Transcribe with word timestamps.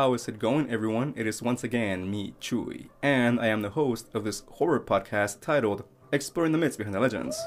How 0.00 0.14
is 0.14 0.26
it 0.28 0.38
going, 0.38 0.70
everyone? 0.70 1.12
It 1.14 1.26
is 1.26 1.42
once 1.42 1.62
again 1.62 2.10
me, 2.10 2.32
Chuy, 2.40 2.88
and 3.02 3.38
I 3.38 3.48
am 3.48 3.60
the 3.60 3.68
host 3.68 4.06
of 4.14 4.24
this 4.24 4.44
horror 4.52 4.80
podcast 4.80 5.42
titled 5.42 5.84
Exploring 6.10 6.52
the 6.52 6.58
Myths 6.58 6.78
Behind 6.78 6.94
the 6.94 7.00
Legends. 7.00 7.38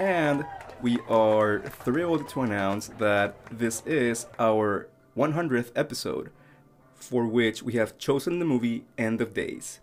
And 0.00 0.44
we 0.82 0.98
are 1.08 1.60
thrilled 1.60 2.28
to 2.30 2.40
announce 2.40 2.88
that 2.98 3.36
this 3.52 3.86
is 3.86 4.26
our 4.36 4.88
100th 5.16 5.70
episode, 5.76 6.32
for 6.96 7.24
which 7.28 7.62
we 7.62 7.74
have 7.74 7.98
chosen 7.98 8.40
the 8.40 8.44
movie 8.44 8.86
End 8.98 9.20
of 9.20 9.32
Days. 9.32 9.78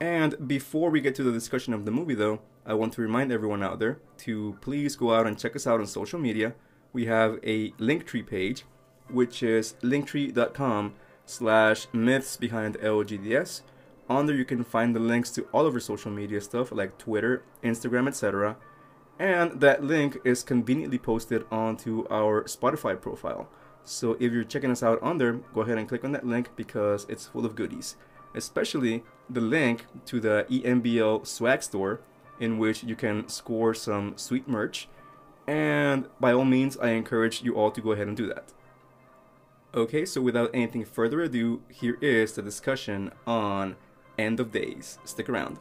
And 0.00 0.48
before 0.48 0.90
we 0.90 1.00
get 1.00 1.14
to 1.14 1.22
the 1.22 1.30
discussion 1.30 1.72
of 1.72 1.84
the 1.84 1.92
movie, 1.92 2.16
though, 2.16 2.40
I 2.66 2.74
want 2.74 2.94
to 2.94 3.00
remind 3.00 3.30
everyone 3.30 3.62
out 3.62 3.78
there 3.78 4.00
to 4.24 4.58
please 4.60 4.96
go 4.96 5.14
out 5.14 5.28
and 5.28 5.38
check 5.38 5.54
us 5.54 5.68
out 5.68 5.78
on 5.78 5.86
social 5.86 6.18
media. 6.18 6.56
We 6.92 7.06
have 7.06 7.38
a 7.44 7.70
Linktree 7.78 8.26
page, 8.26 8.64
which 9.08 9.44
is 9.44 9.74
linktree.com 9.82 10.94
slash 11.26 11.86
myths 11.92 12.36
behind 12.36 12.78
LGDS. 12.78 13.62
On 14.08 14.26
there, 14.26 14.36
you 14.36 14.44
can 14.44 14.64
find 14.64 14.94
the 14.94 15.00
links 15.00 15.30
to 15.30 15.42
all 15.52 15.66
of 15.66 15.74
our 15.74 15.80
social 15.80 16.10
media 16.10 16.40
stuff 16.40 16.72
like 16.72 16.98
Twitter, 16.98 17.44
Instagram, 17.62 18.08
etc. 18.08 18.56
And 19.18 19.60
that 19.60 19.84
link 19.84 20.18
is 20.24 20.42
conveniently 20.42 20.98
posted 20.98 21.44
onto 21.50 22.06
our 22.10 22.44
Spotify 22.44 23.00
profile. 23.00 23.48
So 23.84 24.16
if 24.20 24.32
you're 24.32 24.44
checking 24.44 24.70
us 24.70 24.82
out 24.82 25.02
on 25.02 25.18
there, 25.18 25.34
go 25.54 25.62
ahead 25.62 25.78
and 25.78 25.88
click 25.88 26.04
on 26.04 26.12
that 26.12 26.26
link 26.26 26.50
because 26.56 27.06
it's 27.08 27.26
full 27.26 27.46
of 27.46 27.54
goodies. 27.54 27.96
Especially 28.34 29.02
the 29.28 29.40
link 29.40 29.86
to 30.06 30.20
the 30.20 30.46
EMBL 30.50 31.26
swag 31.26 31.62
store, 31.62 32.00
in 32.40 32.58
which 32.58 32.82
you 32.82 32.96
can 32.96 33.28
score 33.28 33.74
some 33.74 34.16
sweet 34.16 34.48
merch. 34.48 34.88
And 35.46 36.06
by 36.20 36.32
all 36.32 36.44
means, 36.44 36.76
I 36.76 36.90
encourage 36.90 37.42
you 37.42 37.54
all 37.54 37.70
to 37.70 37.80
go 37.80 37.92
ahead 37.92 38.08
and 38.08 38.16
do 38.16 38.26
that. 38.28 38.52
Okay, 39.74 40.04
so 40.04 40.20
without 40.20 40.50
anything 40.52 40.84
further 40.84 41.22
ado, 41.22 41.62
here 41.70 41.96
is 42.02 42.34
the 42.34 42.42
discussion 42.42 43.10
on 43.26 43.74
End 44.18 44.38
of 44.38 44.52
Days. 44.52 44.98
Stick 45.04 45.30
around. 45.30 45.58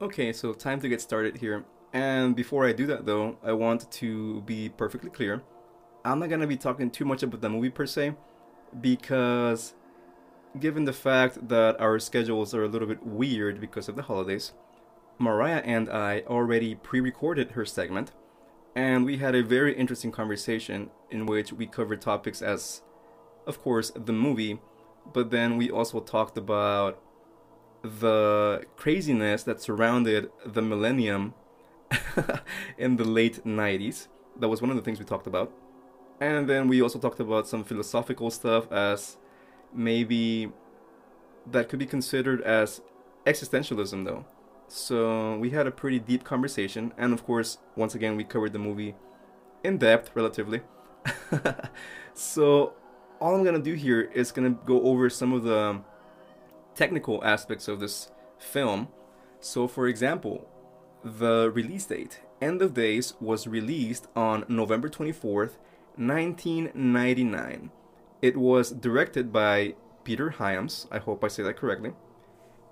Okay, 0.00 0.32
so 0.32 0.52
time 0.52 0.80
to 0.80 0.88
get 0.88 1.00
started 1.00 1.38
here. 1.38 1.64
And 1.92 2.36
before 2.36 2.66
I 2.66 2.72
do 2.72 2.86
that 2.86 3.04
though, 3.04 3.36
I 3.42 3.52
want 3.52 3.90
to 3.90 4.42
be 4.42 4.68
perfectly 4.68 5.10
clear. 5.10 5.42
I'm 6.04 6.20
not 6.20 6.28
gonna 6.28 6.46
be 6.46 6.56
talking 6.56 6.88
too 6.88 7.04
much 7.04 7.24
about 7.24 7.40
the 7.40 7.48
movie 7.48 7.70
per 7.70 7.84
se, 7.84 8.14
because 8.80 9.74
given 10.60 10.84
the 10.84 10.92
fact 10.92 11.48
that 11.48 11.80
our 11.80 11.98
schedules 11.98 12.54
are 12.54 12.62
a 12.62 12.68
little 12.68 12.86
bit 12.86 13.04
weird 13.04 13.60
because 13.60 13.88
of 13.88 13.96
the 13.96 14.02
holidays, 14.02 14.52
Mariah 15.18 15.62
and 15.64 15.90
I 15.90 16.20
already 16.28 16.76
pre 16.76 17.00
recorded 17.00 17.50
her 17.50 17.64
segment 17.64 18.12
and 18.78 19.04
we 19.04 19.16
had 19.16 19.34
a 19.34 19.42
very 19.42 19.74
interesting 19.74 20.12
conversation 20.12 20.88
in 21.10 21.26
which 21.26 21.52
we 21.52 21.66
covered 21.66 22.00
topics 22.00 22.40
as, 22.40 22.82
of 23.44 23.60
course, 23.60 23.90
the 23.90 24.12
movie, 24.12 24.60
but 25.12 25.32
then 25.32 25.56
we 25.56 25.68
also 25.68 25.98
talked 25.98 26.38
about 26.38 27.02
the 27.82 28.64
craziness 28.76 29.42
that 29.42 29.60
surrounded 29.60 30.30
the 30.46 30.62
millennium 30.62 31.34
in 32.78 32.98
the 32.98 33.04
late 33.04 33.44
90s. 33.44 34.06
That 34.38 34.46
was 34.46 34.62
one 34.62 34.70
of 34.70 34.76
the 34.76 34.82
things 34.82 35.00
we 35.00 35.04
talked 35.04 35.26
about. 35.26 35.52
And 36.20 36.48
then 36.48 36.68
we 36.68 36.80
also 36.80 37.00
talked 37.00 37.18
about 37.18 37.48
some 37.48 37.64
philosophical 37.64 38.30
stuff 38.30 38.70
as 38.70 39.16
maybe 39.74 40.52
that 41.50 41.68
could 41.68 41.80
be 41.80 41.86
considered 41.86 42.42
as 42.42 42.80
existentialism, 43.26 44.04
though. 44.04 44.24
So 44.68 45.36
we 45.38 45.50
had 45.50 45.66
a 45.66 45.70
pretty 45.70 45.98
deep 45.98 46.24
conversation, 46.24 46.92
and 46.98 47.12
of 47.12 47.24
course, 47.24 47.58
once 47.74 47.94
again, 47.94 48.16
we 48.16 48.24
covered 48.24 48.52
the 48.52 48.58
movie 48.58 48.94
in 49.64 49.78
depth, 49.78 50.10
relatively. 50.14 50.60
so 52.14 52.74
all 53.18 53.34
I'm 53.34 53.44
gonna 53.44 53.58
do 53.58 53.74
here 53.74 54.02
is 54.02 54.30
gonna 54.30 54.56
go 54.66 54.82
over 54.82 55.08
some 55.08 55.32
of 55.32 55.42
the 55.42 55.80
technical 56.74 57.24
aspects 57.24 57.66
of 57.66 57.80
this 57.80 58.10
film. 58.38 58.88
So, 59.40 59.66
for 59.66 59.88
example, 59.88 60.48
the 61.02 61.50
release 61.54 61.86
date, 61.86 62.20
End 62.40 62.60
of 62.60 62.74
Days, 62.74 63.14
was 63.20 63.46
released 63.46 64.06
on 64.14 64.44
November 64.48 64.88
24th, 64.88 65.56
1999. 65.96 67.70
It 68.20 68.36
was 68.36 68.70
directed 68.70 69.32
by 69.32 69.74
Peter 70.04 70.30
Hyams. 70.30 70.86
I 70.90 70.98
hope 70.98 71.24
I 71.24 71.28
say 71.28 71.42
that 71.42 71.56
correctly. 71.56 71.92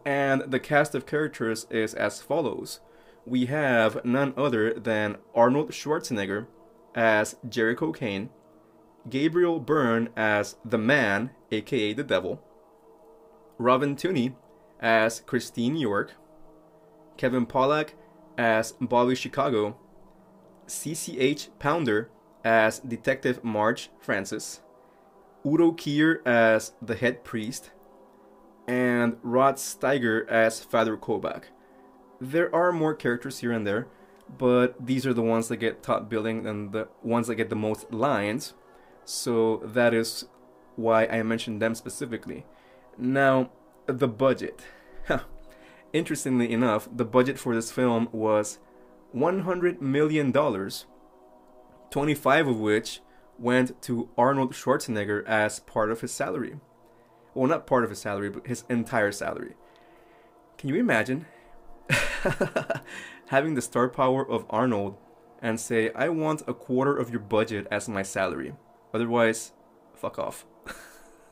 And 0.07 0.53
the 0.53 0.61
cast 0.61 0.95
of 0.95 1.05
characters 1.05 1.67
is 1.69 1.93
as 1.93 2.23
follows. 2.23 2.79
We 3.27 3.47
have 3.47 4.05
none 4.05 4.35
other 4.37 4.73
than 4.73 5.17
Arnold 5.35 5.73
Schwarzenegger 5.73 6.47
as 6.95 7.35
Jericho 7.49 7.91
Cane, 7.91 8.31
Gabriel 9.11 9.59
Byrne 9.59 10.11
as 10.17 10.57
the 10.65 10.79
Man, 10.79 11.31
aka 11.51 11.93
the 11.93 12.05
Devil, 12.05 12.41
Robin 13.59 13.97
Tunney 13.97 14.37
as 14.79 15.23
Christine 15.27 15.75
York, 15.75 16.13
Kevin 17.17 17.45
Pollak 17.45 17.95
as 18.39 18.75
Bobby 18.81 19.17
Chicago, 19.17 19.77
CCH 20.69 21.49
Pounder 21.59 22.11
as 22.45 22.79
Detective 22.79 23.43
Marge 23.43 23.91
Francis, 23.99 24.61
Udo 25.45 25.73
Kier 25.73 26.25
as 26.25 26.75
the 26.81 26.95
head 26.95 27.25
priest, 27.25 27.73
and 28.67 29.17
Rod 29.23 29.57
Steiger 29.57 30.27
as 30.29 30.63
Father 30.65 30.97
Kovak. 30.97 31.45
There 32.21 32.55
are 32.55 32.73
more 32.73 32.95
characters 32.95 33.39
here 33.39 33.53
and 33.53 33.67
there, 33.67 33.87
but 34.39 34.75
these 34.85 35.07
are 35.07 35.15
the 35.15 35.23
ones 35.23 35.49
that 35.49 35.59
get 35.59 35.83
top 35.83 36.09
billing 36.09 36.47
and 36.47 36.73
the 36.73 36.89
ones 37.03 37.29
that 37.29 37.37
get 37.37 37.51
the 37.51 37.57
most 37.57 37.93
lines. 37.93 38.55
So 39.05 39.63
that 39.65 39.95
is 39.95 40.27
why 40.75 41.07
I 41.07 41.23
mentioned 41.23 41.63
them 41.63 41.75
specifically. 41.75 42.45
Now, 42.99 43.51
the 43.87 44.09
budget. 44.09 44.63
Interestingly 45.93 46.53
enough, 46.53 46.89
the 46.95 47.05
budget 47.05 47.39
for 47.39 47.55
this 47.55 47.71
film 47.71 48.09
was 48.11 48.59
$100 49.15 49.81
million, 49.81 50.33
25 51.91 52.49
of 52.49 52.59
which 52.59 53.01
went 53.39 53.81
to 53.83 54.09
Arnold 54.19 54.53
Schwarzenegger 54.53 55.25
as 55.27 55.61
part 55.61 55.93
of 55.93 56.01
his 56.01 56.11
salary 56.11 56.57
well, 57.37 57.49
not 57.49 57.67
part 57.67 57.85
of 57.85 57.91
his 57.91 57.99
salary, 57.99 58.31
but 58.31 58.47
his 58.47 58.65
entire 58.71 59.13
salary. 59.13 59.55
Can 60.57 60.71
you 60.71 60.77
imagine 60.77 61.27
having 63.27 63.55
the 63.55 63.61
star 63.61 63.89
power 63.89 64.27
of 64.27 64.47
Arnold 64.49 64.97
and 65.43 65.61
say, 65.61 65.93
I 65.95 66.09
want 66.09 66.43
a 66.47 66.55
quarter 66.55 66.97
of 66.97 67.11
your 67.11 67.21
budget 67.21 67.67
as 67.71 67.91
my 67.91 68.03
salary? 68.03 68.55
Otherwise, 68.95 69.53
fuck 69.95 70.19
off. 70.19 70.47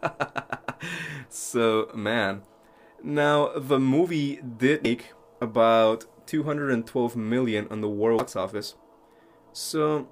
so, 1.30 1.90
man. 1.94 2.42
Now, 3.02 3.52
the 3.56 3.80
movie 3.80 4.40
did 4.42 4.82
make 4.82 5.12
about 5.40 6.04
212 6.26 7.16
million 7.16 7.66
on 7.70 7.80
the 7.80 7.88
world 7.88 8.18
box 8.18 8.36
office. 8.36 8.74
So, 9.54 10.08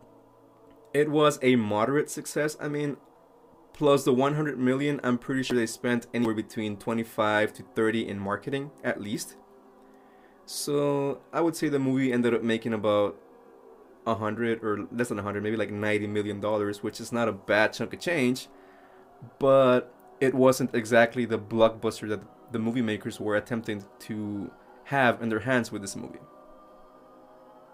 it 0.95 1.11
was 1.11 1.39
a 1.43 1.57
moderate 1.57 2.09
success. 2.09 2.57
I 2.59 2.69
mean, 2.69 2.97
plus 3.73 4.05
the 4.05 4.13
100 4.13 4.59
million 4.59 5.01
i'm 5.03 5.19
pretty 5.19 5.43
sure 5.43 5.57
they 5.57 5.67
spent 5.67 6.07
anywhere 6.13 6.35
between 6.35 6.77
25 6.77 7.53
to 7.55 7.63
30 7.75 8.09
in 8.09 8.19
marketing 8.19 8.71
at 8.85 9.01
least. 9.01 9.37
So 10.45 11.21
i 11.33 11.41
would 11.41 11.57
say 11.57 11.69
the 11.69 11.79
movie 11.79 12.13
ended 12.13 12.35
up 12.35 12.43
making 12.43 12.75
about 12.75 13.17
100 14.05 14.65
or 14.65 14.87
less 14.91 15.09
than 15.09 15.19
100 15.19 15.43
maybe 15.43 15.57
like 15.57 15.71
90 15.71 16.07
million 16.09 16.41
dollars 16.41 16.83
which 16.83 17.01
is 17.01 17.13
not 17.13 17.29
a 17.29 17.33
bad 17.33 17.73
chunk 17.73 17.95
of 17.95 18.01
change 18.01 18.49
but 19.39 19.95
it 20.21 20.35
wasn't 20.35 20.75
exactly 20.75 21.25
the 21.25 21.39
blockbuster 21.39 22.09
that 22.09 22.21
the 22.53 22.59
movie 22.59 22.83
makers 22.83 23.19
were 23.19 23.37
attempting 23.37 23.85
to 23.99 24.51
have 24.85 25.23
in 25.23 25.29
their 25.29 25.41
hands 25.41 25.73
with 25.73 25.83
this 25.83 25.97
movie. 25.97 26.19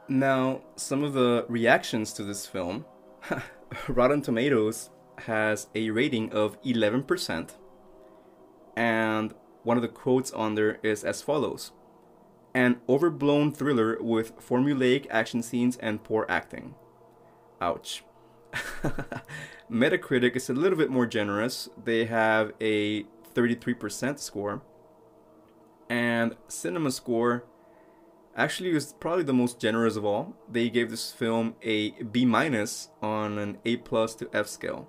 Now 0.08 0.62
some 0.76 1.02
of 1.02 1.12
the 1.12 1.44
reactions 1.48 2.12
to 2.14 2.22
this 2.22 2.46
film 2.46 2.84
rotten 3.88 4.22
tomatoes 4.22 4.90
has 5.20 5.68
a 5.74 5.90
rating 5.90 6.32
of 6.32 6.60
11%. 6.62 7.50
And 8.76 9.34
one 9.62 9.76
of 9.76 9.82
the 9.82 9.88
quotes 9.88 10.30
on 10.32 10.54
there 10.54 10.78
is 10.82 11.04
as 11.04 11.22
follows 11.22 11.72
An 12.54 12.80
overblown 12.88 13.52
thriller 13.52 13.98
with 14.00 14.38
formulaic 14.38 15.06
action 15.10 15.42
scenes 15.42 15.76
and 15.78 16.04
poor 16.04 16.26
acting. 16.28 16.74
Ouch. 17.60 18.04
Metacritic 19.70 20.36
is 20.36 20.48
a 20.48 20.54
little 20.54 20.78
bit 20.78 20.90
more 20.90 21.06
generous. 21.06 21.68
They 21.82 22.06
have 22.06 22.52
a 22.60 23.04
33% 23.34 24.18
score. 24.18 24.62
And 25.90 26.36
Cinema 26.48 26.90
Score 26.90 27.44
actually 28.36 28.70
is 28.70 28.94
probably 29.00 29.24
the 29.24 29.32
most 29.32 29.60
generous 29.60 29.96
of 29.96 30.04
all. 30.04 30.34
They 30.50 30.70
gave 30.70 30.90
this 30.90 31.12
film 31.12 31.56
a 31.62 31.90
B 32.02 32.24
minus 32.24 32.90
on 33.02 33.38
an 33.38 33.58
A 33.64 33.76
plus 33.78 34.14
to 34.16 34.30
F 34.32 34.46
scale. 34.46 34.88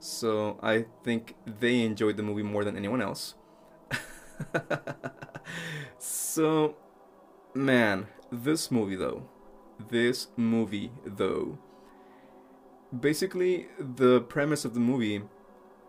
So 0.00 0.58
I 0.62 0.86
think 1.02 1.34
they 1.44 1.82
enjoyed 1.82 2.16
the 2.16 2.22
movie 2.22 2.42
more 2.42 2.64
than 2.64 2.76
anyone 2.76 3.02
else. 3.02 3.34
so, 5.98 6.76
man, 7.54 8.06
this 8.30 8.70
movie 8.70 8.96
though, 8.96 9.28
this 9.90 10.28
movie 10.36 10.92
though, 11.04 11.58
basically, 12.98 13.68
the 13.78 14.20
premise 14.22 14.64
of 14.64 14.74
the 14.74 14.80
movie 14.80 15.22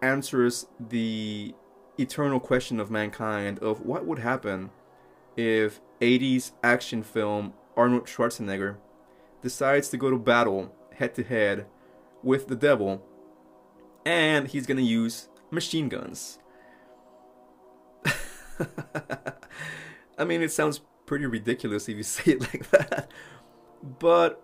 answers 0.01 0.67
the 0.79 1.53
eternal 1.99 2.39
question 2.39 2.79
of 2.79 2.89
mankind 2.89 3.59
of 3.59 3.81
what 3.81 4.05
would 4.05 4.19
happen 4.19 4.71
if 5.35 5.81
80s 6.01 6.51
action 6.63 7.03
film 7.03 7.53
Arnold 7.75 8.05
Schwarzenegger 8.05 8.77
decides 9.41 9.89
to 9.89 9.97
go 9.97 10.09
to 10.09 10.17
battle 10.17 10.73
head 10.95 11.13
to 11.15 11.23
head 11.23 11.65
with 12.23 12.47
the 12.47 12.55
devil 12.55 13.03
and 14.05 14.47
he's 14.47 14.65
to 14.77 14.83
use 14.83 15.29
machine 15.51 15.89
guns. 15.89 16.39
I 20.17 20.25
mean, 20.25 20.41
it 20.41 20.51
sounds 20.51 20.81
pretty 21.05 21.25
ridiculous 21.25 21.89
if 21.89 21.97
you 21.97 22.03
say 22.15 22.33
it 22.33 22.41
like 22.41 22.69
that. 22.71 23.09
But 23.99 24.43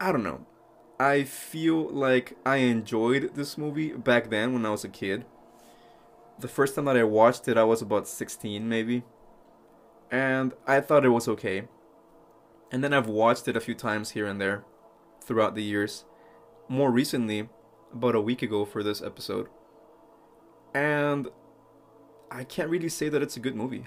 I 0.00 0.12
don't 0.12 0.24
know. 0.24 0.46
I 0.98 1.24
feel 1.24 1.88
like 1.88 2.36
I 2.46 2.56
enjoyed 2.56 3.34
this 3.34 3.58
movie 3.58 3.92
back 3.92 4.30
then 4.30 4.52
when 4.52 4.64
I 4.64 4.70
was 4.70 4.84
a 4.84 4.88
kid. 4.88 5.24
The 6.38 6.48
first 6.48 6.74
time 6.74 6.84
that 6.86 6.96
I 6.96 7.04
watched 7.04 7.48
it, 7.48 7.56
I 7.56 7.64
was 7.64 7.82
about 7.82 8.08
16 8.08 8.68
maybe. 8.68 9.02
And 10.10 10.52
I 10.66 10.80
thought 10.80 11.04
it 11.04 11.10
was 11.10 11.28
okay. 11.28 11.68
And 12.70 12.82
then 12.82 12.92
I've 12.92 13.08
watched 13.08 13.48
it 13.48 13.56
a 13.56 13.60
few 13.60 13.74
times 13.74 14.10
here 14.10 14.26
and 14.26 14.40
there 14.40 14.64
throughout 15.20 15.54
the 15.54 15.62
years. 15.62 16.04
More 16.68 16.90
recently, 16.90 17.48
about 17.94 18.14
a 18.14 18.20
week 18.20 18.42
ago 18.42 18.64
for 18.64 18.82
this 18.82 19.00
episode. 19.00 19.48
And 20.74 21.28
I 22.30 22.44
can't 22.44 22.68
really 22.68 22.88
say 22.88 23.08
that 23.08 23.22
it's 23.22 23.36
a 23.36 23.40
good 23.40 23.54
movie. 23.54 23.84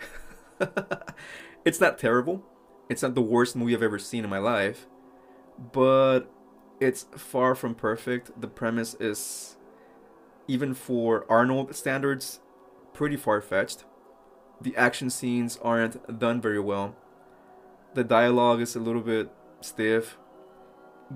it's 1.65 1.81
not 1.81 2.00
terrible. 2.00 2.44
It's 2.89 3.01
not 3.01 3.15
the 3.15 3.21
worst 3.21 3.56
movie 3.56 3.75
I've 3.75 3.83
ever 3.83 4.00
seen 4.00 4.24
in 4.24 4.30
my 4.30 4.39
life. 4.39 4.88
But 5.74 6.31
it's 6.80 7.07
far 7.15 7.56
from 7.56 7.75
perfect. 7.75 8.39
The 8.39 8.48
premise 8.48 8.95
is, 9.00 9.57
even 10.48 10.74
for 10.74 11.25
Arnold 11.30 11.75
standards, 11.75 12.39
pretty 12.94 13.18
far 13.18 13.42
fetched. 13.42 13.83
The 14.62 14.75
action 14.75 15.09
scenes 15.09 15.59
aren't 15.62 16.19
done 16.19 16.42
very 16.42 16.59
well. 16.59 16.95
The 17.94 18.04
dialogue 18.04 18.62
is 18.62 18.75
a 18.75 18.80
little 18.80 19.01
bit 19.01 19.30
stiff. 19.62 20.18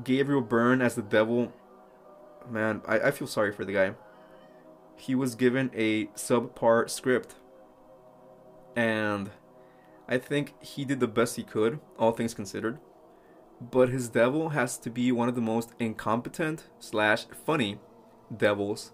Gabriel 0.04 0.42
Byrne 0.42 0.82
as 0.82 0.96
the 0.96 1.02
devil, 1.02 1.54
man, 2.50 2.82
I, 2.88 3.00
I 3.00 3.12
feel 3.12 3.28
sorry 3.28 3.52
for 3.52 3.66
the 3.66 3.74
guy. 3.74 3.94
He 4.96 5.16
was 5.16 5.36
given 5.36 5.72
a 5.74 6.06
subpar 6.08 6.90
script. 6.90 7.36
And 8.76 9.32
I 10.08 10.18
think 10.18 10.54
he 10.62 10.86
did 10.86 11.00
the 11.00 11.08
best 11.08 11.36
he 11.36 11.44
could, 11.44 11.80
all 11.98 12.12
things 12.12 12.34
considered 12.34 12.80
but 13.70 13.90
his 13.90 14.10
devil 14.10 14.50
has 14.50 14.78
to 14.80 14.90
be 14.90 15.12
one 15.12 15.30
of 15.30 15.36
the 15.36 15.42
most 15.42 15.74
incompetent 15.78 16.68
slash 16.80 17.26
funny 17.46 17.78
devils 18.36 18.92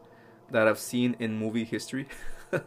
that 0.52 0.68
I've 0.68 0.80
seen 0.80 1.16
in 1.20 1.38
movie 1.38 1.64
history. 1.64 2.08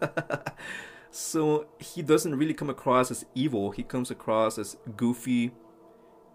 so 1.11 1.67
he 1.79 2.01
doesn't 2.01 2.35
really 2.35 2.55
come 2.55 2.71
across 2.71 3.11
as 3.11 3.27
evil. 3.35 3.71
He 3.71 3.83
comes 3.83 4.11
across 4.11 4.59
as 4.59 4.77
goofy 4.97 5.53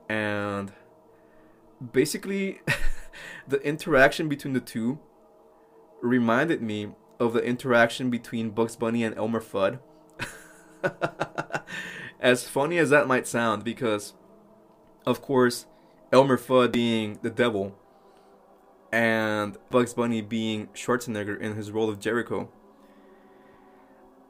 and 0.07 0.71
basically 1.91 2.61
the 3.47 3.61
interaction 3.61 4.29
between 4.29 4.53
the 4.53 4.59
two 4.59 4.99
reminded 6.01 6.61
me 6.61 6.89
of 7.19 7.33
the 7.33 7.43
interaction 7.43 8.09
between 8.09 8.49
Bugs 8.49 8.75
Bunny 8.75 9.03
and 9.03 9.17
Elmer 9.17 9.41
Fudd. 9.41 9.79
as 12.19 12.47
funny 12.47 12.77
as 12.77 12.89
that 12.89 13.07
might 13.07 13.27
sound 13.27 13.63
because 13.63 14.13
of 15.05 15.21
course, 15.21 15.67
Elmer 16.11 16.37
Fudd 16.37 16.71
being 16.71 17.19
the 17.21 17.29
devil, 17.29 17.75
and 18.91 19.57
Bugs 19.69 19.93
Bunny 19.93 20.21
being 20.21 20.67
Schwarzenegger 20.73 21.39
in 21.39 21.55
his 21.55 21.71
role 21.71 21.89
of 21.89 21.99
Jericho. 21.99 22.49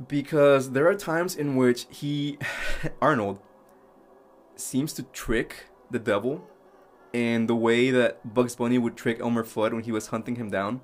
Because 0.08 0.72
there 0.72 0.88
are 0.88 0.96
times 0.96 1.36
in 1.36 1.56
which 1.56 1.88
he, 1.90 2.38
Arnold, 3.02 3.40
seems 4.56 4.92
to 4.94 5.04
trick 5.04 5.68
the 5.90 6.00
devil 6.00 6.46
in 7.16 7.48
the 7.48 7.56
way 7.56 7.92
that 7.92 8.34
Bugs 8.34 8.58
Bunny 8.58 8.78
would 8.78 8.98
trick 8.98 9.22
Elmer 9.22 9.46
Fudd 9.46 9.72
when 9.72 9.84
he 9.84 9.94
was 9.94 10.08
hunting 10.08 10.36
him 10.36 10.50
down. 10.50 10.82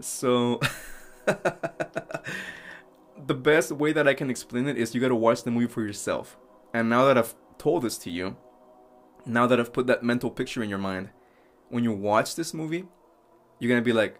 So, 0.00 0.58
the 1.26 3.34
best 3.34 3.72
way 3.72 3.92
that 3.92 4.08
I 4.08 4.14
can 4.14 4.30
explain 4.30 4.66
it 4.66 4.78
is 4.78 4.94
you 4.94 5.02
gotta 5.02 5.14
watch 5.14 5.42
the 5.42 5.50
movie 5.50 5.66
for 5.66 5.82
yourself. 5.82 6.38
And 6.72 6.88
now 6.88 7.04
that 7.04 7.18
I've 7.18 7.34
told 7.58 7.82
this 7.82 7.98
to 7.98 8.10
you, 8.10 8.38
now 9.26 9.46
that 9.46 9.60
I've 9.60 9.74
put 9.74 9.86
that 9.86 10.02
mental 10.02 10.30
picture 10.30 10.62
in 10.62 10.70
your 10.70 10.78
mind, 10.78 11.10
when 11.68 11.84
you 11.84 11.92
watch 11.92 12.36
this 12.36 12.54
movie, 12.54 12.86
you're 13.58 13.68
gonna 13.68 13.82
be 13.82 13.92
like, 13.92 14.18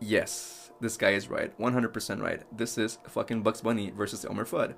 yes, 0.00 0.70
this 0.82 0.98
guy 0.98 1.12
is 1.12 1.30
right, 1.30 1.58
100% 1.58 2.20
right. 2.20 2.42
This 2.54 2.76
is 2.76 2.98
fucking 3.08 3.42
Bugs 3.42 3.62
Bunny 3.62 3.90
versus 3.90 4.26
Elmer 4.26 4.44
Fudd. 4.44 4.74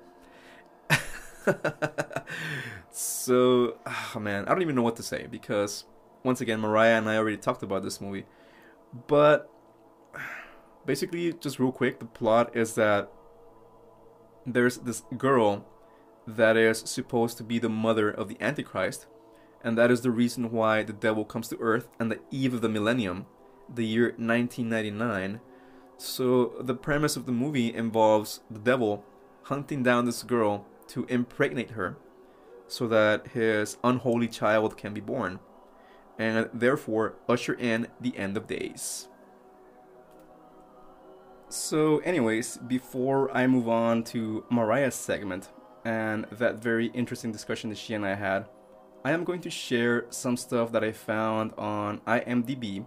So, 2.91 3.77
oh 3.85 4.19
man, 4.19 4.45
I 4.45 4.49
don't 4.49 4.61
even 4.61 4.75
know 4.75 4.81
what 4.81 4.95
to 4.97 5.03
say 5.03 5.27
because, 5.29 5.85
once 6.23 6.41
again, 6.41 6.59
Mariah 6.59 6.97
and 6.97 7.09
I 7.09 7.17
already 7.17 7.37
talked 7.37 7.63
about 7.63 7.83
this 7.83 8.01
movie. 8.01 8.25
But, 9.07 9.49
basically, 10.85 11.33
just 11.33 11.59
real 11.59 11.71
quick, 11.71 11.99
the 11.99 12.05
plot 12.05 12.55
is 12.55 12.75
that 12.75 13.11
there's 14.45 14.77
this 14.77 15.03
girl 15.17 15.65
that 16.25 16.57
is 16.57 16.79
supposed 16.79 17.37
to 17.37 17.43
be 17.43 17.59
the 17.59 17.69
mother 17.69 18.09
of 18.09 18.27
the 18.27 18.37
Antichrist, 18.41 19.07
and 19.63 19.77
that 19.77 19.91
is 19.91 20.01
the 20.01 20.11
reason 20.11 20.51
why 20.51 20.83
the 20.83 20.93
devil 20.93 21.25
comes 21.25 21.47
to 21.49 21.57
Earth 21.59 21.87
on 21.99 22.09
the 22.09 22.19
eve 22.31 22.53
of 22.53 22.61
the 22.61 22.69
millennium, 22.69 23.25
the 23.73 23.85
year 23.85 24.07
1999. 24.17 25.41
So 25.97 26.53
the 26.59 26.75
premise 26.75 27.15
of 27.15 27.25
the 27.25 27.31
movie 27.31 27.73
involves 27.73 28.41
the 28.49 28.59
devil 28.59 29.03
hunting 29.43 29.83
down 29.83 30.05
this 30.05 30.23
girl 30.23 30.65
to 30.89 31.05
impregnate 31.05 31.71
her 31.71 31.97
so 32.67 32.87
that 32.87 33.27
his 33.27 33.77
unholy 33.83 34.27
child 34.27 34.77
can 34.77 34.93
be 34.93 35.01
born 35.01 35.39
and 36.19 36.49
therefore 36.53 37.15
usher 37.29 37.53
in 37.53 37.87
the 38.01 38.17
end 38.17 38.35
of 38.35 38.47
days. 38.47 39.07
So, 41.49 41.99
anyways, 41.99 42.57
before 42.57 43.31
I 43.35 43.47
move 43.47 43.69
on 43.69 44.03
to 44.05 44.43
Mariah's 44.49 44.95
segment, 44.95 45.49
and 45.85 46.25
that 46.31 46.61
very 46.61 46.87
interesting 46.87 47.31
discussion 47.31 47.69
that 47.69 47.77
she 47.77 47.93
and 47.93 48.05
I 48.05 48.15
had, 48.15 48.47
I 49.05 49.11
am 49.11 49.23
going 49.23 49.39
to 49.41 49.49
share 49.49 50.05
some 50.09 50.35
stuff 50.35 50.73
that 50.73 50.83
I 50.83 50.91
found 50.91 51.53
on 51.57 52.01
IMDb. 52.01 52.85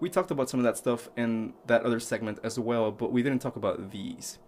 We 0.00 0.10
talked 0.10 0.32
about 0.32 0.50
some 0.50 0.58
of 0.58 0.64
that 0.64 0.76
stuff 0.76 1.08
in 1.16 1.52
that 1.66 1.84
other 1.84 2.00
segment 2.00 2.40
as 2.42 2.58
well, 2.58 2.90
but 2.90 3.12
we 3.12 3.22
didn't 3.22 3.40
talk 3.40 3.54
about 3.54 3.92
these. 3.92 4.40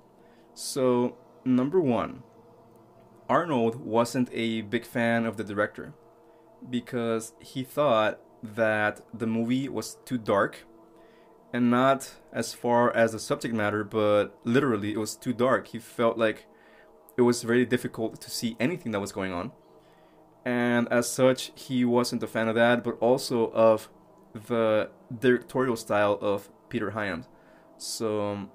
So, 0.54 1.16
number 1.44 1.80
one, 1.80 2.24
Arnold 3.28 3.76
wasn't 3.76 4.28
a 4.32 4.62
big 4.62 4.84
fan 4.84 5.24
of 5.24 5.36
the 5.36 5.44
director 5.44 5.94
because 6.68 7.32
he 7.40 7.62
thought 7.62 8.20
that 8.42 9.00
the 9.12 9.26
movie 9.26 9.68
was 9.68 9.96
too 10.04 10.18
dark 10.18 10.66
and 11.52 11.70
not 11.70 12.14
as 12.32 12.52
far 12.52 12.94
as 12.94 13.12
the 13.12 13.18
subject 13.18 13.54
matter, 13.54 13.84
but 13.84 14.36
literally 14.44 14.92
it 14.92 14.98
was 14.98 15.14
too 15.14 15.32
dark. 15.32 15.68
He 15.68 15.78
felt 15.78 16.18
like 16.18 16.46
it 17.16 17.22
was 17.22 17.42
very 17.42 17.64
difficult 17.64 18.20
to 18.20 18.30
see 18.30 18.56
anything 18.58 18.92
that 18.92 19.00
was 19.00 19.12
going 19.12 19.32
on. 19.32 19.52
And 20.44 20.88
as 20.92 21.08
such, 21.08 21.52
he 21.54 21.84
wasn't 21.84 22.22
a 22.22 22.26
fan 22.26 22.48
of 22.48 22.54
that, 22.56 22.84
but 22.84 22.98
also 23.00 23.50
of 23.52 23.88
the 24.34 24.90
directorial 25.16 25.76
style 25.76 26.18
of 26.20 26.50
Peter 26.68 26.90
Hyams. 26.90 27.28
So 27.78 28.28
um, 28.28 28.50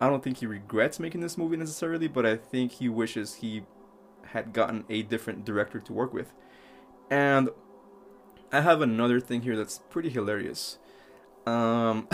I 0.00 0.08
don't 0.08 0.22
think 0.22 0.38
he 0.38 0.46
regrets 0.46 0.98
making 0.98 1.20
this 1.20 1.36
movie 1.36 1.56
necessarily, 1.56 2.08
but 2.08 2.24
I 2.24 2.36
think 2.36 2.72
he 2.72 2.88
wishes 2.88 3.34
he 3.36 3.64
had 4.28 4.52
gotten 4.52 4.84
a 4.88 5.02
different 5.02 5.44
director 5.44 5.78
to 5.80 5.92
work 5.92 6.14
with. 6.14 6.32
And 7.10 7.50
I 8.52 8.62
have 8.62 8.80
another 8.80 9.20
thing 9.20 9.42
here 9.42 9.56
that's 9.56 9.80
pretty 9.90 10.08
hilarious. 10.08 10.78
Um, 11.46 12.08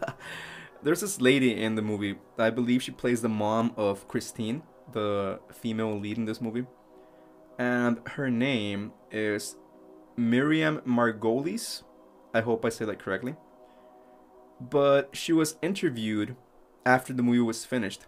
there's 0.82 1.00
this 1.00 1.20
lady 1.20 1.60
in 1.60 1.74
the 1.74 1.82
movie. 1.82 2.16
I 2.38 2.50
believe 2.50 2.82
she 2.82 2.92
plays 2.92 3.22
the 3.22 3.28
mom 3.28 3.72
of 3.76 4.06
Christine, 4.06 4.62
the 4.92 5.40
female 5.52 5.98
lead 5.98 6.16
in 6.16 6.26
this 6.26 6.40
movie. 6.40 6.66
And 7.58 8.00
her 8.10 8.30
name 8.30 8.92
is 9.10 9.56
Miriam 10.16 10.80
Margolyes. 10.86 11.82
I 12.32 12.40
hope 12.40 12.64
I 12.64 12.68
say 12.68 12.84
that 12.84 12.98
correctly. 12.98 13.34
But 14.60 15.16
she 15.16 15.32
was 15.32 15.56
interviewed 15.62 16.36
after 16.86 17.12
the 17.12 17.22
movie 17.22 17.40
was 17.40 17.64
finished. 17.64 18.06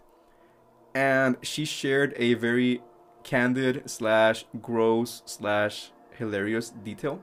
And 0.95 1.37
she 1.41 1.65
shared 1.65 2.13
a 2.17 2.33
very 2.35 2.81
candid 3.23 3.89
slash 3.89 4.45
gross 4.61 5.21
slash 5.25 5.91
hilarious 6.11 6.69
detail. 6.69 7.21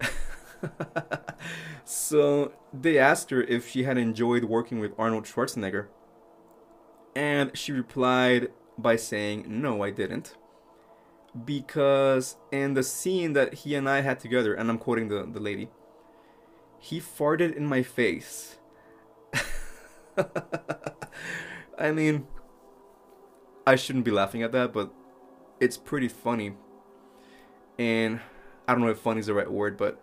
so 1.84 2.52
they 2.72 2.98
asked 2.98 3.30
her 3.30 3.42
if 3.42 3.68
she 3.68 3.84
had 3.84 3.98
enjoyed 3.98 4.44
working 4.44 4.78
with 4.78 4.92
Arnold 4.98 5.24
Schwarzenegger. 5.24 5.86
And 7.14 7.56
she 7.56 7.72
replied 7.72 8.48
by 8.78 8.96
saying, 8.96 9.44
No, 9.48 9.82
I 9.82 9.90
didn't. 9.90 10.36
because 11.44 12.36
in 12.50 12.74
the 12.74 12.82
scene 12.82 13.32
that 13.34 13.54
he 13.54 13.74
and 13.74 13.88
I 13.88 14.00
had 14.00 14.20
together, 14.20 14.54
and 14.54 14.70
I'm 14.70 14.78
quoting 14.78 15.08
the, 15.08 15.24
the 15.30 15.40
lady, 15.40 15.70
he 16.78 17.00
farted 17.00 17.54
in 17.56 17.66
my 17.66 17.82
face. 17.82 18.58
I 21.78 21.92
mean, 21.92 22.26
I 23.66 23.76
shouldn't 23.76 24.04
be 24.04 24.10
laughing 24.10 24.42
at 24.42 24.52
that, 24.52 24.72
but 24.72 24.92
it's 25.60 25.76
pretty 25.76 26.08
funny. 26.08 26.54
And 27.78 28.20
I 28.66 28.72
don't 28.72 28.82
know 28.82 28.90
if 28.90 28.98
funny 28.98 29.20
is 29.20 29.26
the 29.26 29.34
right 29.34 29.50
word, 29.50 29.76
but 29.76 30.00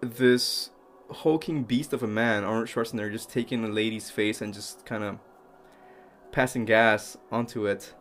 this 0.00 0.70
hulking 1.10 1.64
beast 1.64 1.92
of 1.92 2.02
a 2.02 2.06
man, 2.06 2.44
Arnold 2.44 2.68
Schwarzenegger, 2.68 3.12
just 3.12 3.30
taking 3.30 3.64
a 3.64 3.68
lady's 3.68 4.10
face 4.10 4.40
and 4.40 4.54
just 4.54 4.84
kind 4.84 5.04
of 5.04 5.18
passing 6.32 6.64
gas 6.64 7.16
onto 7.30 7.66
it. 7.66 7.94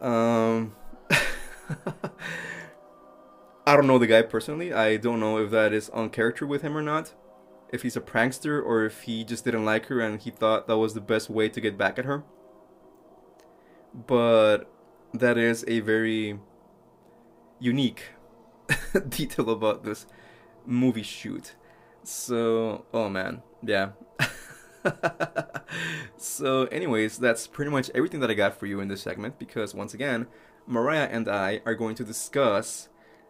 Um, 0.00 0.74
I 3.66 3.76
don't 3.76 3.86
know 3.86 3.98
the 3.98 4.06
guy 4.06 4.22
personally. 4.22 4.72
I 4.72 4.96
don't 4.96 5.20
know 5.20 5.38
if 5.38 5.50
that 5.50 5.72
is 5.72 5.88
on 5.90 6.10
character 6.10 6.46
with 6.46 6.62
him 6.62 6.76
or 6.76 6.82
not. 6.82 7.14
If 7.72 7.82
he's 7.82 7.96
a 7.96 8.00
prankster 8.00 8.62
or 8.62 8.84
if 8.84 9.02
he 9.02 9.24
just 9.24 9.44
didn't 9.44 9.64
like 9.64 9.86
her 9.86 10.00
and 10.00 10.20
he 10.20 10.30
thought 10.30 10.66
that 10.66 10.76
was 10.76 10.94
the 10.94 11.00
best 11.00 11.30
way 11.30 11.48
to 11.48 11.60
get 11.60 11.78
back 11.78 11.98
at 11.98 12.04
her. 12.04 12.22
But 13.94 14.70
that 15.14 15.38
is 15.38 15.64
a 15.66 15.80
very 15.80 16.38
unique 17.58 18.02
detail 19.08 19.50
about 19.50 19.84
this 19.84 20.06
movie 20.66 21.02
shoot. 21.02 21.54
So, 22.02 22.84
oh 22.92 23.08
man, 23.08 23.42
yeah. 23.62 23.90
so, 26.16 26.64
anyways, 26.64 27.18
that's 27.18 27.46
pretty 27.46 27.70
much 27.70 27.90
everything 27.94 28.20
that 28.20 28.30
I 28.30 28.34
got 28.34 28.58
for 28.58 28.66
you 28.66 28.80
in 28.80 28.88
this 28.88 29.02
segment 29.02 29.38
because, 29.38 29.74
once 29.74 29.94
again, 29.94 30.26
Mariah 30.66 31.08
and 31.10 31.28
I 31.28 31.60
are 31.64 31.74
going 31.74 31.94
to 31.96 32.04
discuss 32.04 32.88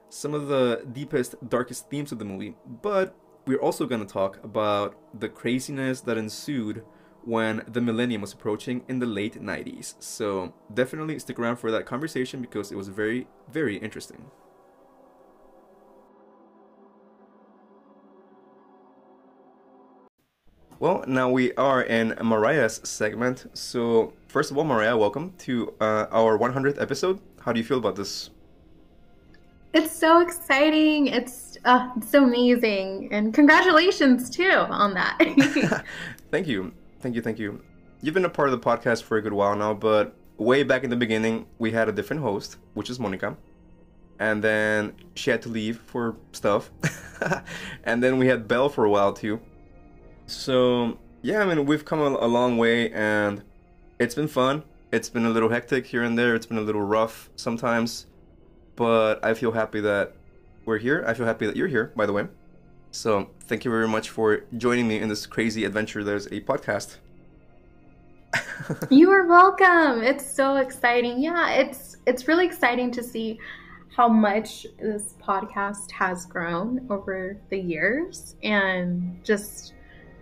some 0.09 0.35
of 0.35 0.49
the 0.49 0.87
deepest, 0.91 1.35
darkest 1.49 1.89
themes 1.91 2.13
of 2.13 2.19
the 2.19 2.25
movie, 2.25 2.55
but 2.67 3.15
we're 3.47 3.59
also 3.59 3.87
going 3.87 4.05
to 4.05 4.13
talk 4.13 4.43
about 4.45 4.97
the 5.19 5.29
craziness 5.29 6.01
that 6.03 6.17
ensued 6.17 6.85
when 7.25 7.63
the 7.69 7.81
millennium 7.81 8.21
was 8.21 8.33
approaching 8.33 8.85
in 8.89 8.99
the 8.99 9.07
late 9.07 9.41
90s. 9.41 9.95
So, 10.01 10.55
definitely 10.73 11.19
stick 11.19 11.39
around 11.39 11.57
for 11.57 11.71
that 11.71 11.87
conversation 11.87 12.41
because 12.41 12.73
it 12.73 12.77
was 12.77 12.89
very, 12.89 13.27
very 13.51 13.77
interesting. 13.77 14.31
Well, 20.81 21.05
now 21.07 21.31
we 21.31 21.53
are 21.55 21.83
in 21.83 22.15
Mariah's 22.21 22.81
segment. 22.83 23.47
So, 23.55 24.15
first 24.27 24.51
of 24.51 24.59
all, 24.59 24.65
Mariah, 24.65 24.97
welcome 24.97 25.33
to 25.39 25.73
uh, 25.81 26.07
our 26.11 26.37
100th 26.37 26.81
episode. 26.81 27.21
How 27.41 27.53
do 27.53 27.61
you 27.61 27.65
feel 27.65 27.79
about 27.79 27.95
this? 27.95 28.31
It's 29.75 29.97
so 29.97 30.21
exciting. 30.21 31.07
It's, 31.07 31.57
uh, 31.65 31.91
it's 31.97 32.11
so 32.11 32.25
amazing. 32.25 33.09
And 33.13 33.33
congratulations, 33.33 34.31
too, 34.31 34.51
on 34.51 34.95
that. 34.95 35.19
thank 36.31 36.47
you. 36.47 36.73
Thank 37.01 37.15
you. 37.15 37.23
Thank 37.23 37.39
you. 37.39 37.63
You've 38.01 38.15
been 38.15 38.25
a 38.25 38.31
part 38.31 38.49
of 38.49 38.61
the 38.61 38.65
podcast 38.65 39.03
for 39.05 39.17
a 39.17 39.23
good 39.23 39.33
while 39.33 39.57
now, 39.57 39.75
but 39.75 40.15
way 40.37 40.63
back 40.63 40.85
in 40.85 40.91
the 40.91 40.97
beginning, 40.97 41.47
we 41.59 41.71
had 41.71 41.89
a 41.89 41.93
different 41.93 42.23
host, 42.23 42.57
which 42.75 42.91
is 42.91 42.99
Monica. 42.99 43.37
And 44.19 44.43
then 44.43 44.95
she 45.15 45.31
had 45.31 45.43
to 45.43 45.49
leave 45.49 45.79
for 45.81 46.17
stuff. 46.33 46.71
and 47.85 48.03
then 48.03 48.19
we 48.19 48.27
had 48.27 48.47
Belle 48.47 48.69
for 48.69 48.85
a 48.85 48.91
while, 48.91 49.13
too 49.13 49.41
so 50.33 50.99
yeah, 51.23 51.43
I 51.43 51.55
mean 51.55 51.67
we've 51.67 51.85
come 51.85 52.01
a, 52.01 52.09
a 52.09 52.27
long 52.27 52.59
way, 52.59 52.91
and 52.93 53.43
it's 53.99 54.15
been 54.15 54.29
fun. 54.29 54.65
It's 54.91 55.09
been 55.09 55.25
a 55.25 55.31
little 55.31 55.49
hectic 55.49 55.87
here 55.87 56.03
and 56.03 56.19
there. 56.19 56.35
It's 56.35 56.47
been 56.47 56.59
a 56.59 56.63
little 56.63 56.83
rough 56.83 57.31
sometimes, 57.37 58.07
but 58.77 59.25
I 59.25 59.35
feel 59.35 59.53
happy 59.53 59.81
that 59.81 60.15
we're 60.65 60.79
here. 60.79 61.05
I 61.07 61.15
feel 61.15 61.27
happy 61.27 61.47
that 61.47 61.57
you're 61.57 61.69
here, 61.69 61.93
by 61.97 62.07
the 62.07 62.13
way. 62.13 62.27
So 62.91 63.31
thank 63.47 63.65
you 63.65 63.71
very 63.71 63.89
much 63.89 64.11
for 64.11 64.45
joining 64.57 64.87
me 64.87 64.99
in 64.99 65.09
this 65.09 65.27
crazy 65.27 65.65
adventure 65.65 66.05
that 66.05 66.15
is 66.15 66.27
a 66.27 66.41
podcast. 66.41 66.97
you 68.91 69.11
are 69.11 69.27
welcome. 69.27 70.03
It's 70.03 70.31
so 70.31 70.57
exciting. 70.57 71.23
Yeah, 71.23 71.51
it's 71.51 71.97
it's 72.07 72.29
really 72.29 72.47
exciting 72.47 72.91
to 72.93 73.03
see 73.03 73.39
how 73.95 74.09
much 74.09 74.67
this 74.79 75.15
podcast 75.23 75.91
has 75.91 76.25
grown 76.27 76.87
over 76.91 77.37
the 77.51 77.59
years 77.59 78.37
and 78.43 79.23
just 79.23 79.75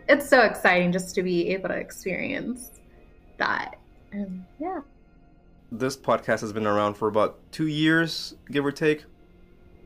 it's 0.08 0.28
so 0.28 0.40
exciting 0.40 0.90
just 0.90 1.14
to 1.14 1.22
be 1.22 1.48
able 1.50 1.68
to 1.68 1.76
experience 1.76 2.72
that. 3.38 3.76
And 4.12 4.44
yeah. 4.58 4.80
This 5.72 5.96
podcast 5.96 6.40
has 6.40 6.52
been 6.52 6.66
around 6.66 6.94
for 6.94 7.08
about 7.08 7.38
two 7.52 7.66
years, 7.66 8.34
give 8.50 8.64
or 8.66 8.72
take. 8.72 9.04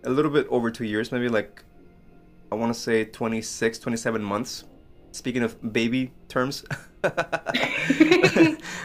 A 0.04 0.10
little 0.10 0.30
bit 0.30 0.46
over 0.48 0.70
two 0.70 0.84
years, 0.84 1.12
maybe 1.12 1.28
like, 1.28 1.64
I 2.50 2.54
want 2.54 2.74
to 2.74 2.78
say 2.78 3.04
26, 3.04 3.78
27 3.78 4.22
months. 4.22 4.64
Speaking 5.12 5.42
of 5.42 5.72
baby 5.72 6.12
terms. 6.28 6.64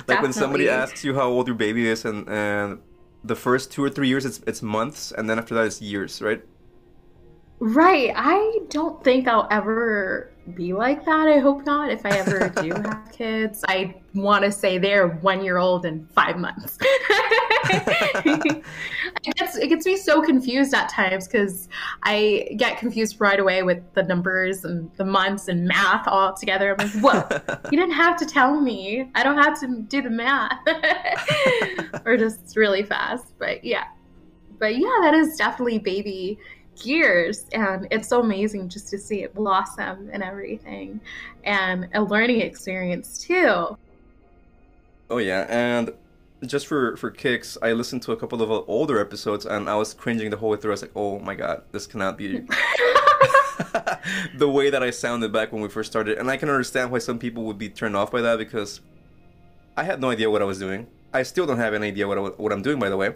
like 0.08 0.22
when 0.22 0.34
somebody 0.34 0.70
asks 0.70 1.04
you 1.04 1.16
how 1.16 1.30
old 1.30 1.48
your 1.48 1.56
baby 1.56 1.88
is 1.88 2.06
and, 2.06 2.28
and 2.30 2.80
the 3.24 3.36
first 3.36 3.72
two 3.72 3.84
or 3.84 3.90
three 3.90 4.08
years 4.08 4.26
it's 4.26 4.42
it's 4.48 4.62
months 4.62 5.12
and 5.12 5.30
then 5.30 5.40
after 5.40 5.56
that 5.56 5.66
it's 5.66 5.82
years, 5.82 6.22
right? 6.22 6.42
Right. 7.60 8.12
I 8.16 8.60
don't 8.70 9.04
think 9.04 9.28
I'll 9.28 9.48
ever 9.52 10.32
be 10.56 10.74
like 10.74 11.06
that. 11.06 11.28
I 11.28 11.40
hope 11.40 11.66
not. 11.66 11.92
If 11.92 12.06
I 12.06 12.10
ever 12.10 12.50
do 12.62 12.74
have 12.76 13.10
kids, 13.12 13.64
I 13.68 13.96
want 14.14 14.44
to 14.44 14.52
say 14.52 14.78
they're 14.78 15.08
one 15.08 15.44
year 15.44 15.58
old 15.58 15.86
and 15.86 16.10
five 16.12 16.38
months. 16.38 16.78
it, 16.84 18.64
gets, 19.36 19.58
it 19.58 19.68
gets 19.68 19.86
me 19.86 19.98
so 19.98 20.22
confused 20.22 20.74
at 20.74 20.90
times 20.90 21.28
because 21.28 21.70
I 22.04 22.50
get 22.58 22.78
confused 22.78 23.18
right 23.20 23.40
away 23.40 23.64
with 23.64 23.82
the 23.94 24.04
numbers 24.04 24.66
and 24.66 24.90
the 24.98 25.06
months 25.06 25.48
and 25.48 25.68
math 25.68 26.08
all 26.08 26.34
together. 26.34 26.76
I'm 26.80 27.02
like, 27.02 27.04
whoa, 27.04 27.60
you 27.72 27.78
didn't 27.78 27.96
have 27.96 28.18
to 28.18 28.26
tell 28.26 28.60
me. 28.60 29.10
I 29.16 29.24
don't 29.24 29.38
have 29.38 29.60
to 29.62 29.82
do 29.88 30.02
the 30.02 30.10
math. 30.10 30.60
or 32.06 32.18
just 32.18 32.56
really 32.56 32.84
fast. 32.84 33.34
But 33.38 33.64
yeah. 33.64 33.86
But 34.60 34.78
yeah, 34.78 34.98
that 35.02 35.14
is 35.14 35.38
definitely 35.38 35.80
baby 35.80 36.38
years 36.86 37.46
and 37.54 37.88
it's 37.92 38.08
so 38.08 38.22
amazing 38.22 38.70
just 38.70 38.90
to 38.90 38.98
see 38.98 39.24
it 39.24 39.34
blossom 39.34 40.10
and 40.12 40.24
everything 40.24 41.00
and 41.44 41.88
a 41.94 42.02
learning 42.02 42.42
experience 42.42 43.18
too. 43.24 43.78
Oh 45.10 45.18
yeah 45.18 45.46
and 45.50 45.92
just 46.46 46.68
for 46.68 46.96
for 46.96 47.12
kicks 47.12 47.58
i 47.62 47.74
listened 47.74 48.02
to 48.02 48.14
a 48.14 48.18
couple 48.18 48.42
of 48.42 48.50
uh, 48.50 48.62
older 48.68 48.98
episodes 48.98 49.46
and 49.46 49.70
i 49.70 49.76
was 49.76 49.94
cringing 49.94 50.30
the 50.30 50.38
whole 50.38 50.52
way 50.52 50.58
through. 50.58 50.72
I 50.72 50.74
was 50.74 50.82
like 50.82 50.92
oh 50.96 51.20
my 51.20 51.36
god 51.36 51.64
this 51.72 51.86
cannot 51.86 52.18
be 52.18 52.42
the 54.36 54.50
way 54.50 54.70
that 54.70 54.82
i 54.82 54.90
sounded 54.90 55.34
back 55.34 55.52
when 55.52 55.62
we 55.62 55.70
first 55.70 55.92
started. 55.92 56.18
And 56.18 56.30
i 56.30 56.38
can 56.38 56.50
understand 56.50 56.92
why 56.92 57.00
some 57.00 57.20
people 57.20 57.44
would 57.44 57.58
be 57.58 57.70
turned 57.70 57.96
off 57.96 58.12
by 58.12 58.22
that 58.22 58.38
because 58.38 58.82
i 59.76 59.84
had 59.84 60.00
no 60.00 60.10
idea 60.10 60.30
what 60.30 60.42
i 60.42 60.46
was 60.46 60.60
doing. 60.60 60.88
I 61.12 61.24
still 61.24 61.48
don't 61.48 61.58
have 61.58 61.74
any 61.74 61.88
idea 61.88 62.08
what, 62.08 62.18
I, 62.18 62.22
what 62.22 62.52
i'm 62.52 62.62
doing 62.62 62.80
by 62.80 62.90
the 62.90 62.98
way 62.98 63.14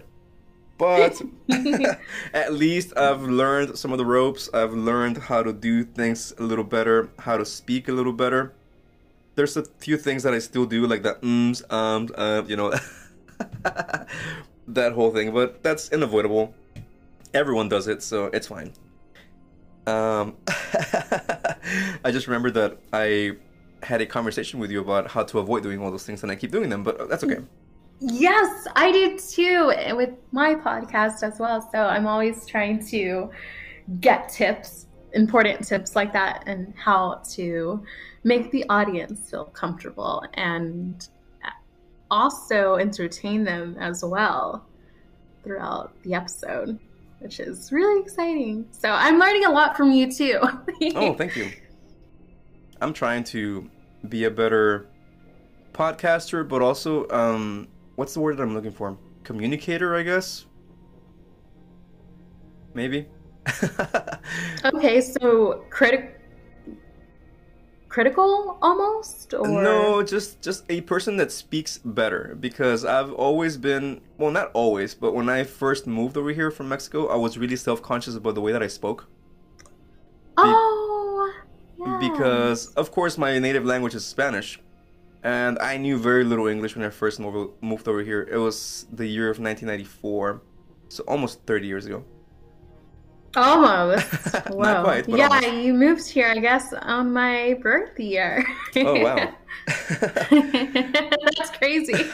but 0.78 1.22
at 2.34 2.54
least 2.54 2.98
I've 2.98 3.22
learned 3.22 3.78
some 3.78 3.92
of 3.92 3.98
the 3.98 4.06
ropes. 4.06 4.50
I've 4.54 4.74
learned 4.74 5.18
how 5.18 5.44
to 5.44 5.54
do 5.54 5.84
things 5.84 6.34
a 6.38 6.44
little 6.44 6.64
better, 6.64 7.10
how 7.20 7.38
to 7.38 7.46
speak 7.46 7.88
a 7.88 7.92
little 7.92 8.14
better. 8.14 8.54
There's 9.36 9.58
a 9.58 9.66
few 9.80 9.98
things 9.98 10.24
that 10.24 10.34
I 10.34 10.40
still 10.40 10.66
do, 10.66 10.86
like 10.86 11.04
the 11.04 11.18
ums, 11.24 11.64
ums, 11.70 12.12
uh, 12.12 12.44
you 12.48 12.56
know, 12.56 12.72
that 14.68 14.94
whole 14.94 15.12
thing. 15.12 15.34
But 15.34 15.64
that's 15.64 15.92
unavoidable. 15.92 16.54
Everyone 17.34 17.68
does 17.70 17.88
it, 17.88 18.04
so 18.04 18.26
it's 18.26 18.48
fine. 18.48 18.74
Um, 19.88 20.38
I 20.48 22.12
just 22.12 22.28
remembered 22.28 22.54
that 22.54 22.78
I 22.94 23.38
had 23.82 24.02
a 24.02 24.06
conversation 24.06 24.60
with 24.60 24.72
you 24.72 24.82
about 24.82 25.12
how 25.12 25.24
to 25.24 25.40
avoid 25.40 25.64
doing 25.64 25.82
all 25.82 25.92
those 25.92 26.06
things, 26.06 26.24
and 26.24 26.32
I 26.32 26.36
keep 26.36 26.52
doing 26.52 26.70
them, 26.70 26.84
but 26.84 27.10
that's 27.10 27.24
okay. 27.24 27.42
Yes, 28.06 28.68
I 28.76 28.92
do 28.92 29.18
too, 29.18 29.72
with 29.96 30.10
my 30.34 30.56
podcast 30.56 31.24
as 31.24 31.40
well. 31.40 31.62
So 31.72 31.80
I'm 31.80 32.06
always 32.06 32.46
trying 32.46 32.86
to 32.88 33.30
get 34.02 34.28
tips, 34.28 34.88
important 35.14 35.66
tips 35.66 35.96
like 35.96 36.12
that, 36.12 36.44
and 36.46 36.74
how 36.76 37.22
to 37.32 37.82
make 38.26 38.52
the 38.52 38.66
audience 38.68 39.30
feel 39.30 39.46
comfortable 39.46 40.26
and 40.34 41.08
also 42.12 42.76
entertain 42.76 43.46
them 43.46 43.78
as 43.80 44.04
well 44.04 44.66
throughout 45.46 45.94
the 46.04 46.14
episode, 46.14 46.78
which 47.20 47.40
is 47.40 47.72
really 47.72 48.02
exciting. 48.02 48.68
So 48.72 48.90
I'm 48.90 49.18
learning 49.18 49.46
a 49.46 49.52
lot 49.52 49.78
from 49.78 49.94
you 49.94 50.12
too. 50.12 50.40
oh, 50.96 51.14
thank 51.14 51.38
you. 51.38 51.52
I'm 52.82 52.92
trying 52.92 53.24
to 53.26 53.70
be 54.10 54.26
a 54.26 54.30
better 54.30 54.88
podcaster, 55.72 56.46
but 56.46 56.62
also 56.62 57.08
um, 57.10 57.70
what's 57.96 58.14
the 58.14 58.20
word 58.20 58.38
that 58.38 58.44
I'm 58.44 58.54
looking 58.54 58.72
for? 58.72 58.98
Communicator, 59.24 59.96
I 59.96 60.04
guess. 60.04 60.46
Maybe. 62.74 63.08
okay, 64.66 65.02
so 65.02 65.66
critic 65.70 66.20
critical 67.90 68.58
almost 68.64 69.36
or 69.36 69.48
No, 69.48 70.02
just 70.02 70.42
just 70.42 70.64
a 70.70 70.82
person 70.82 71.16
that 71.18 71.32
speaks 71.32 71.78
better 71.78 72.36
because 72.40 72.86
I've 72.86 73.14
always 73.14 73.56
been 73.58 74.02
well, 74.18 74.32
not 74.32 74.50
always, 74.54 74.96
but 74.96 75.14
when 75.14 75.30
I 75.30 75.44
first 75.44 75.86
moved 75.86 76.18
over 76.18 76.32
here 76.32 76.50
from 76.50 76.70
Mexico, 76.70 77.08
I 77.08 77.16
was 77.18 77.38
really 77.38 77.56
self-conscious 77.56 78.16
about 78.16 78.34
the 78.36 78.42
way 78.42 78.52
that 78.52 78.64
I 78.64 78.68
spoke 78.68 79.08
Oh 80.38 81.34
yeah. 81.78 81.98
because 82.00 82.68
of 82.74 82.92
course 82.92 83.18
my 83.18 83.38
native 83.40 83.66
language 83.66 83.96
is 83.96 84.06
Spanish. 84.06 84.60
And 85.24 85.58
I 85.60 85.78
knew 85.78 85.98
very 85.98 86.26
little 86.26 86.48
English 86.48 86.76
when 86.76 86.86
I 86.86 86.90
first 86.90 87.20
moved 87.20 87.54
moved 87.62 87.88
over 87.88 88.04
here. 88.04 88.28
It 88.30 88.38
was 88.38 88.88
the 88.92 89.08
year 89.08 89.30
of 89.30 89.40
1994, 89.40 90.42
so 90.90 91.04
almost 91.08 91.42
30 91.46 91.68
years 91.68 91.86
ago. 91.86 92.04
Almost. 93.36 94.06
Whoa. 94.50 94.84
quite, 94.84 95.08
yeah, 95.08 95.28
almost. 95.28 95.54
you 95.54 95.74
moved 95.74 96.08
here, 96.10 96.28
I 96.28 96.40
guess, 96.40 96.74
on 96.74 97.14
my 97.14 97.58
birth 97.62 97.98
year. 97.98 98.46
Oh 98.76 99.00
wow. 99.00 99.16
That's 99.68 101.50
crazy. 101.58 102.06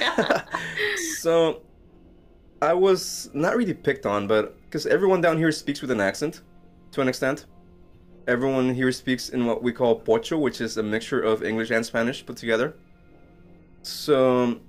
so 1.19 1.63
I 2.61 2.73
was 2.73 3.31
not 3.33 3.57
really 3.57 3.73
picked 3.73 4.05
on, 4.05 4.27
but 4.27 4.55
because 4.63 4.85
everyone 4.85 5.19
down 5.19 5.37
here 5.37 5.51
speaks 5.51 5.81
with 5.81 5.89
an 5.89 5.99
accent 5.99 6.41
to 6.91 7.01
an 7.01 7.07
extent. 7.07 7.47
Everyone 8.27 8.71
here 8.71 8.91
speaks 8.91 9.29
in 9.29 9.47
what 9.47 9.63
we 9.63 9.73
call 9.73 9.99
pocho, 9.99 10.37
which 10.37 10.61
is 10.61 10.77
a 10.77 10.83
mixture 10.83 11.19
of 11.19 11.41
English 11.41 11.71
and 11.71 11.83
Spanish 11.83 12.23
put 12.23 12.37
together. 12.37 12.75
So, 13.83 14.43
um, 14.43 14.62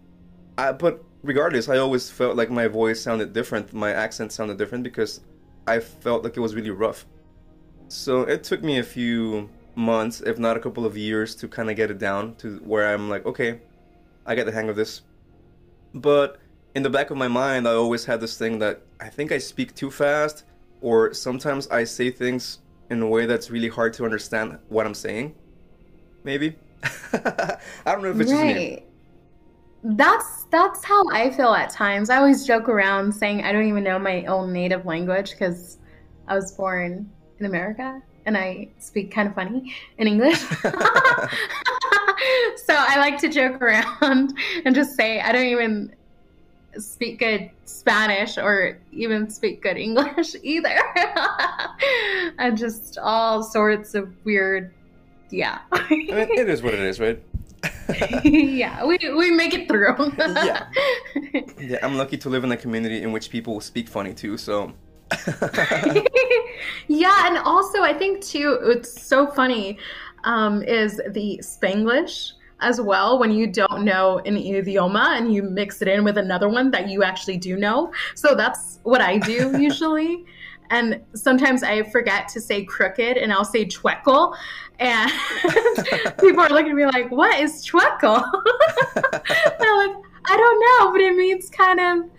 I 0.56 0.72
but 0.72 1.04
regardless, 1.22 1.68
I 1.68 1.78
always 1.78 2.10
felt 2.10 2.36
like 2.36 2.50
my 2.50 2.68
voice 2.68 3.00
sounded 3.00 3.32
different, 3.32 3.72
my 3.72 3.92
accent 3.92 4.32
sounded 4.32 4.58
different 4.58 4.84
because 4.84 5.20
I 5.66 5.80
felt 5.80 6.24
like 6.24 6.36
it 6.36 6.40
was 6.40 6.54
really 6.54 6.70
rough. 6.70 7.06
So 7.88 8.22
it 8.22 8.44
took 8.44 8.62
me 8.62 8.78
a 8.78 8.82
few 8.82 9.50
months, 9.74 10.20
if 10.20 10.38
not 10.38 10.56
a 10.56 10.60
couple 10.60 10.86
of 10.86 10.96
years, 10.96 11.34
to 11.36 11.48
kind 11.48 11.70
of 11.70 11.76
get 11.76 11.90
it 11.90 11.98
down 11.98 12.34
to 12.36 12.58
where 12.58 12.92
I'm 12.92 13.08
like, 13.08 13.26
okay, 13.26 13.60
I 14.26 14.34
get 14.34 14.46
the 14.46 14.52
hang 14.52 14.68
of 14.68 14.76
this. 14.76 15.02
But 15.94 16.38
in 16.74 16.82
the 16.82 16.90
back 16.90 17.10
of 17.10 17.16
my 17.16 17.28
mind, 17.28 17.66
I 17.66 17.72
always 17.72 18.04
had 18.04 18.20
this 18.20 18.38
thing 18.38 18.58
that 18.60 18.82
I 19.00 19.08
think 19.08 19.32
I 19.32 19.38
speak 19.38 19.74
too 19.74 19.90
fast, 19.90 20.44
or 20.80 21.12
sometimes 21.12 21.68
I 21.68 21.84
say 21.84 22.10
things 22.10 22.58
in 22.90 23.02
a 23.02 23.06
way 23.06 23.26
that's 23.26 23.50
really 23.50 23.68
hard 23.68 23.92
to 23.94 24.04
understand 24.04 24.58
what 24.68 24.86
I'm 24.86 24.94
saying. 24.94 25.34
Maybe. 26.24 26.56
I 27.12 27.58
don't 27.86 28.02
know 28.02 28.10
if 28.10 28.20
it's 28.20 28.30
just 28.30 28.42
me. 28.42 28.84
That's 29.82 30.44
that's 30.50 30.84
how 30.84 31.08
I 31.10 31.30
feel 31.30 31.54
at 31.54 31.70
times. 31.70 32.10
I 32.10 32.18
always 32.18 32.46
joke 32.46 32.68
around 32.68 33.12
saying 33.12 33.44
I 33.44 33.52
don't 33.52 33.66
even 33.66 33.82
know 33.82 33.98
my 33.98 34.24
own 34.26 34.52
native 34.52 34.84
language 34.84 35.30
because 35.30 35.78
I 36.28 36.34
was 36.34 36.52
born 36.52 37.10
in 37.38 37.46
America 37.46 38.02
and 38.26 38.36
I 38.36 38.68
speak 38.78 39.10
kind 39.10 39.28
of 39.28 39.34
funny 39.34 39.74
in 39.96 40.06
English. 40.06 40.38
so 40.40 40.58
I 42.76 42.96
like 42.98 43.16
to 43.18 43.28
joke 43.28 43.62
around 43.62 44.36
and 44.64 44.74
just 44.74 44.96
say 44.96 45.20
I 45.20 45.32
don't 45.32 45.46
even 45.46 45.94
speak 46.78 47.18
good 47.18 47.50
Spanish 47.64 48.36
or 48.36 48.78
even 48.92 49.30
speak 49.30 49.62
good 49.62 49.78
English 49.78 50.36
either. 50.42 50.78
and 52.38 52.56
just 52.56 52.98
all 52.98 53.42
sorts 53.42 53.94
of 53.94 54.12
weird 54.24 54.72
yeah. 55.30 55.60
I 55.72 55.88
mean, 55.88 56.10
it 56.10 56.48
is 56.48 56.62
what 56.62 56.74
it 56.74 56.80
is, 56.80 56.98
right? 56.98 57.22
yeah, 58.24 58.84
we, 58.84 58.98
we 59.16 59.30
make 59.30 59.54
it 59.54 59.68
through. 59.68 60.12
Yeah. 60.18 60.66
yeah, 61.58 61.78
I'm 61.82 61.96
lucky 61.96 62.16
to 62.18 62.28
live 62.28 62.44
in 62.44 62.52
a 62.52 62.56
community 62.56 63.02
in 63.02 63.12
which 63.12 63.30
people 63.30 63.60
speak 63.60 63.88
funny 63.88 64.14
too, 64.14 64.36
so. 64.36 64.72
yeah, 66.88 67.26
and 67.26 67.38
also 67.38 67.82
I 67.82 67.94
think 67.96 68.22
too, 68.22 68.58
it's 68.62 69.02
so 69.02 69.26
funny 69.26 69.78
um, 70.24 70.62
is 70.62 71.00
the 71.10 71.40
Spanglish 71.42 72.32
as 72.60 72.80
well 72.80 73.18
when 73.18 73.32
you 73.32 73.46
don't 73.46 73.84
know 73.84 74.18
an 74.20 74.36
idioma 74.36 75.18
and 75.18 75.32
you 75.32 75.42
mix 75.42 75.80
it 75.82 75.88
in 75.88 76.04
with 76.04 76.18
another 76.18 76.48
one 76.48 76.70
that 76.70 76.88
you 76.88 77.02
actually 77.02 77.38
do 77.38 77.56
know. 77.56 77.92
So 78.14 78.34
that's 78.34 78.78
what 78.82 79.00
I 79.00 79.18
do 79.18 79.58
usually. 79.60 80.24
And 80.70 81.00
sometimes 81.14 81.62
I 81.62 81.82
forget 81.82 82.28
to 82.28 82.40
say 82.40 82.64
crooked 82.64 83.16
and 83.16 83.32
I'll 83.32 83.44
say 83.44 83.66
chueco. 83.66 84.34
And 84.78 85.10
people 86.18 86.40
are 86.40 86.48
looking 86.48 86.70
at 86.70 86.76
me 86.76 86.86
like, 86.86 87.10
what 87.10 87.38
is 87.40 87.66
chueco? 87.66 88.22
They're 88.94 89.76
like, 89.76 89.96
I 90.26 90.36
don't 90.36 90.60
know, 90.60 90.92
but 90.92 91.00
it 91.00 91.16
means 91.16 91.50
kind 91.50 91.80
of 91.80 92.10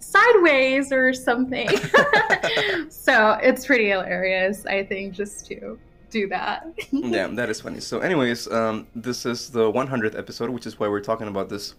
sideways 0.00 0.92
or 0.92 1.12
something. 1.12 1.68
so 2.88 3.38
it's 3.42 3.66
pretty 3.66 3.88
hilarious, 3.88 4.64
I 4.66 4.84
think, 4.84 5.14
just 5.14 5.46
to 5.46 5.78
do 6.10 6.28
that. 6.28 6.66
yeah, 6.92 7.26
that 7.26 7.50
is 7.50 7.60
funny. 7.60 7.80
So, 7.80 8.00
anyways, 8.00 8.48
um, 8.50 8.86
this 8.94 9.26
is 9.26 9.50
the 9.50 9.70
100th 9.72 10.16
episode, 10.16 10.50
which 10.50 10.66
is 10.66 10.78
why 10.78 10.88
we're 10.88 11.00
talking 11.00 11.28
about 11.28 11.48
this. 11.48 11.74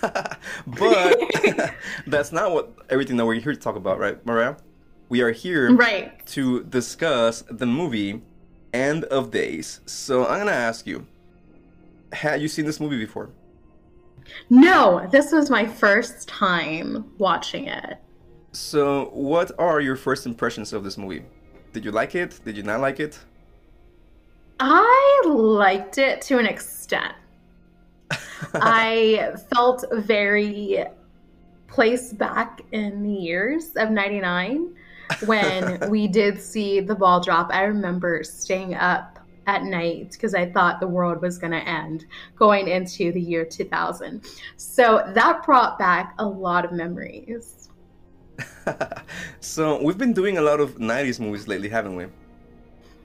but 0.00 1.74
that's 2.06 2.30
not 2.30 2.52
what 2.52 2.72
everything 2.90 3.16
that 3.16 3.26
we're 3.26 3.40
here 3.40 3.52
to 3.52 3.60
talk 3.60 3.76
about, 3.76 3.98
right, 3.98 4.24
Mariah? 4.24 4.56
We 5.08 5.20
are 5.20 5.30
here 5.30 5.74
right. 5.74 6.24
to 6.26 6.64
discuss 6.64 7.42
the 7.50 7.66
movie 7.66 8.22
End 8.72 9.04
of 9.04 9.30
Days. 9.30 9.80
So, 9.86 10.26
I'm 10.26 10.38
gonna 10.38 10.52
ask 10.52 10.86
you: 10.86 11.06
Had 12.12 12.40
you 12.40 12.48
seen 12.48 12.64
this 12.64 12.80
movie 12.80 12.98
before? 12.98 13.30
No, 14.50 15.06
this 15.10 15.32
was 15.32 15.50
my 15.50 15.66
first 15.66 16.28
time 16.28 17.10
watching 17.18 17.68
it. 17.68 17.98
So, 18.52 19.10
what 19.12 19.52
are 19.58 19.80
your 19.80 19.96
first 19.96 20.26
impressions 20.26 20.72
of 20.72 20.84
this 20.84 20.96
movie? 20.96 21.24
Did 21.72 21.84
you 21.84 21.90
like 21.90 22.14
it? 22.14 22.40
Did 22.44 22.56
you 22.56 22.62
not 22.62 22.80
like 22.80 23.00
it? 23.00 23.18
I 24.60 25.22
liked 25.26 25.98
it 25.98 26.22
to 26.22 26.38
an 26.38 26.46
extent. 26.46 27.14
I 28.54 29.34
felt 29.52 29.84
very 29.92 30.84
placed 31.66 32.16
back 32.16 32.60
in 32.70 33.02
the 33.02 33.12
years 33.12 33.72
of 33.76 33.90
99 33.90 34.74
when 35.26 35.78
we 35.90 36.08
did 36.08 36.40
see 36.40 36.80
the 36.80 36.94
ball 36.94 37.20
drop. 37.20 37.50
I 37.52 37.62
remember 37.62 38.22
staying 38.24 38.74
up 38.74 39.18
at 39.46 39.64
night 39.64 40.12
because 40.12 40.34
I 40.34 40.50
thought 40.50 40.80
the 40.80 40.86
world 40.86 41.20
was 41.20 41.38
going 41.38 41.52
to 41.52 41.68
end 41.68 42.06
going 42.36 42.68
into 42.68 43.12
the 43.12 43.20
year 43.20 43.44
2000. 43.44 44.24
So 44.56 45.04
that 45.14 45.44
brought 45.44 45.78
back 45.78 46.14
a 46.18 46.26
lot 46.26 46.64
of 46.64 46.72
memories. 46.72 47.68
so 49.40 49.82
we've 49.82 49.98
been 49.98 50.12
doing 50.12 50.38
a 50.38 50.42
lot 50.42 50.60
of 50.60 50.76
90s 50.76 51.20
movies 51.20 51.46
lately, 51.46 51.68
haven't 51.68 51.96
we? 51.96 52.06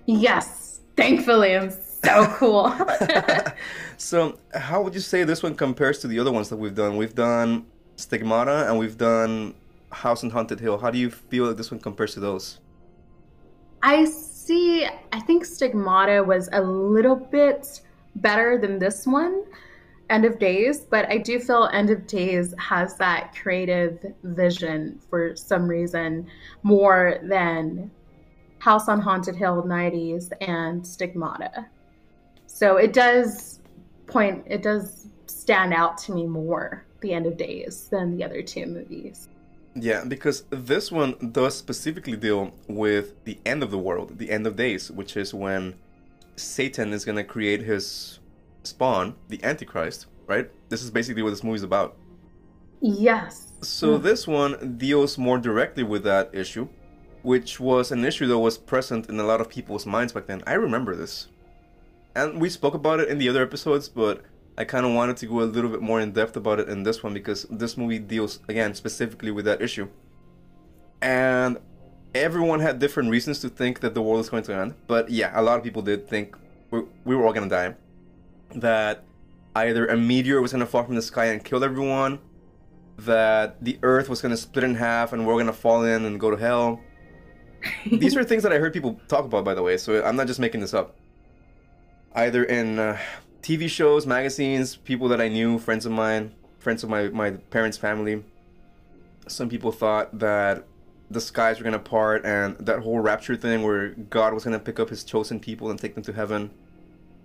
Yes, 0.05 0.79
thankfully. 0.95 1.55
I'm 1.55 1.71
so 1.71 2.25
cool. 2.37 2.73
so, 3.97 4.39
how 4.55 4.81
would 4.81 4.93
you 4.93 5.01
say 5.01 5.23
this 5.23 5.43
one 5.43 5.55
compares 5.55 5.99
to 5.99 6.07
the 6.07 6.19
other 6.19 6.31
ones 6.31 6.49
that 6.49 6.57
we've 6.57 6.73
done? 6.73 6.97
We've 6.97 7.13
done 7.13 7.65
Stigmata 7.95 8.67
and 8.67 8.79
we've 8.79 8.97
done 8.97 9.53
House 9.91 10.23
on 10.23 10.29
Haunted 10.29 10.59
Hill. 10.59 10.77
How 10.77 10.91
do 10.91 10.97
you 10.97 11.09
feel 11.09 11.47
like 11.47 11.57
this 11.57 11.71
one 11.71 11.79
compares 11.79 12.13
to 12.13 12.19
those? 12.19 12.59
I 13.81 14.05
see, 14.05 14.85
I 15.11 15.19
think 15.21 15.45
Stigmata 15.45 16.23
was 16.23 16.49
a 16.51 16.61
little 16.61 17.15
bit 17.15 17.81
better 18.15 18.57
than 18.57 18.79
this 18.79 19.05
one, 19.05 19.43
End 20.09 20.25
of 20.25 20.39
Days, 20.39 20.81
but 20.81 21.07
I 21.09 21.17
do 21.17 21.39
feel 21.39 21.69
End 21.71 21.89
of 21.89 22.07
Days 22.07 22.53
has 22.57 22.95
that 22.97 23.35
creative 23.35 24.03
vision 24.23 24.99
for 25.09 25.35
some 25.35 25.67
reason 25.67 26.27
more 26.63 27.19
than 27.23 27.91
House 28.57 28.89
on 28.89 28.99
Haunted 28.99 29.35
Hill 29.35 29.63
90s 29.63 30.31
and 30.41 30.85
Stigmata. 30.85 31.67
So 32.47 32.77
it 32.77 32.91
does 32.91 33.61
point, 34.07 34.43
it 34.47 34.61
does 34.61 35.07
stand 35.27 35.73
out 35.73 35.97
to 35.99 36.11
me 36.11 36.25
more, 36.25 36.85
The 37.01 37.13
End 37.13 37.25
of 37.25 37.37
Days, 37.37 37.87
than 37.89 38.17
the 38.17 38.23
other 38.23 38.41
two 38.41 38.65
movies. 38.65 39.29
Yeah, 39.81 40.03
because 40.03 40.43
this 40.49 40.91
one 40.91 41.31
does 41.31 41.55
specifically 41.55 42.17
deal 42.17 42.53
with 42.67 43.23
the 43.23 43.39
end 43.45 43.63
of 43.63 43.71
the 43.71 43.77
world, 43.77 44.17
the 44.17 44.29
end 44.29 44.45
of 44.45 44.55
days, 44.55 44.91
which 44.91 45.15
is 45.15 45.33
when 45.33 45.75
Satan 46.35 46.93
is 46.93 47.05
going 47.05 47.15
to 47.15 47.23
create 47.23 47.61
his 47.61 48.19
spawn, 48.63 49.15
the 49.27 49.43
Antichrist, 49.43 50.07
right? 50.27 50.49
This 50.69 50.83
is 50.83 50.91
basically 50.91 51.21
what 51.21 51.31
this 51.31 51.43
movie 51.43 51.55
is 51.55 51.63
about. 51.63 51.95
Yes. 52.81 53.53
So 53.61 53.97
mm. 53.97 54.03
this 54.03 54.27
one 54.27 54.77
deals 54.77 55.17
more 55.17 55.37
directly 55.37 55.83
with 55.83 56.03
that 56.03 56.29
issue, 56.33 56.67
which 57.23 57.59
was 57.59 57.91
an 57.91 58.05
issue 58.05 58.27
that 58.27 58.37
was 58.37 58.57
present 58.57 59.09
in 59.09 59.19
a 59.19 59.23
lot 59.23 59.41
of 59.41 59.49
people's 59.49 59.85
minds 59.85 60.13
back 60.13 60.27
then. 60.27 60.43
I 60.47 60.53
remember 60.53 60.95
this. 60.95 61.27
And 62.15 62.41
we 62.41 62.49
spoke 62.49 62.73
about 62.73 62.99
it 62.99 63.09
in 63.09 63.17
the 63.17 63.29
other 63.29 63.43
episodes, 63.43 63.87
but 63.87 64.23
I 64.59 64.65
kind 64.65 64.85
of 64.85 64.91
wanted 64.91 65.15
to 65.17 65.25
go 65.25 65.39
a 65.39 65.43
little 65.43 65.69
bit 65.69 65.81
more 65.81 66.01
in 66.01 66.11
depth 66.11 66.35
about 66.35 66.59
it 66.59 66.67
in 66.67 66.83
this 66.83 67.01
one 67.01 67.13
because 67.13 67.43
this 67.49 67.77
movie 67.77 67.97
deals, 67.97 68.41
again, 68.49 68.75
specifically 68.75 69.31
with 69.31 69.45
that 69.45 69.61
issue. 69.61 69.87
And 71.01 71.59
everyone 72.13 72.59
had 72.59 72.77
different 72.77 73.09
reasons 73.09 73.39
to 73.39 73.49
think 73.49 73.79
that 73.79 73.93
the 73.93 74.01
world 74.01 74.19
is 74.19 74.29
going 74.29 74.43
to 74.43 74.53
end. 74.53 74.75
But 74.85 75.09
yeah, 75.09 75.31
a 75.33 75.41
lot 75.41 75.57
of 75.57 75.63
people 75.63 75.81
did 75.81 76.09
think 76.09 76.35
we, 76.71 76.81
we 77.05 77.15
were 77.15 77.25
all 77.25 77.31
going 77.31 77.47
to 77.47 77.55
die. 77.55 77.75
That 78.53 79.05
either 79.55 79.87
a 79.87 79.95
meteor 79.95 80.41
was 80.41 80.51
going 80.51 80.59
to 80.59 80.65
fall 80.69 80.83
from 80.83 80.95
the 80.95 81.01
sky 81.01 81.27
and 81.27 81.41
kill 81.41 81.63
everyone, 81.63 82.19
that 82.97 83.63
the 83.63 83.79
earth 83.81 84.09
was 84.09 84.21
going 84.21 84.31
to 84.31 84.37
split 84.37 84.65
in 84.65 84.75
half 84.75 85.13
and 85.13 85.25
we're 85.25 85.35
going 85.35 85.47
to 85.47 85.53
fall 85.53 85.85
in 85.85 86.03
and 86.03 86.19
go 86.19 86.31
to 86.31 86.37
hell. 86.37 86.81
These 87.85 88.17
are 88.17 88.25
things 88.25 88.43
that 88.43 88.51
I 88.51 88.57
heard 88.57 88.73
people 88.73 88.99
talk 89.07 89.23
about, 89.23 89.45
by 89.45 89.53
the 89.53 89.63
way, 89.63 89.77
so 89.77 90.03
I'm 90.03 90.17
not 90.17 90.27
just 90.27 90.39
making 90.39 90.59
this 90.59 90.73
up. 90.73 90.97
either 92.13 92.43
in 92.43 92.79
uh, 92.79 92.97
TV 93.41 93.69
shows, 93.69 94.05
magazines, 94.05 94.75
people 94.75 95.07
that 95.09 95.21
I 95.21 95.27
knew, 95.27 95.59
friends 95.59 95.85
of 95.85 95.91
mine, 95.91 96.33
friends 96.59 96.83
of 96.83 96.89
my, 96.89 97.09
my 97.09 97.31
parents' 97.31 97.77
family. 97.77 98.23
Some 99.27 99.49
people 99.49 99.71
thought 99.71 100.17
that 100.19 100.65
the 101.11 101.21
skies 101.21 101.59
were 101.61 101.71
to 101.71 101.79
part 101.79 102.25
and 102.25 102.55
that 102.59 102.79
whole 102.79 102.99
rapture 102.99 103.35
thing 103.35 103.63
where 103.63 103.89
God 103.89 104.33
was 104.33 104.43
to 104.43 104.59
pick 104.59 104.79
up 104.79 104.89
his 104.89 105.03
chosen 105.03 105.39
people 105.39 105.71
and 105.71 105.79
take 105.79 105.95
them 105.95 106.03
to 106.03 106.13
heaven 106.13 106.51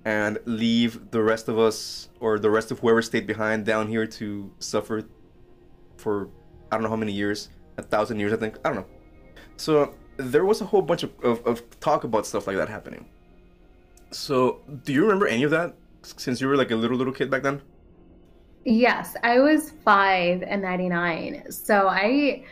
and 0.05 0.39
leave 0.45 1.11
the 1.11 1.23
rest 1.23 1.49
of 1.49 1.59
us 1.59 2.09
or 2.21 2.39
the 2.39 2.51
rest 2.51 2.71
of 2.71 2.79
whoever 2.79 3.03
stayed 3.03 3.27
behind 3.27 3.65
down 3.65 3.89
here 3.89 4.07
to 4.07 4.51
suffer 4.59 5.03
for 5.97 6.29
I 6.71 6.77
don't 6.77 6.83
know 6.83 6.91
how 6.91 6.97
many 6.97 7.13
years, 7.13 7.51
a 7.77 7.83
thousand 7.83 8.19
years, 8.21 8.33
I 8.33 8.37
think. 8.37 8.59
I 8.65 8.71
don't 8.71 8.79
know. 8.79 8.87
So 9.57 9.95
there 10.17 10.45
was 10.45 10.61
a 10.61 10.65
whole 10.65 10.83
bunch 10.83 11.03
of, 11.03 11.13
of, 11.23 11.45
of 11.47 11.81
talk 11.81 12.05
about 12.05 12.27
stuff 12.27 12.47
like 12.47 12.57
that 12.57 12.69
happening. 12.69 13.07
So 14.11 14.61
do 14.85 14.93
you 14.93 15.03
remember 15.03 15.27
any 15.27 15.43
of 15.43 15.51
that 15.51 15.75
since 16.05 16.41
you 16.41 16.49
were 16.49 16.57
like 16.57 16.71
a 16.71 16.77
little 16.77 16.97
little 16.97 17.13
kid 17.13 17.31
back 17.31 17.43
then? 17.43 17.63
Yes, 18.65 19.15
I 19.23 19.41
was 19.41 19.71
five 19.85 20.43
and 20.43 20.63
99. 20.63 21.51
So 21.51 21.89
I 21.89 22.45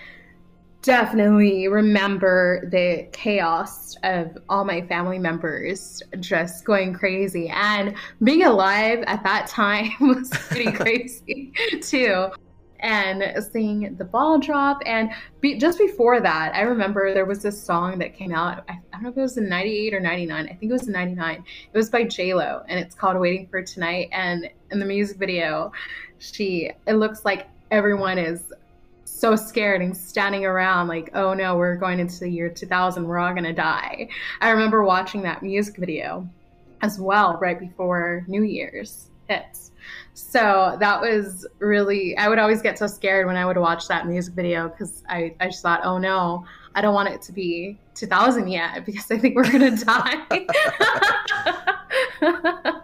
definitely 0.82 1.68
remember 1.68 2.68
the 2.70 3.08
chaos 3.12 3.96
of 4.02 4.36
all 4.48 4.64
my 4.64 4.82
family 4.88 5.18
members 5.18 6.02
just 6.20 6.64
going 6.64 6.92
crazy. 6.92 7.48
And 7.48 7.94
being 8.22 8.42
alive 8.42 9.04
at 9.06 9.22
that 9.22 9.46
time 9.48 9.90
was 10.00 10.28
pretty 10.30 10.72
crazy 10.72 11.52
too. 11.80 12.30
And 12.82 13.32
seeing 13.52 13.94
the 13.96 14.04
ball 14.04 14.38
drop. 14.38 14.82
And 14.84 15.10
be, 15.40 15.56
just 15.56 15.78
before 15.78 16.20
that, 16.20 16.54
I 16.54 16.62
remember 16.62 17.14
there 17.14 17.24
was 17.24 17.42
this 17.42 17.62
song 17.62 17.98
that 18.00 18.14
came 18.14 18.34
out. 18.34 18.64
I, 18.68 18.72
I, 18.72 18.78
don't 18.92 19.04
know 19.04 19.08
if 19.10 19.16
it 19.16 19.20
was 19.20 19.36
in 19.38 19.48
98 19.48 19.94
or 19.94 20.00
99. 20.00 20.44
I 20.44 20.48
think 20.48 20.64
it 20.64 20.72
was 20.72 20.88
in 20.88 20.92
99. 20.92 21.44
It 21.72 21.78
was 21.78 21.90
by 21.90 22.04
J-Lo 22.04 22.62
and 22.68 22.80
it's 22.80 22.94
called 22.94 23.18
Waiting 23.18 23.46
for 23.46 23.62
Tonight. 23.62 24.08
And 24.10 24.50
in 24.72 24.80
the 24.80 24.84
music 24.84 25.16
video, 25.18 25.70
she, 26.18 26.72
it 26.86 26.94
looks 26.94 27.24
like 27.24 27.48
everyone 27.70 28.18
is 28.18 28.52
so 29.04 29.36
scared 29.36 29.82
and 29.82 29.96
standing 29.96 30.44
around 30.44 30.88
like, 30.88 31.10
oh 31.14 31.32
no, 31.32 31.56
we're 31.56 31.76
going 31.76 32.00
into 32.00 32.18
the 32.20 32.28
year 32.28 32.48
2000, 32.48 33.06
we're 33.06 33.18
all 33.18 33.32
gonna 33.32 33.52
die. 33.52 34.08
I 34.40 34.50
remember 34.50 34.82
watching 34.82 35.22
that 35.22 35.44
music 35.44 35.76
video 35.76 36.28
as 36.80 36.98
well 36.98 37.38
right 37.40 37.58
before 37.58 38.24
New 38.26 38.42
Year's 38.42 39.11
So 40.14 40.76
that 40.78 41.00
was 41.00 41.46
really, 41.58 42.16
I 42.18 42.28
would 42.28 42.38
always 42.38 42.60
get 42.60 42.78
so 42.78 42.86
scared 42.86 43.26
when 43.26 43.36
I 43.36 43.46
would 43.46 43.56
watch 43.56 43.88
that 43.88 44.06
music 44.06 44.34
video 44.34 44.68
because 44.68 45.02
I, 45.08 45.34
I 45.40 45.46
just 45.46 45.62
thought, 45.62 45.80
oh 45.84 45.98
no, 45.98 46.44
I 46.74 46.80
don't 46.80 46.94
want 46.94 47.08
it 47.08 47.22
to 47.22 47.32
be 47.32 47.78
2000 47.94 48.48
yet 48.48 48.84
because 48.86 49.10
I 49.10 49.18
think 49.18 49.36
we're 49.36 49.50
going 49.50 49.76
to 49.76 49.84
die. 49.84 50.46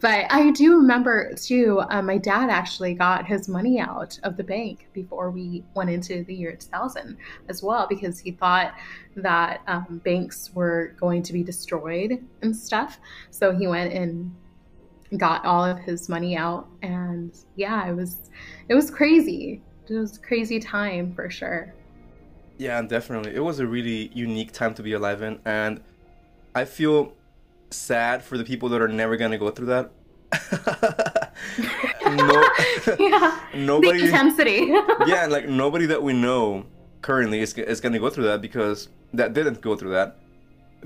but 0.00 0.26
I 0.30 0.50
do 0.50 0.76
remember 0.76 1.32
too, 1.34 1.82
uh, 1.88 2.02
my 2.02 2.18
dad 2.18 2.50
actually 2.50 2.94
got 2.94 3.26
his 3.26 3.48
money 3.48 3.78
out 3.78 4.18
of 4.24 4.36
the 4.36 4.44
bank 4.44 4.88
before 4.92 5.30
we 5.30 5.64
went 5.74 5.90
into 5.90 6.24
the 6.24 6.34
year 6.34 6.56
2000 6.56 7.16
as 7.48 7.62
well 7.62 7.86
because 7.88 8.18
he 8.18 8.32
thought 8.32 8.74
that 9.16 9.62
um, 9.68 10.00
banks 10.04 10.50
were 10.52 10.96
going 10.98 11.22
to 11.22 11.32
be 11.32 11.44
destroyed 11.44 12.24
and 12.42 12.56
stuff. 12.56 12.98
So 13.30 13.52
he 13.52 13.68
went 13.68 13.92
and 13.92 14.34
got 15.18 15.44
all 15.44 15.64
of 15.64 15.78
his 15.78 16.08
money 16.08 16.36
out 16.36 16.68
and 16.82 17.36
yeah 17.56 17.88
it 17.88 17.94
was 17.94 18.30
it 18.68 18.74
was 18.74 18.90
crazy. 18.90 19.60
It 19.88 19.94
was 19.94 20.16
a 20.16 20.20
crazy 20.20 20.60
time 20.60 21.12
for 21.14 21.28
sure. 21.28 21.74
Yeah 22.58 22.80
definitely. 22.82 23.34
It 23.34 23.40
was 23.40 23.58
a 23.58 23.66
really 23.66 24.10
unique 24.14 24.52
time 24.52 24.74
to 24.74 24.82
be 24.82 24.92
alive 24.92 25.22
in 25.22 25.40
and 25.44 25.82
i 26.54 26.64
feel 26.64 27.12
sad 27.70 28.22
for 28.22 28.36
the 28.36 28.44
people 28.44 28.68
that 28.68 28.80
are 28.82 28.88
never 28.88 29.16
going 29.16 29.30
to 29.30 29.38
go 29.38 29.50
through 29.50 29.66
that. 29.66 29.90
No, 32.16 32.44
yeah. 32.98 33.40
Nobody 33.54 34.00
the 34.00 34.04
intensity. 34.06 34.72
Yeah 35.06 35.26
like 35.26 35.48
nobody 35.48 35.86
that 35.86 36.02
we 36.02 36.12
know 36.12 36.66
currently 37.02 37.40
is, 37.40 37.54
is 37.54 37.80
going 37.80 37.92
to 37.92 37.98
go 37.98 38.10
through 38.10 38.24
that 38.24 38.42
because 38.42 38.88
that 39.14 39.32
didn't 39.32 39.60
go 39.60 39.76
through 39.76 39.90
that 39.90 40.16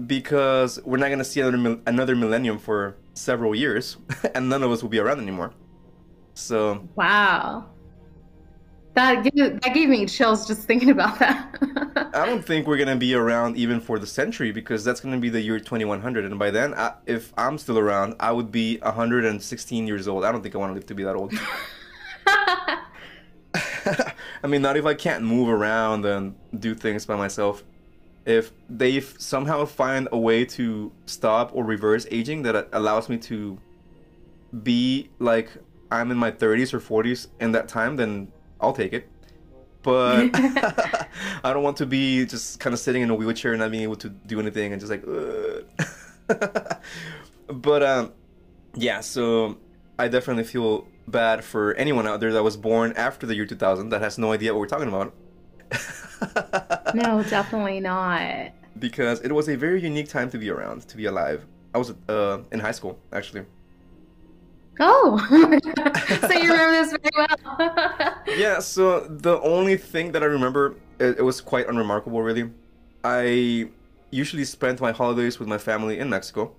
because 0.06 0.80
we're 0.84 0.98
not 0.98 1.08
going 1.08 1.18
to 1.18 1.24
see 1.24 1.40
another 1.40 1.80
another 1.87 2.16
millennium 2.16 2.58
for 2.58 2.96
several 3.14 3.55
years, 3.55 3.96
and 4.35 4.48
none 4.48 4.62
of 4.62 4.70
us 4.70 4.83
will 4.83 4.90
be 4.90 4.98
around 4.98 5.20
anymore. 5.20 5.53
So 6.35 6.87
wow, 6.96 7.66
that 8.94 9.24
gave, 9.24 9.61
that 9.61 9.74
gave 9.74 9.88
me 9.88 10.07
chills 10.07 10.46
just 10.46 10.62
thinking 10.62 10.90
about 10.90 11.18
that. 11.20 11.57
I 12.14 12.27
don't 12.27 12.44
think 12.44 12.66
we're 12.66 12.77
gonna 12.77 12.96
be 12.96 13.14
around 13.14 13.57
even 13.57 13.81
for 13.81 13.98
the 13.98 14.07
century 14.07 14.53
because 14.53 14.85
that's 14.85 15.00
gonna 15.00 15.18
be 15.18 15.31
the 15.31 15.40
year 15.40 15.59
2100, 15.59 16.24
and 16.24 16.38
by 16.38 16.50
then, 16.50 16.74
I, 16.74 16.94
if 17.07 17.33
I'm 17.37 17.57
still 17.59 17.79
around, 17.79 18.16
I 18.20 18.33
would 18.33 18.53
be 18.53 18.79
116 18.79 19.87
years 19.87 20.09
old. 20.09 20.24
I 20.24 20.33
don't 20.33 20.42
think 20.42 20.55
I 20.55 20.59
want 20.59 20.70
to 20.70 20.74
live 20.74 20.87
to 20.87 20.94
be 20.94 21.05
that 21.05 21.16
old. 21.16 21.33
I 24.42 24.46
mean, 24.46 24.62
not 24.62 24.77
if 24.77 24.85
I 24.85 24.94
can't 24.94 25.24
move 25.24 25.48
around 25.48 26.05
and 26.05 26.35
do 26.59 26.74
things 26.74 27.07
by 27.07 27.16
myself 27.16 27.64
if 28.26 28.52
they 28.70 29.00
somehow 29.00 29.64
find 29.64 30.08
a 30.12 30.18
way 30.18 30.44
to 30.44 30.90
stop 31.06 31.50
or 31.54 31.64
reverse 31.64 32.06
aging 32.10 32.42
that 32.42 32.68
allows 32.72 33.08
me 33.08 33.18
to 33.18 33.58
be 34.62 35.10
like 35.18 35.50
I'm 35.90 36.10
in 36.10 36.16
my 36.16 36.30
30s 36.30 36.72
or 36.72 36.80
40s 36.80 37.28
in 37.40 37.52
that 37.52 37.68
time, 37.68 37.96
then 37.96 38.32
I'll 38.60 38.72
take 38.72 38.92
it. 38.92 39.08
But 39.82 40.30
I 40.34 41.52
don't 41.52 41.62
want 41.62 41.76
to 41.78 41.87
be 41.87 42.24
just 42.24 42.58
kind 42.58 42.72
of 42.72 42.80
sitting 42.80 43.02
in 43.02 43.10
a 43.10 43.14
wheelchair 43.14 43.52
and 43.52 43.60
not 43.60 43.70
being 43.70 43.82
able 43.82 43.96
to 43.96 44.08
do 44.08 44.40
anything 44.40 44.72
and 44.72 44.80
just 44.80 44.90
like. 44.90 45.04
but 47.48 47.82
um, 47.82 48.12
yeah, 48.74 49.00
so 49.00 49.58
I 49.98 50.08
definitely 50.08 50.44
feel 50.44 50.87
bad 51.06 51.44
for 51.44 51.74
anyone 51.74 52.06
out 52.06 52.20
there 52.20 52.32
that 52.32 52.42
was 52.42 52.56
born 52.56 52.94
after 52.96 53.26
the 53.26 53.34
year 53.34 53.44
2000 53.44 53.90
that 53.90 54.00
has 54.00 54.16
no 54.16 54.32
idea 54.32 54.54
what 54.54 54.60
we're 54.60 54.66
talking 54.66 54.88
about. 54.88 55.12
no, 56.94 57.22
definitely 57.22 57.81
not. 57.81 58.53
Because 58.79 59.20
it 59.20 59.33
was 59.33 59.48
a 59.48 59.57
very 59.57 59.81
unique 59.81 60.09
time 60.09 60.31
to 60.31 60.38
be 60.38 60.50
around, 60.50 60.88
to 60.88 60.96
be 60.96 61.07
alive. 61.07 61.46
I 61.74 61.79
was 61.79 61.94
uh, 62.09 62.38
in 62.53 62.61
high 62.61 62.72
school, 62.72 62.98
actually. 63.12 63.44
Oh, 64.81 65.18
so 66.20 66.33
you 66.33 66.53
remember 66.53 66.72
this 66.72 66.90
very 66.90 67.11
well. 67.16 68.14
yeah, 68.37 68.59
so 68.59 69.00
the 69.00 69.40
only 69.42 69.77
thing 69.77 70.12
that 70.12 70.22
I 70.22 70.27
remember, 70.27 70.77
it, 70.98 71.18
it 71.18 71.22
was 71.22 71.40
quite 71.40 71.68
unremarkable, 71.68 72.22
really. 72.22 72.50
I 73.05 73.68
usually 74.11 74.44
spent 74.44 74.81
my 74.81 74.92
holidays 74.92 75.38
with 75.38 75.48
my 75.48 75.59
family 75.59 75.98
in 75.98 76.09
Mexico. 76.09 76.55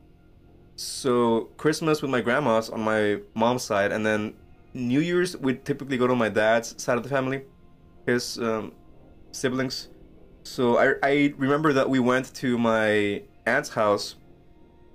So 0.76 1.50
Christmas 1.58 2.02
with 2.02 2.12
my 2.12 2.22
grandmas 2.22 2.70
on 2.70 2.82
my 2.82 3.20
mom's 3.34 3.64
side, 3.64 3.92
and 3.92 4.06
then 4.06 4.34
New 4.74 5.00
Year's 5.00 5.38
we'd 5.38 5.64
typically 5.64 5.98
go 5.98 6.06
to 6.06 6.16
my 6.16 6.28
dad's 6.28 6.82
side 6.82 6.98
of 6.98 7.04
the 7.04 7.10
family. 7.10 7.44
His 8.06 8.38
um, 8.40 8.74
siblings. 9.36 9.90
So 10.44 10.78
I, 10.78 10.96
I 11.04 11.34
remember 11.38 11.74
that 11.74 11.90
we 11.90 12.00
went 12.00 12.34
to 12.36 12.58
my 12.58 13.24
aunt's 13.46 13.70
house 13.70 14.16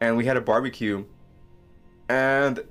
and 0.01 0.17
we 0.17 0.25
had 0.25 0.37
a 0.37 0.41
barbecue 0.41 1.05
and 2.09 2.65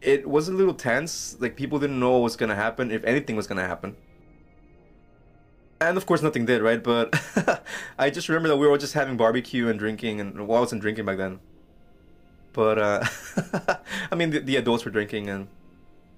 it 0.00 0.28
was 0.28 0.48
a 0.48 0.52
little 0.52 0.74
tense. 0.74 1.36
Like 1.40 1.56
people 1.56 1.78
didn't 1.78 1.98
know 1.98 2.12
what 2.12 2.22
was 2.22 2.36
gonna 2.36 2.54
happen, 2.54 2.90
if 2.90 3.04
anything 3.04 3.36
was 3.36 3.46
gonna 3.46 3.66
happen. 3.66 3.96
And 5.80 5.96
of 5.96 6.06
course, 6.06 6.22
nothing 6.22 6.44
did, 6.44 6.62
right? 6.62 6.82
But 6.82 7.14
I 7.98 8.10
just 8.10 8.28
remember 8.28 8.48
that 8.48 8.56
we 8.56 8.66
were 8.66 8.72
all 8.72 8.78
just 8.78 8.94
having 8.94 9.16
barbecue 9.16 9.68
and 9.68 9.78
drinking, 9.78 10.20
and 10.20 10.46
well, 10.46 10.58
I 10.58 10.60
wasn't 10.60 10.82
drinking 10.82 11.06
back 11.06 11.16
then. 11.16 11.40
But 12.52 12.78
uh, 12.78 13.04
I 14.12 14.14
mean, 14.14 14.30
the, 14.30 14.40
the 14.40 14.56
adults 14.56 14.84
were 14.84 14.90
drinking, 14.90 15.28
and 15.30 15.48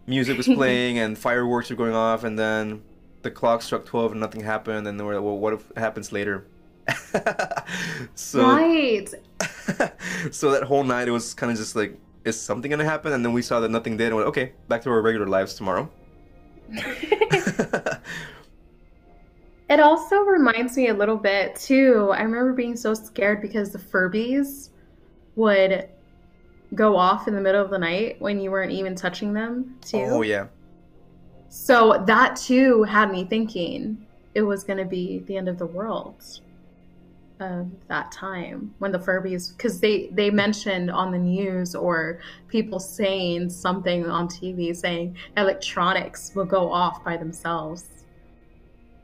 music 0.07 0.37
was 0.37 0.47
playing, 0.55 0.99
and 0.99 1.17
fireworks 1.17 1.71
were 1.71 1.77
going 1.77 1.95
off, 1.95 2.25
and 2.25 2.39
then 2.39 2.83
the 3.23 3.31
clock 3.31 3.63
struck 3.63 3.85
12 3.85 4.13
and 4.13 4.21
nothing 4.21 4.41
happened 4.43 4.87
and 4.87 4.99
then 4.99 5.07
we're 5.07 5.15
like 5.15 5.25
well 5.25 5.39
what 5.39 5.63
happens 5.77 6.13
later? 6.13 6.47
So 8.15 8.43
right. 8.43 9.09
so 10.31 10.51
that 10.51 10.65
whole 10.65 10.85
night 10.85 11.09
it 11.09 11.13
was 11.13 11.35
kind 11.35 11.53
of 11.53 11.59
just 11.59 11.77
like 11.77 11.99
is 12.25 12.41
something 12.41 12.71
gonna 12.71 12.85
happen? 12.85 13.13
And 13.13 13.25
then 13.25 13.33
we 13.33 13.43
saw 13.43 13.61
that 13.61 13.71
nothing 13.71 13.97
did 13.97 14.09
and 14.09 14.17
went 14.17 14.29
okay 14.29 14.53
back 14.69 14.83
to 14.83 14.91
our 14.91 15.01
regular 15.01 15.27
lives 15.27 15.55
tomorrow. 15.55 15.91
It 19.73 19.81
also 19.81 20.17
reminds 20.17 20.77
me 20.77 20.89
a 20.89 20.95
little 20.95 21.17
bit 21.17 21.57
too. 21.57 22.11
I 22.13 22.21
remember 22.21 22.53
being 22.53 22.77
so 22.77 22.93
scared 22.93 23.41
because 23.41 23.71
the 23.71 23.79
furbies 23.79 24.69
would 25.35 25.89
go 26.75 26.95
off 26.95 27.27
in 27.27 27.35
the 27.35 27.41
middle 27.41 27.65
of 27.65 27.71
the 27.71 27.79
night 27.79 28.21
when 28.21 28.39
you 28.39 28.51
weren't 28.51 28.73
even 28.73 28.95
touching 28.95 29.33
them 29.33 29.79
too. 29.81 30.05
Oh 30.11 30.21
yeah 30.21 30.49
so 31.55 32.03
that 32.07 32.35
too 32.35 32.83
had 32.85 33.13
me 33.13 33.27
thinking 33.27 34.07
it 34.35 34.41
was 34.41 34.65
going 34.65 34.79
to 34.79 34.87
be 34.87 35.19
the 35.27 35.37
end 35.37 35.51
of 35.51 35.59
the 35.59 35.67
world 35.67 36.41
of 37.41 37.71
that 37.89 38.11
time 38.11 38.75
when 38.79 38.91
the 38.91 38.99
Furbies, 38.99 39.55
because 39.55 39.79
they 39.79 40.09
they 40.13 40.31
mentioned 40.31 40.91
on 40.91 41.13
the 41.13 41.19
news 41.19 41.75
or 41.75 42.21
people 42.49 42.81
saying 42.81 43.51
something 43.51 44.07
on 44.07 44.29
TV 44.29 44.75
saying 44.75 45.15
electronics 45.37 46.33
will 46.35 46.47
go 46.47 46.73
off 46.73 47.05
by 47.05 47.19
themselves, 47.19 47.85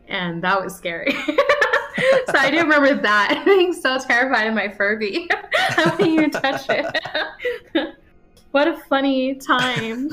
and 0.06 0.42
that 0.42 0.64
was 0.64 0.74
scary. 0.74 1.12
so 1.12 2.32
I 2.34 2.50
do 2.50 2.61
remember 2.61 2.94
that 2.94 3.42
being 3.44 3.74
so 3.74 3.98
terrified 3.98 4.46
of 4.46 4.54
my 4.54 4.70
Furby. 4.70 5.28
I 5.30 5.90
wouldn't 5.90 6.08
even 6.08 6.30
touch 6.30 6.64
it. 6.70 7.94
what 8.52 8.68
a 8.68 8.78
funny 8.88 9.34
time. 9.34 10.08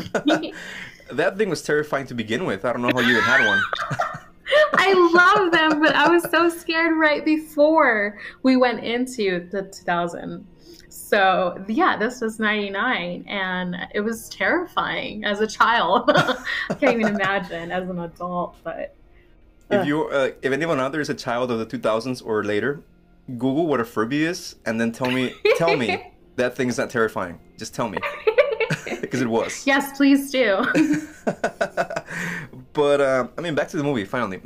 That 1.11 1.37
thing 1.37 1.49
was 1.49 1.61
terrifying 1.61 2.07
to 2.07 2.13
begin 2.13 2.45
with. 2.45 2.65
I 2.65 2.73
don't 2.73 2.81
know 2.81 2.91
how 2.93 2.99
you 2.99 3.11
even 3.11 3.23
had 3.23 3.47
one. 3.47 3.61
I 4.73 4.93
love 4.93 5.51
them, 5.51 5.81
but 5.81 5.95
I 5.95 6.09
was 6.09 6.23
so 6.29 6.49
scared 6.49 6.97
right 6.97 7.23
before 7.25 8.19
we 8.43 8.57
went 8.57 8.83
into 8.83 9.47
the 9.49 9.63
2000. 9.63 10.45
So 10.89 11.63
yeah, 11.67 11.97
this 11.97 12.21
was 12.21 12.39
99 12.39 13.25
and 13.27 13.75
it 13.93 14.01
was 14.01 14.29
terrifying 14.29 15.25
as 15.25 15.41
a 15.41 15.47
child. 15.47 16.09
I 16.09 16.73
can't 16.79 16.99
even 16.99 17.15
imagine 17.15 17.71
as 17.71 17.89
an 17.89 17.99
adult, 17.99 18.55
but 18.63 18.95
if 19.71 19.85
you 19.87 20.05
uh, 20.05 20.29
if 20.41 20.51
anyone 20.51 20.79
out 20.79 20.91
there 20.91 21.01
is 21.01 21.09
a 21.09 21.15
child 21.15 21.51
of 21.51 21.57
the 21.59 21.65
2000s 21.65 22.23
or 22.25 22.43
later, 22.43 22.81
Google 23.27 23.67
what 23.67 23.79
a 23.79 23.85
Furby 23.85 24.23
is 24.23 24.55
and 24.65 24.79
then 24.79 24.91
tell 24.91 25.09
me 25.09 25.33
tell 25.57 25.75
me 25.75 26.13
that 26.35 26.55
thing 26.55 26.69
is 26.69 26.77
not 26.77 26.89
terrifying. 26.89 27.39
Just 27.57 27.73
tell 27.73 27.89
me. 27.89 27.97
Because 29.01 29.21
it 29.21 29.27
was. 29.27 29.65
Yes, 29.65 29.97
please 29.97 30.31
do. 30.31 30.65
but 32.73 33.01
um, 33.01 33.29
I 33.37 33.41
mean, 33.41 33.55
back 33.55 33.69
to 33.69 33.77
the 33.77 33.83
movie. 33.83 34.05
Finally, 34.05 34.37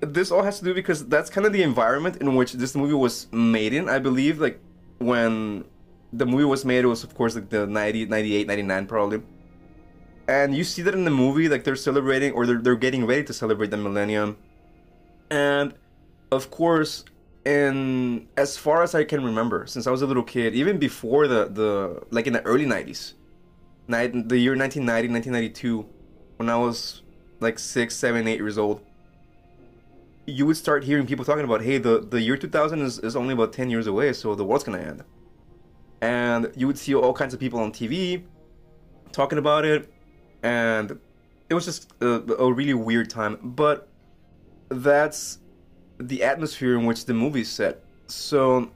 this 0.00 0.30
all 0.30 0.42
has 0.42 0.58
to 0.58 0.64
do 0.64 0.74
because 0.74 1.06
that's 1.06 1.30
kind 1.30 1.46
of 1.46 1.52
the 1.52 1.62
environment 1.62 2.16
in 2.18 2.34
which 2.34 2.54
this 2.54 2.74
movie 2.74 2.94
was 2.94 3.28
made 3.32 3.72
in. 3.72 3.88
I 3.88 3.98
believe, 3.98 4.40
like 4.40 4.60
when 4.98 5.64
the 6.12 6.26
movie 6.26 6.44
was 6.44 6.64
made, 6.64 6.84
it 6.84 6.88
was 6.88 7.04
of 7.04 7.14
course 7.14 7.34
like 7.34 7.50
the 7.50 7.66
90, 7.66 8.06
98, 8.06 8.46
99 8.46 8.86
probably. 8.86 9.22
And 10.26 10.56
you 10.56 10.64
see 10.64 10.82
that 10.82 10.94
in 10.94 11.04
the 11.04 11.10
movie, 11.10 11.48
like 11.48 11.64
they're 11.64 11.76
celebrating 11.76 12.32
or 12.32 12.46
they're, 12.46 12.60
they're 12.60 12.76
getting 12.76 13.06
ready 13.06 13.24
to 13.24 13.32
celebrate 13.32 13.70
the 13.70 13.76
millennium. 13.76 14.36
And 15.30 15.74
of 16.32 16.50
course, 16.50 17.04
in 17.44 18.28
as 18.36 18.56
far 18.56 18.82
as 18.82 18.94
I 18.94 19.04
can 19.04 19.22
remember, 19.24 19.66
since 19.66 19.86
I 19.86 19.90
was 19.90 20.02
a 20.02 20.06
little 20.06 20.22
kid, 20.22 20.54
even 20.54 20.78
before 20.78 21.28
the, 21.28 21.46
the 21.46 22.02
like 22.10 22.26
in 22.26 22.32
the 22.32 22.42
early 22.42 22.66
90s, 22.66 23.14
night 23.86 24.12
the 24.28 24.38
year 24.38 24.56
1990, 24.56 25.12
1992, 25.12 25.86
when 26.36 26.48
I 26.48 26.56
was 26.56 27.02
like 27.40 27.58
six, 27.58 27.94
seven, 27.94 28.26
eight 28.26 28.38
years 28.38 28.58
old, 28.58 28.80
you 30.26 30.46
would 30.46 30.56
start 30.56 30.84
hearing 30.84 31.06
people 31.06 31.24
talking 31.24 31.44
about, 31.44 31.62
hey, 31.62 31.78
the, 31.78 32.00
the 32.00 32.20
year 32.20 32.36
2000 32.36 32.80
is, 32.80 32.98
is 33.00 33.14
only 33.14 33.34
about 33.34 33.52
10 33.52 33.68
years 33.68 33.86
away, 33.86 34.12
so 34.12 34.34
the 34.34 34.44
world's 34.44 34.64
gonna 34.64 34.78
end. 34.78 35.04
And 36.00 36.50
you 36.56 36.66
would 36.66 36.78
see 36.78 36.94
all 36.94 37.12
kinds 37.12 37.34
of 37.34 37.40
people 37.40 37.60
on 37.60 37.72
TV 37.72 38.22
talking 39.12 39.38
about 39.38 39.64
it, 39.64 39.92
and 40.42 40.98
it 41.48 41.54
was 41.54 41.66
just 41.66 41.92
a, 42.00 42.06
a 42.06 42.52
really 42.52 42.74
weird 42.74 43.10
time. 43.10 43.38
But 43.42 43.88
that's 44.68 45.38
the 45.98 46.22
atmosphere 46.22 46.78
in 46.78 46.84
which 46.84 47.04
the 47.06 47.14
movie 47.14 47.42
is 47.42 47.50
set. 47.50 47.82
So 48.06 48.70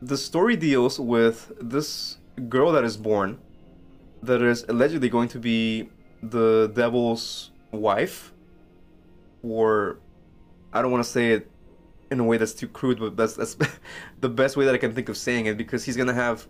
the 0.00 0.16
story 0.16 0.56
deals 0.56 1.00
with 1.00 1.52
this 1.60 2.18
girl 2.48 2.72
that 2.72 2.84
is 2.84 2.96
born 2.96 3.38
that 4.22 4.42
is 4.42 4.64
allegedly 4.68 5.08
going 5.08 5.28
to 5.28 5.38
be 5.38 5.88
the 6.22 6.70
devil's 6.74 7.50
wife 7.72 8.32
or 9.42 9.98
I 10.72 10.82
don't 10.82 10.90
want 10.90 11.04
to 11.04 11.10
say 11.10 11.32
it 11.32 11.50
in 12.10 12.20
a 12.20 12.24
way 12.24 12.36
that's 12.36 12.52
too 12.52 12.68
crude, 12.68 12.98
but 12.98 13.16
that's 13.16 13.34
that's 13.34 13.56
the 14.20 14.28
best 14.28 14.56
way 14.56 14.64
that 14.64 14.74
I 14.74 14.78
can 14.78 14.92
think 14.92 15.08
of 15.08 15.16
saying 15.16 15.46
it 15.46 15.56
because 15.56 15.84
he's 15.84 15.96
gonna 15.96 16.14
have 16.14 16.46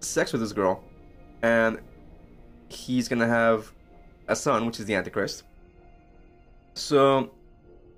sex 0.00 0.32
with 0.32 0.40
this 0.40 0.52
girl, 0.52 0.82
and 1.42 1.78
he's 2.68 3.08
gonna 3.08 3.26
have 3.26 3.72
a 4.28 4.36
son, 4.36 4.66
which 4.66 4.80
is 4.80 4.86
the 4.86 4.94
Antichrist. 4.94 5.44
So 6.74 7.30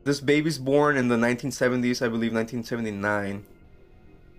this 0.09 0.21
baby's 0.21 0.59
born 0.59 0.97
in 0.97 1.09
the 1.09 1.17
1970s, 1.17 2.01
I 2.01 2.09
believe 2.09 2.33
1979, 2.33 3.45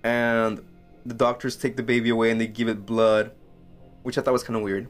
and 0.03 0.61
the 1.05 1.13
doctors 1.13 1.55
take 1.55 1.77
the 1.77 1.83
baby 1.83 2.09
away 2.09 2.31
and 2.31 2.41
they 2.41 2.47
give 2.47 2.67
it 2.67 2.87
blood, 2.87 3.31
which 4.01 4.17
I 4.17 4.21
thought 4.21 4.33
was 4.33 4.43
kind 4.43 4.57
of 4.57 4.63
weird. 4.63 4.87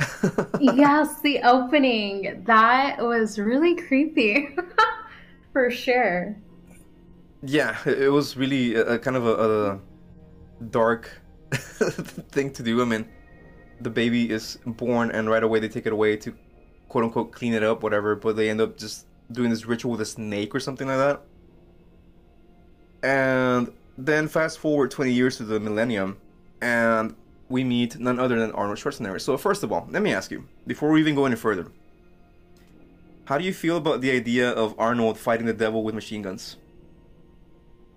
yes, 0.60 1.20
the 1.20 1.40
opening 1.42 2.42
that 2.46 2.96
was 2.98 3.38
really 3.38 3.76
creepy, 3.76 4.56
for 5.52 5.70
sure. 5.70 6.34
Yeah, 7.42 7.76
it 7.84 8.10
was 8.10 8.38
really 8.38 8.76
a, 8.76 8.94
a 8.94 8.98
kind 8.98 9.16
of 9.16 9.26
a, 9.26 9.34
a 9.34 9.80
dark 10.70 11.20
thing 11.52 12.52
to 12.54 12.62
do. 12.62 12.80
I 12.80 12.86
mean, 12.86 13.06
the 13.82 13.90
baby 13.90 14.30
is 14.30 14.58
born 14.64 15.10
and 15.10 15.28
right 15.28 15.42
away 15.42 15.60
they 15.60 15.68
take 15.68 15.84
it 15.84 15.92
away 15.92 16.16
to 16.16 16.34
quote 16.88 17.04
unquote 17.04 17.32
clean 17.32 17.52
it 17.52 17.62
up, 17.62 17.82
whatever, 17.82 18.16
but 18.16 18.36
they 18.36 18.48
end 18.48 18.62
up 18.62 18.78
just 18.78 19.06
doing 19.32 19.50
this 19.50 19.66
ritual 19.66 19.92
with 19.92 20.00
a 20.00 20.06
snake 20.06 20.54
or 20.54 20.60
something 20.60 20.88
like 20.88 20.98
that. 20.98 21.22
And 23.02 23.72
then 23.96 24.28
fast 24.28 24.58
forward 24.58 24.90
20 24.90 25.12
years 25.12 25.36
to 25.38 25.44
the 25.44 25.58
millennium, 25.58 26.18
and 26.60 27.14
we 27.48 27.64
meet 27.64 27.98
none 27.98 28.18
other 28.18 28.38
than 28.38 28.52
Arnold 28.52 28.78
Schwarzenegger. 28.78 29.20
So, 29.20 29.36
first 29.36 29.62
of 29.62 29.72
all, 29.72 29.88
let 29.90 30.02
me 30.02 30.12
ask 30.12 30.30
you, 30.30 30.46
before 30.66 30.90
we 30.90 31.00
even 31.00 31.14
go 31.14 31.24
any 31.24 31.36
further, 31.36 31.66
how 33.24 33.38
do 33.38 33.44
you 33.44 33.52
feel 33.52 33.76
about 33.76 34.00
the 34.00 34.10
idea 34.10 34.50
of 34.50 34.74
Arnold 34.78 35.18
fighting 35.18 35.46
the 35.46 35.52
devil 35.52 35.82
with 35.82 35.94
machine 35.94 36.22
guns? 36.22 36.56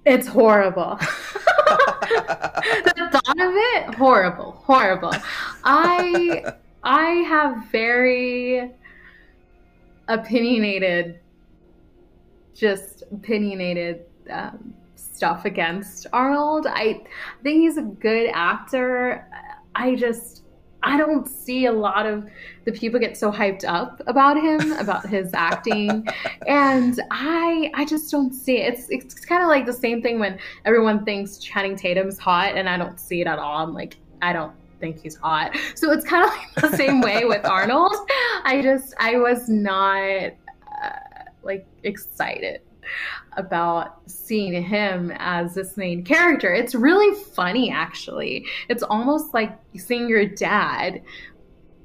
It's 0.05 0.27
horrible. 0.27 0.95
the 0.99 1.07
thought 3.11 3.39
of 3.39 3.53
it, 3.55 3.95
horrible, 3.95 4.51
horrible. 4.51 5.13
I 5.63 6.53
I 6.83 7.09
have 7.27 7.65
very 7.71 8.71
opinionated, 10.07 11.19
just 12.53 13.03
opinionated 13.11 14.05
um, 14.29 14.73
stuff 14.95 15.45
against 15.45 16.07
Arnold. 16.13 16.67
I 16.67 17.03
think 17.43 17.61
he's 17.61 17.77
a 17.77 17.81
good 17.81 18.29
actor. 18.33 19.27
I 19.75 19.95
just 19.95 20.43
I 20.83 20.97
don't 20.97 21.27
see 21.27 21.65
a 21.65 21.71
lot 21.71 22.05
of 22.05 22.29
the 22.65 22.71
people 22.71 22.99
get 22.99 23.17
so 23.17 23.31
hyped 23.31 23.63
up 23.65 24.01
about 24.05 24.37
him, 24.37 24.73
about 24.73 25.07
his 25.07 25.33
acting, 25.33 26.05
and 26.47 26.99
I 27.09 27.71
I 27.73 27.85
just 27.85 28.11
don't 28.11 28.33
see 28.33 28.57
it. 28.57 28.73
It's 28.73 28.87
it's 28.89 29.25
kind 29.25 29.41
of 29.41 29.49
like 29.49 29.65
the 29.65 29.73
same 29.73 30.01
thing 30.01 30.19
when 30.19 30.37
everyone 30.65 31.05
thinks 31.05 31.37
Channing 31.37 31.75
Tatum's 31.75 32.19
hot, 32.19 32.55
and 32.55 32.67
I 32.67 32.77
don't 32.77 32.99
see 32.99 33.21
it 33.21 33.27
at 33.27 33.39
all. 33.39 33.63
I'm 33.63 33.73
like 33.73 33.97
I 34.21 34.33
don't 34.33 34.53
think 34.79 35.01
he's 35.01 35.15
hot. 35.15 35.55
So 35.75 35.91
it's 35.91 36.05
kind 36.05 36.25
of 36.25 36.31
like 36.31 36.71
the 36.71 36.77
same 36.77 36.99
way 36.99 37.23
with 37.23 37.45
Arnold. 37.57 37.95
I 38.43 38.61
just 38.61 38.93
I 38.99 39.17
was 39.17 39.47
not 39.47 40.33
like 41.43 41.65
excited 41.83 42.61
about 43.37 44.01
seeing 44.09 44.61
him 44.61 45.11
as 45.17 45.53
this 45.53 45.77
main 45.77 46.03
character. 46.03 46.53
It's 46.53 46.75
really 46.75 47.15
funny, 47.23 47.71
actually. 47.71 48.45
It's 48.69 48.83
almost 48.83 49.33
like 49.33 49.57
seeing 49.75 50.09
your 50.09 50.25
dad 50.25 51.01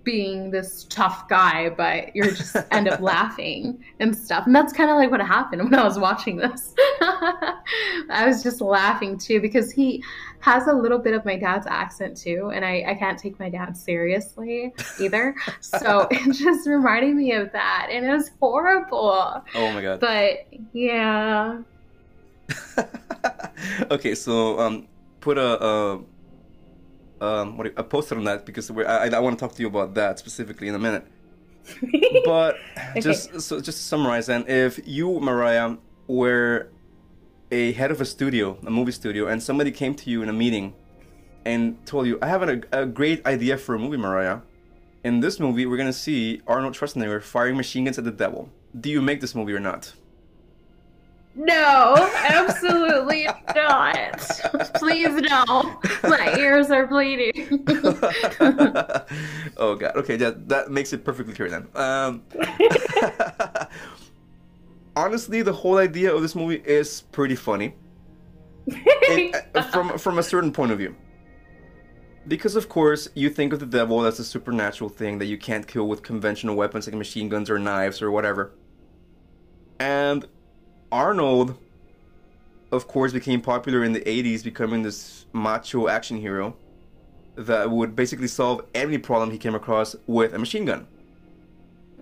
being 0.05 0.51
this 0.51 0.85
tough 0.85 1.29
guy, 1.29 1.69
but 1.69 2.17
you're 2.17 2.31
just 2.31 2.57
end 2.71 2.89
up 2.89 3.01
laughing 3.01 3.85
and 4.01 4.17
stuff. 4.17 4.47
And 4.47 4.57
that's 4.57 4.73
kind 4.73 4.91
of 4.91 4.97
like 4.97 5.11
what 5.11 5.21
happened 5.21 5.63
when 5.65 5.75
I 5.75 5.85
was 5.85 5.99
watching 5.99 6.37
this. 6.37 6.75
I 7.01 8.25
was 8.27 8.43
just 8.43 8.61
laughing 8.61 9.19
too 9.19 9.41
because 9.41 9.71
he 9.71 10.03
has 10.41 10.67
a 10.67 10.73
little 10.73 10.99
bit 10.99 11.15
of 11.15 11.25
my 11.25 11.37
dad's 11.37 11.67
accent 11.67 12.17
too, 12.17 12.51
and 12.55 12.65
I, 12.65 12.85
I 12.89 12.95
can't 12.95 13.19
take 13.19 13.39
my 13.39 13.49
dad 13.49 13.77
seriously 13.77 14.73
either. 15.01 15.35
so 15.61 16.07
it 16.11 16.33
just 16.33 16.67
reminded 16.69 17.15
me 17.15 17.33
of 17.33 17.53
that, 17.53 17.89
and 17.91 18.07
it 18.07 18.11
was 18.11 18.31
horrible. 18.41 19.43
Oh 19.55 19.73
my 19.73 19.83
god! 19.83 20.01
But 20.01 20.47
yeah. 20.73 21.59
okay, 23.91 24.15
so 24.15 24.59
um, 24.59 24.89
put 25.21 25.39
a. 25.39 25.65
a 25.65 26.01
um, 27.21 27.57
what 27.57 27.73
a 27.77 27.83
poster 27.83 28.17
on 28.17 28.23
that 28.25 28.47
because 28.47 28.71
I, 28.71 29.09
I 29.09 29.19
want 29.19 29.37
to 29.37 29.45
talk 29.45 29.53
to 29.57 29.61
you 29.61 29.67
about 29.67 29.95
that 29.95 30.21
specifically 30.21 30.69
in 30.69 30.77
a 30.77 30.79
minute. 30.79 31.05
but 32.25 32.57
okay. 32.91 33.01
just 33.01 33.41
so 33.41 33.61
just 33.61 33.79
to 33.79 33.85
summarize, 33.85 34.29
and 34.29 34.49
if 34.49 34.81
you, 34.87 35.21
Mariah, 35.21 35.77
were 36.07 36.71
a 37.51 37.73
head 37.73 37.91
of 37.91 38.01
a 38.01 38.05
studio, 38.05 38.59
a 38.67 38.71
movie 38.71 38.93
studio, 38.93 39.27
and 39.27 39.43
somebody 39.43 39.71
came 39.71 39.95
to 39.95 40.11
you 40.11 40.23
in 40.23 40.29
a 40.29 40.33
meeting 40.33 40.75
and 41.45 41.85
told 41.87 42.07
you, 42.07 42.19
I 42.21 42.27
have 42.27 42.43
a, 42.43 42.61
a 42.73 42.87
great 42.87 43.25
idea 43.27 43.57
for 43.57 43.75
a 43.75 43.79
movie, 43.79 43.97
Mariah. 43.97 44.41
In 45.05 45.21
this 45.21 45.41
movie, 45.41 45.65
we're 45.65 45.77
going 45.77 45.89
to 45.89 45.93
see 45.93 46.43
Arnold 46.47 46.75
Schwarzenegger 46.75 47.23
firing 47.23 47.57
machine 47.57 47.85
guns 47.85 47.99
at 47.99 48.05
the 48.05 48.11
devil. 48.11 48.51
Do 48.79 48.91
you 48.91 49.01
make 49.01 49.21
this 49.21 49.35
movie 49.35 49.53
or 49.55 49.61
not? 49.61 49.93
No, 51.39 51.95
absolutely 52.17 53.25
not. 53.55 54.19
Please 54.75 55.15
no. 55.23 55.79
My 56.03 56.35
ears 56.37 56.71
are 56.71 56.87
bleeding. 56.87 57.65
oh 59.57 59.77
god. 59.77 59.97
Okay, 59.97 60.17
that 60.17 60.49
that 60.49 60.71
makes 60.71 60.93
it 60.93 61.05
perfectly 61.05 61.35
clear 61.35 61.49
then. 61.49 61.69
Um, 61.77 62.23
honestly, 64.99 65.43
the 65.43 65.53
whole 65.53 65.79
idea 65.79 66.15
of 66.15 66.23
this 66.23 66.35
movie 66.35 66.63
is 66.65 67.03
pretty 67.13 67.37
funny. 67.37 67.75
it, 68.67 69.47
uh, 69.55 69.63
from 69.63 69.97
from 69.99 70.19
a 70.19 70.23
certain 70.23 70.53
point 70.53 70.73
of 70.73 70.79
view. 70.79 70.95
Because 72.27 72.57
of 72.57 72.69
course 72.69 73.09
you 73.15 73.31
think 73.31 73.55
of 73.55 73.61
the 73.61 73.67
devil 73.67 74.05
as 74.05 74.19
a 74.19 74.25
supernatural 74.25 74.91
thing 74.91 75.19
that 75.19 75.27
you 75.27 75.39
can't 75.39 75.67
kill 75.67 75.89
with 75.89 76.03
conventional 76.03 76.55
weapons 76.57 76.87
like 76.87 76.95
machine 76.95 77.29
guns 77.31 77.49
or 77.49 77.59
knives 77.59 78.03
or 78.03 78.11
whatever. 78.11 78.53
And 79.79 80.27
Arnold 80.93 81.57
of 82.71 82.87
course, 82.87 83.13
became 83.13 83.41
popular 83.41 83.85
in 83.85 83.93
the 83.93 84.01
80s, 84.01 84.45
becoming 84.45 84.83
this 84.83 85.27
macho 85.33 85.89
action 85.89 86.19
hero 86.19 86.57
that 87.37 87.71
would 87.71 87.95
basically 87.97 88.27
solve 88.27 88.65
any 88.75 88.99
problem 88.99 89.31
he 89.31 89.39
came 89.39 89.55
across 89.55 89.97
with 90.07 90.35
a 90.35 90.39
machine 90.39 90.65
gun. 90.65 90.87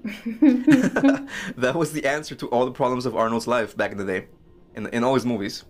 that 1.57 1.75
was 1.75 1.93
the 1.93 2.05
answer 2.07 2.35
to 2.35 2.47
all 2.49 2.65
the 2.65 2.73
problems 2.73 3.07
of 3.07 3.17
Arnold's 3.17 3.47
life 3.47 3.77
back 3.77 3.93
in 3.93 3.99
the 3.99 4.05
day, 4.05 4.27
in, 4.75 4.87
in 4.89 5.05
all 5.05 5.15
his 5.15 5.27
movies. 5.27 5.65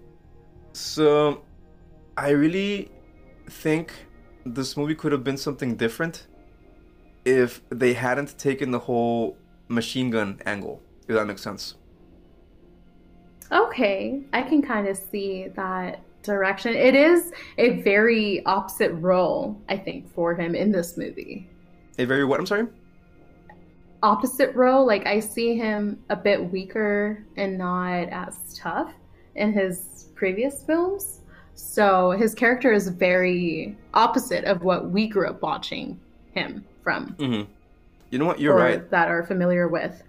So, 0.73 1.43
I 2.17 2.31
really 2.31 2.91
think 3.49 3.93
this 4.45 4.77
movie 4.77 4.95
could 4.95 5.13
have 5.13 5.25
been 5.25 5.37
something 5.37 5.77
different 5.77 6.27
if 7.25 7.61
they 7.71 7.93
hadn't 7.93 8.39
taken 8.39 8.71
the 8.71 8.79
whole 8.79 9.37
machine 9.69 10.11
gun 10.11 10.41
angle, 10.47 10.83
if 11.09 11.15
that 11.15 11.27
makes 11.27 11.43
sense. 11.43 11.75
Okay, 13.53 14.23
I 14.33 14.43
can 14.43 14.63
kind 14.63 14.89
of 14.89 14.97
see 14.97 15.49
that 15.55 16.03
direction. 16.23 16.75
It 16.75 16.95
is 16.95 17.33
a 17.59 17.81
very 17.83 18.45
opposite 18.45 18.93
role, 18.93 19.61
I 19.69 19.77
think, 19.77 20.13
for 20.13 20.35
him 20.35 20.55
in 20.55 20.73
this 20.73 20.97
movie. 20.97 21.49
A 21.99 22.05
very 22.05 22.25
what? 22.25 22.41
I'm 22.41 22.47
sorry? 22.47 22.67
Opposite 24.07 24.55
role. 24.55 24.87
Like, 24.87 25.05
I 25.05 25.19
see 25.19 25.57
him 25.57 25.99
a 26.11 26.15
bit 26.15 26.53
weaker 26.53 27.25
and 27.37 27.59
not 27.59 28.09
as 28.11 28.57
tough 28.57 28.95
in 29.35 29.53
his 29.53 30.11
previous 30.15 30.63
films. 30.63 31.23
So 31.57 32.13
his 32.13 32.33
character 32.33 32.73
is 32.73 32.87
very 32.87 33.77
opposite 33.95 34.45
of 34.45 34.63
what 34.63 34.91
we 34.91 35.09
grew 35.09 35.27
up 35.29 35.43
watching 35.43 35.99
him 36.31 36.65
from. 36.85 37.17
Mm-hmm. 37.19 37.51
You 38.11 38.19
know 38.21 38.27
what? 38.27 38.39
You're 38.39 38.55
right. 38.55 38.89
That 38.91 39.09
are 39.09 39.25
familiar 39.25 39.67
with. 39.67 40.05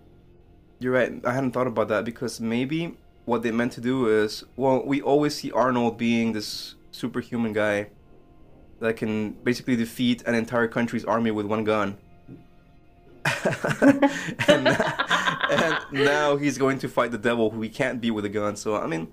You're 0.77 0.93
right. 0.93 1.19
I 1.25 1.33
hadn't 1.33 1.53
thought 1.53 1.65
about 1.65 1.87
that 1.87 2.05
because 2.05 2.39
maybe 2.39 2.95
what 3.25 3.41
they 3.41 3.49
meant 3.49 3.71
to 3.73 3.81
do 3.81 4.07
is 4.07 4.43
well, 4.57 4.85
we 4.85 5.01
always 5.01 5.33
see 5.33 5.51
Arnold 5.51 5.97
being 5.97 6.33
this 6.33 6.75
superhuman 6.91 7.51
guy 7.51 7.87
that 8.79 8.95
can 8.95 9.31
basically 9.43 9.75
defeat 9.75 10.21
an 10.27 10.35
entire 10.35 10.67
country's 10.67 11.03
army 11.03 11.31
with 11.31 11.47
one 11.47 11.63
gun. 11.63 11.97
and, 14.47 14.67
and, 14.67 15.77
now 15.91 16.37
he's 16.37 16.57
going 16.57 16.79
to 16.79 16.87
fight 16.87 17.11
the 17.11 17.17
devil 17.17 17.49
who 17.49 17.61
he 17.61 17.69
can't 17.69 17.99
beat 17.99 18.11
with 18.11 18.25
a 18.25 18.29
gun. 18.29 18.55
So, 18.55 18.75
I 18.75 18.87
mean, 18.87 19.11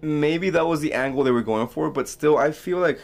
maybe 0.00 0.50
that 0.50 0.66
was 0.66 0.80
the 0.80 0.92
angle 0.92 1.24
they 1.24 1.30
were 1.30 1.42
going 1.42 1.68
for, 1.68 1.90
but 1.90 2.08
still, 2.08 2.38
I 2.38 2.52
feel 2.52 2.78
like 2.78 3.00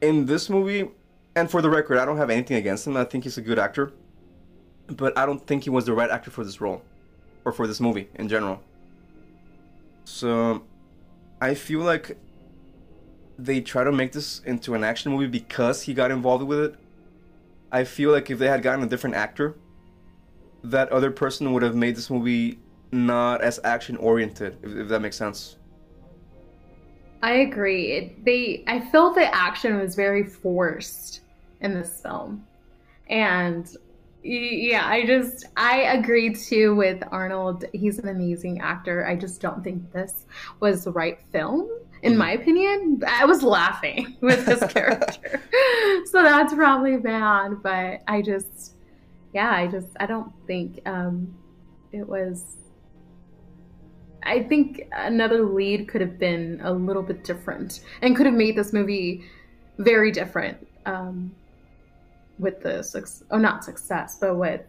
in 0.00 0.26
this 0.26 0.50
movie, 0.50 0.90
and 1.34 1.50
for 1.50 1.62
the 1.62 1.70
record, 1.70 1.98
I 1.98 2.04
don't 2.04 2.16
have 2.16 2.30
anything 2.30 2.56
against 2.56 2.86
him. 2.86 2.96
I 2.96 3.04
think 3.04 3.24
he's 3.24 3.38
a 3.38 3.42
good 3.42 3.58
actor, 3.58 3.92
but 4.88 5.16
I 5.16 5.26
don't 5.26 5.44
think 5.46 5.64
he 5.64 5.70
was 5.70 5.84
the 5.84 5.92
right 5.92 6.10
actor 6.10 6.30
for 6.30 6.44
this 6.44 6.60
role 6.60 6.82
or 7.44 7.52
for 7.52 7.66
this 7.66 7.80
movie 7.80 8.08
in 8.16 8.28
general. 8.28 8.62
So 10.04 10.62
I 11.40 11.54
feel 11.54 11.80
like 11.80 12.18
they 13.38 13.60
try 13.60 13.84
to 13.84 13.92
make 13.92 14.12
this 14.12 14.40
into 14.44 14.74
an 14.74 14.84
action 14.84 15.12
movie 15.12 15.26
because 15.26 15.82
he 15.82 15.94
got 15.94 16.10
involved 16.10 16.44
with 16.44 16.58
it. 16.58 16.74
I 17.72 17.84
feel 17.84 18.12
like 18.12 18.30
if 18.30 18.38
they 18.38 18.48
had 18.48 18.62
gotten 18.62 18.84
a 18.84 18.86
different 18.86 19.16
actor, 19.16 19.56
that 20.62 20.90
other 20.90 21.10
person 21.10 21.52
would 21.54 21.62
have 21.62 21.74
made 21.74 21.96
this 21.96 22.10
movie 22.10 22.58
not 22.92 23.40
as 23.40 23.58
action 23.64 23.96
oriented, 23.96 24.58
if, 24.62 24.76
if, 24.76 24.88
that 24.88 25.00
makes 25.00 25.16
sense. 25.16 25.56
I 27.22 27.32
agree. 27.32 27.92
It, 27.92 28.24
they, 28.24 28.62
I 28.66 28.80
felt 28.80 29.14
the 29.14 29.34
action 29.34 29.78
was 29.78 29.94
very 29.94 30.22
forced 30.22 31.22
in 31.62 31.72
this 31.72 32.00
film, 32.02 32.46
and 33.08 33.74
yeah, 34.22 34.86
I 34.86 35.06
just 35.06 35.46
I 35.56 35.78
agree 35.94 36.34
too 36.34 36.74
with 36.74 37.02
Arnold. 37.10 37.64
He's 37.72 37.98
an 37.98 38.08
amazing 38.08 38.60
actor. 38.60 39.06
I 39.06 39.16
just 39.16 39.40
don't 39.40 39.64
think 39.64 39.92
this 39.92 40.26
was 40.60 40.84
the 40.84 40.92
right 40.92 41.18
film 41.32 41.68
in 42.02 42.16
my 42.16 42.32
mm-hmm. 42.32 42.42
opinion. 42.42 43.02
I 43.06 43.24
was 43.24 43.42
laughing 43.42 44.16
with 44.20 44.46
his 44.46 44.60
character. 44.72 45.40
so 46.06 46.22
that's 46.22 46.54
probably 46.54 46.96
bad, 46.96 47.62
but 47.62 48.02
I 48.06 48.22
just 48.22 48.74
yeah, 49.32 49.50
I 49.50 49.66
just 49.66 49.88
I 49.98 50.06
don't 50.06 50.32
think 50.46 50.80
um 50.86 51.34
it 51.92 52.06
was 52.06 52.56
I 54.24 54.42
think 54.42 54.82
another 54.92 55.42
lead 55.42 55.88
could 55.88 56.00
have 56.00 56.18
been 56.18 56.60
a 56.62 56.72
little 56.72 57.02
bit 57.02 57.24
different 57.24 57.80
and 58.02 58.14
could 58.14 58.26
have 58.26 58.34
made 58.34 58.56
this 58.56 58.72
movie 58.72 59.24
very 59.78 60.12
different. 60.12 60.66
Um 60.86 61.34
with 62.38 62.60
the 62.62 62.82
success, 62.82 63.22
oh 63.30 63.38
not 63.38 63.64
success, 63.64 64.18
but 64.20 64.34
with 64.36 64.62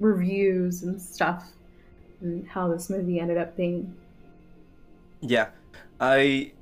reviews 0.00 0.82
and 0.82 1.00
stuff, 1.00 1.52
and 2.20 2.46
how 2.46 2.68
this 2.68 2.90
movie 2.90 3.18
ended 3.18 3.38
up 3.38 3.56
being. 3.56 3.94
Yeah, 5.22 5.48
I 5.98 6.52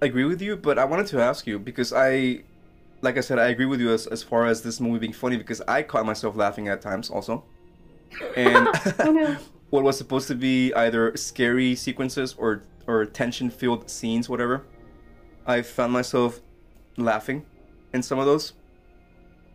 agree 0.00 0.24
with 0.24 0.40
you, 0.42 0.56
but 0.56 0.78
I 0.78 0.84
wanted 0.84 1.06
to 1.08 1.20
ask 1.20 1.46
you 1.46 1.58
because 1.58 1.92
I, 1.92 2.42
like 3.00 3.16
I 3.16 3.20
said, 3.20 3.38
I 3.38 3.48
agree 3.48 3.66
with 3.66 3.80
you 3.80 3.92
as 3.92 4.06
as 4.06 4.22
far 4.22 4.46
as 4.46 4.62
this 4.62 4.80
movie 4.80 4.98
being 4.98 5.12
funny 5.12 5.36
because 5.36 5.60
I 5.62 5.82
caught 5.82 6.06
myself 6.06 6.36
laughing 6.36 6.68
at 6.68 6.80
times 6.80 7.10
also, 7.10 7.44
and. 8.36 8.68
what 9.70 9.84
was 9.84 9.98
supposed 9.98 10.26
to 10.26 10.34
be 10.34 10.72
either 10.72 11.14
scary 11.14 11.74
sequences 11.74 12.34
or 12.38 12.62
or 12.86 13.04
tension 13.04 13.50
filled 13.50 13.90
scenes 13.90 14.26
whatever 14.26 14.64
i 15.46 15.60
found 15.60 15.92
myself 15.92 16.40
laughing 16.96 17.44
in 17.92 18.02
some 18.02 18.18
of 18.18 18.24
those 18.24 18.54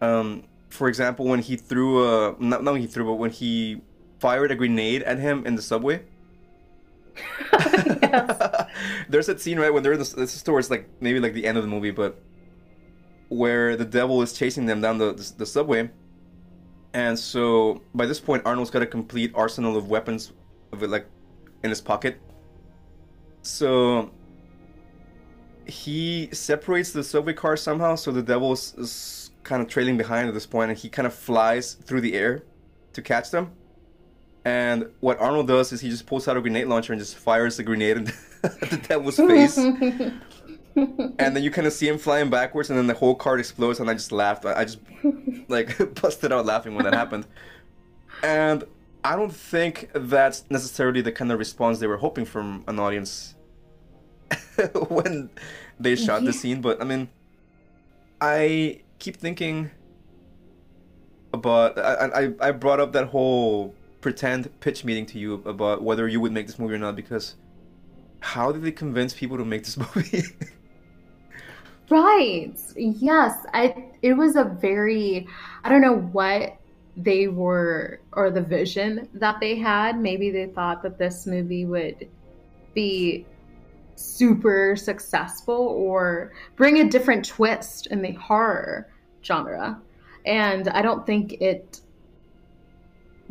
um, 0.03 0.43
for 0.69 0.89
example, 0.89 1.25
when 1.25 1.39
he 1.39 1.55
threw 1.55 2.03
a 2.03 2.35
not, 2.39 2.63
not 2.63 2.73
when 2.73 2.81
he 2.81 2.87
threw, 2.87 3.05
but 3.05 3.13
when 3.13 3.31
he 3.31 3.81
fired 4.19 4.51
a 4.51 4.55
grenade 4.55 5.01
at 5.03 5.17
him 5.17 5.45
in 5.45 5.55
the 5.55 5.61
subway. 5.61 6.03
There's 9.09 9.27
that 9.27 9.39
scene 9.39 9.59
right 9.59 9.73
when 9.73 9.83
they're 9.83 9.93
in 9.93 9.99
the, 9.99 10.15
this 10.15 10.35
is 10.35 10.43
towards 10.43 10.69
like 10.69 10.89
maybe 10.99 11.19
like 11.19 11.33
the 11.33 11.45
end 11.45 11.57
of 11.57 11.63
the 11.63 11.69
movie, 11.69 11.91
but 11.91 12.21
where 13.29 13.75
the 13.75 13.85
devil 13.85 14.21
is 14.21 14.33
chasing 14.33 14.65
them 14.65 14.81
down 14.81 14.97
the, 14.97 15.13
the, 15.13 15.33
the 15.39 15.45
subway, 15.45 15.89
and 16.93 17.17
so 17.17 17.81
by 17.95 18.05
this 18.05 18.19
point 18.19 18.43
Arnold's 18.45 18.69
got 18.69 18.81
a 18.81 18.87
complete 18.87 19.31
arsenal 19.35 19.77
of 19.77 19.89
weapons 19.89 20.33
of 20.71 20.83
it 20.83 20.89
like 20.89 21.07
in 21.63 21.69
his 21.69 21.81
pocket. 21.81 22.19
So 23.41 24.11
he 25.65 26.29
separates 26.31 26.91
the 26.91 27.03
subway 27.03 27.33
car 27.33 27.57
somehow, 27.57 27.95
so 27.95 28.11
the 28.11 28.21
devil 28.21 28.53
is 28.53 29.31
kind 29.43 29.61
of 29.61 29.67
trailing 29.67 29.97
behind 29.97 30.27
at 30.27 30.33
this 30.33 30.45
point, 30.45 30.71
and 30.71 30.79
he 30.79 30.89
kind 30.89 31.05
of 31.05 31.13
flies 31.13 31.73
through 31.73 32.01
the 32.01 32.13
air 32.13 32.43
to 32.93 33.01
catch 33.01 33.31
them. 33.31 33.51
And 34.45 34.89
what 34.99 35.19
Arnold 35.19 35.47
does 35.47 35.71
is 35.71 35.79
he 35.81 35.89
just 35.89 36.05
pulls 36.05 36.27
out 36.27 36.35
a 36.35 36.41
grenade 36.41 36.67
launcher 36.67 36.91
and 36.91 37.01
just 37.01 37.15
fires 37.15 37.57
the 37.57 37.63
grenade 37.63 37.97
at 38.43 38.59
the 38.69 38.77
devil's 38.87 39.15
face. 39.15 39.57
and 39.57 40.21
then 41.17 41.43
you 41.43 41.49
kind 41.49 41.65
of 41.65 41.71
see 41.71 41.87
him 41.87 41.97
flying 41.97 42.29
backwards, 42.29 42.69
and 42.69 42.77
then 42.77 42.87
the 42.87 42.93
whole 42.93 43.15
cart 43.15 43.39
explodes. 43.39 43.79
And 43.79 43.89
I 43.89 43.93
just 43.93 44.11
laughed. 44.11 44.45
I 44.45 44.65
just 44.65 44.79
like 45.47 45.77
busted 46.01 46.33
out 46.33 46.45
laughing 46.45 46.75
when 46.75 46.83
that 46.83 46.93
happened. 46.93 47.25
And 48.21 48.65
I 49.03 49.15
don't 49.15 49.33
think 49.33 49.89
that's 49.93 50.43
necessarily 50.49 51.01
the 51.01 51.11
kind 51.11 51.31
of 51.31 51.39
response 51.39 51.79
they 51.79 51.87
were 51.87 51.97
hoping 51.97 52.25
from 52.25 52.63
an 52.67 52.79
audience 52.79 53.35
when 54.89 55.29
they 55.79 55.95
shot 55.95 56.21
yeah. 56.21 56.27
the 56.27 56.33
scene. 56.33 56.61
But 56.61 56.81
I 56.81 56.85
mean, 56.85 57.09
I 58.19 58.81
keep 58.99 59.17
thinking 59.17 59.71
about 61.33 61.77
I, 61.77 62.23
I 62.23 62.47
I 62.47 62.51
brought 62.51 62.79
up 62.79 62.93
that 62.93 63.07
whole 63.07 63.73
pretend 64.03 64.59
pitch 64.59 64.83
meeting 64.83 65.05
to 65.07 65.17
you 65.17 65.41
about 65.45 65.81
whether 65.81 66.07
you 66.07 66.19
would 66.19 66.33
make 66.33 66.45
this 66.45 66.59
movie 66.59 66.75
or 66.75 66.77
not 66.77 66.95
because 66.95 67.35
how 68.19 68.51
did 68.51 68.61
they 68.61 68.71
convince 68.71 69.13
people 69.13 69.37
to 69.37 69.45
make 69.45 69.63
this 69.63 69.77
movie? 69.95 70.23
right. 71.89 72.53
Yes. 72.75 73.45
I 73.53 73.91
it 74.01 74.13
was 74.13 74.35
a 74.35 74.43
very 74.43 75.25
I 75.63 75.69
don't 75.69 75.81
know 75.81 75.97
what 75.97 76.57
they 76.95 77.27
were 77.27 78.01
or 78.11 78.29
the 78.29 78.41
vision 78.41 79.07
that 79.15 79.39
they 79.39 79.55
had. 79.55 79.99
Maybe 79.99 80.29
they 80.29 80.47
thought 80.47 80.83
that 80.83 80.99
this 80.99 81.25
movie 81.25 81.65
would 81.65 82.07
be 82.75 83.25
super 83.95 84.75
successful 84.75 85.55
or 85.55 86.33
bring 86.55 86.79
a 86.79 86.89
different 86.89 87.25
twist 87.25 87.87
in 87.87 88.01
the 88.01 88.11
horror 88.13 88.89
genre. 89.23 89.81
And 90.25 90.67
I 90.69 90.81
don't 90.81 91.05
think 91.05 91.33
it 91.41 91.81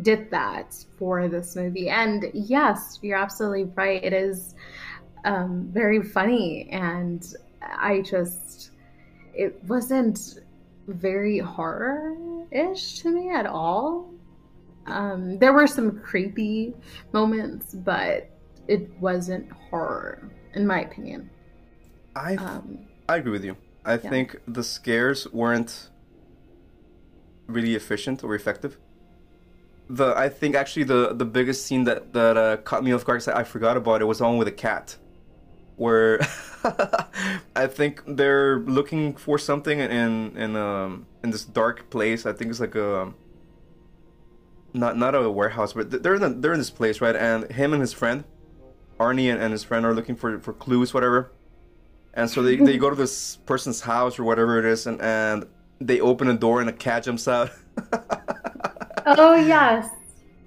did 0.01 0.31
that 0.31 0.75
for 0.99 1.29
this 1.29 1.55
movie. 1.55 1.89
And 1.91 2.31
yes, 2.33 2.99
you're 3.03 3.19
absolutely 3.19 3.65
right. 3.65 4.03
It 4.03 4.13
is 4.13 4.55
um, 5.25 5.69
very 5.73 6.03
funny. 6.03 6.69
And 6.71 7.27
I 7.61 8.01
just, 8.01 8.71
it 9.35 9.63
wasn't 9.65 10.41
very 10.89 11.39
horror 11.39 12.17
ish 12.51 13.01
to 13.01 13.11
me 13.11 13.31
at 13.31 13.47
all. 13.47 14.11
Um, 14.87 15.39
there 15.39 15.53
were 15.53 15.67
some 15.67 16.01
creepy 16.01 16.75
moments, 17.13 17.75
but 17.75 18.31
it 18.67 18.91
wasn't 19.01 19.51
horror, 19.53 20.31
in 20.55 20.67
my 20.67 20.81
opinion. 20.81 21.31
I, 22.17 22.35
um, 22.37 22.79
I 23.09 23.17
agree 23.17 23.33
with 23.33 23.45
you. 23.45 23.57
I 23.85 23.95
yeah. 23.95 24.11
think 24.11 24.37
the 24.47 24.65
scares 24.65 25.31
weren't 25.33 25.91
really 27.47 27.75
efficient 27.75 28.25
or 28.25 28.35
effective. 28.35 28.77
The 29.93 30.15
I 30.17 30.29
think 30.31 30.55
actually 30.57 30.85
the 30.85 31.15
the 31.15 31.27
biggest 31.27 31.67
scene 31.67 31.85
that 31.85 32.13
that 32.15 32.37
uh, 32.37 32.57
caught 32.59 32.85
me 32.85 32.93
off 32.93 33.05
guard, 33.05 33.29
I 33.29 33.45
forgot 33.45 33.77
about 33.77 34.01
it, 34.03 34.07
was 34.07 34.19
the 34.19 34.25
one 34.25 34.39
with 34.39 34.49
a 34.49 34.53
cat. 34.53 34.97
where 35.77 36.21
I 37.57 37.67
think 37.69 38.03
they're 38.07 38.61
looking 38.61 39.17
for 39.17 39.39
something 39.39 39.81
in 39.81 40.37
in 40.37 40.57
um 40.57 41.07
in 41.25 41.31
this 41.31 41.45
dark 41.45 41.91
place. 41.91 42.27
I 42.27 42.33
think 42.33 42.51
it's 42.51 42.61
like 42.61 42.75
a 42.77 43.13
not 44.75 44.97
not 44.97 45.15
a 45.15 45.31
warehouse, 45.31 45.73
but 45.75 45.91
they're 46.03 46.17
in 46.17 46.41
they're 46.41 46.53
in 46.55 46.61
this 46.61 46.71
place, 46.71 47.01
right? 47.01 47.17
And 47.17 47.51
him 47.53 47.73
and 47.75 47.81
his 47.81 47.93
friend, 47.93 48.25
Arnie 49.01 49.31
and, 49.33 49.43
and 49.43 49.53
his 49.53 49.65
friend 49.65 49.87
are 49.87 49.95
looking 49.95 50.17
for 50.17 50.39
for 50.41 50.53
clues, 50.55 50.95
whatever. 50.95 51.33
And 52.15 52.31
so 52.31 52.43
they, 52.43 52.57
they 52.57 52.79
go 52.79 52.91
to 52.91 52.97
this 52.97 53.37
person's 53.47 53.83
house 53.83 54.19
or 54.19 54.25
whatever 54.25 54.59
it 54.59 54.67
is, 54.67 54.87
and, 54.87 55.01
and 55.03 55.47
they 55.81 56.01
open 56.01 56.29
a 56.29 56.35
door 56.35 56.61
and 56.61 56.69
a 56.71 56.73
cat 56.73 57.05
jumps 57.05 57.29
out. 57.29 57.51
oh 59.07 59.35
yes. 59.35 59.89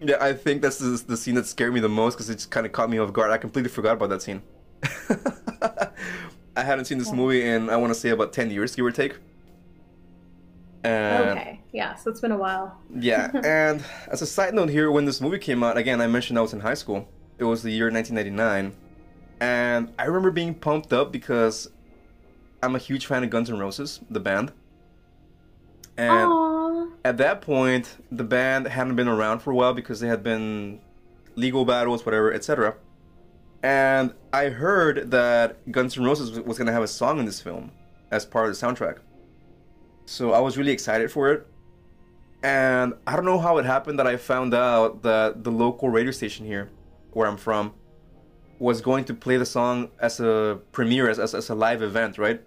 Yeah, 0.02 0.18
I 0.20 0.34
think 0.34 0.62
that's 0.62 0.78
the, 0.78 1.02
the 1.08 1.18
scene 1.18 1.36
that 1.36 1.46
scared 1.46 1.74
me 1.74 1.80
the 1.80 1.90
most 1.90 2.16
because 2.16 2.30
it 2.30 2.36
just 2.36 2.52
kind 2.52 2.66
of 2.66 2.72
caught 2.72 2.90
me 2.90 2.98
off 2.98 3.14
guard. 3.14 3.32
I 3.32 3.38
completely 3.38 3.70
forgot 3.70 3.94
about 3.94 4.10
that 4.10 4.22
scene. 4.22 4.42
I 6.58 6.64
hadn't 6.64 6.86
seen 6.86 6.98
this 6.98 7.12
movie 7.12 7.44
in 7.48 7.70
I 7.70 7.78
want 7.78 7.94
to 7.94 8.00
say 8.00 8.10
about 8.10 8.34
ten 8.34 8.50
years, 8.50 8.76
give 8.76 8.86
or 8.86 8.92
take. 8.92 9.18
And 10.84 11.40
okay, 11.40 11.60
yeah, 11.74 11.96
so 11.96 12.12
it's 12.12 12.22
been 12.22 12.32
a 12.32 12.38
while. 12.38 12.80
yeah, 12.94 13.32
and 13.44 13.84
as 14.08 14.22
a 14.22 14.28
side 14.28 14.54
note 14.54 14.70
here, 14.70 14.92
when 14.92 15.06
this 15.06 15.20
movie 15.20 15.40
came 15.40 15.64
out, 15.64 15.78
again, 15.78 16.00
I 16.00 16.08
mentioned 16.08 16.38
I 16.38 16.44
was 16.44 16.54
in 16.54 16.60
high 16.60 16.76
school. 16.76 17.08
It 17.40 17.44
was 17.44 17.64
the 17.64 17.72
year 17.72 17.90
1999, 17.90 18.76
and 19.40 19.94
I 19.98 20.06
remember 20.06 20.30
being 20.32 20.54
pumped 20.54 20.94
up 20.94 21.12
because 21.12 21.70
I'm 22.62 22.76
a 22.76 22.80
huge 22.80 23.08
fan 23.08 23.24
of 23.24 23.30
Guns 23.30 23.50
N' 23.50 23.58
Roses, 23.58 24.00
the 24.10 24.20
band. 24.20 24.52
And 25.98 26.30
Aww. 26.30 26.55
At 27.06 27.18
that 27.18 27.40
point, 27.42 27.98
the 28.12 28.24
band 28.24 28.68
hadn't 28.68 28.96
been 28.96 29.08
around 29.08 29.40
for 29.40 29.52
a 29.52 29.56
while 29.56 29.76
because 29.76 30.00
they 30.00 30.08
had 30.08 30.24
been 30.24 30.80
legal 31.36 31.64
battles, 31.64 32.04
whatever, 32.04 32.34
etc. 32.34 32.78
And 33.62 34.16
I 34.34 34.50
heard 34.50 35.12
that 35.12 35.72
Guns 35.72 35.96
N' 36.00 36.04
Roses 36.04 36.32
was 36.40 36.58
going 36.58 36.66
to 36.66 36.74
have 36.74 36.82
a 36.82 36.88
song 36.88 37.20
in 37.20 37.26
this 37.26 37.40
film 37.40 37.72
as 38.10 38.26
part 38.26 38.50
of 38.50 38.60
the 38.60 38.66
soundtrack. 38.66 38.98
So 40.08 40.34
I 40.34 40.40
was 40.40 40.58
really 40.58 40.72
excited 40.72 41.12
for 41.12 41.32
it. 41.32 41.46
And 42.42 42.96
I 43.06 43.16
don't 43.16 43.26
know 43.26 43.38
how 43.38 43.60
it 43.60 43.66
happened 43.66 44.00
that 44.00 44.08
I 44.08 44.18
found 44.18 44.56
out 44.56 45.04
that 45.04 45.44
the 45.44 45.52
local 45.52 45.90
radio 45.90 46.12
station 46.12 46.44
here, 46.48 46.72
where 47.12 47.28
I'm 47.28 47.38
from, 47.38 47.76
was 48.58 48.82
going 48.82 49.06
to 49.06 49.14
play 49.14 49.38
the 49.38 49.46
song 49.46 49.92
as 50.00 50.20
a 50.20 50.60
premiere, 50.72 51.08
as, 51.08 51.20
as, 51.20 51.36
as 51.36 51.50
a 51.52 51.56
live 51.56 51.84
event, 51.84 52.18
right? 52.18 52.42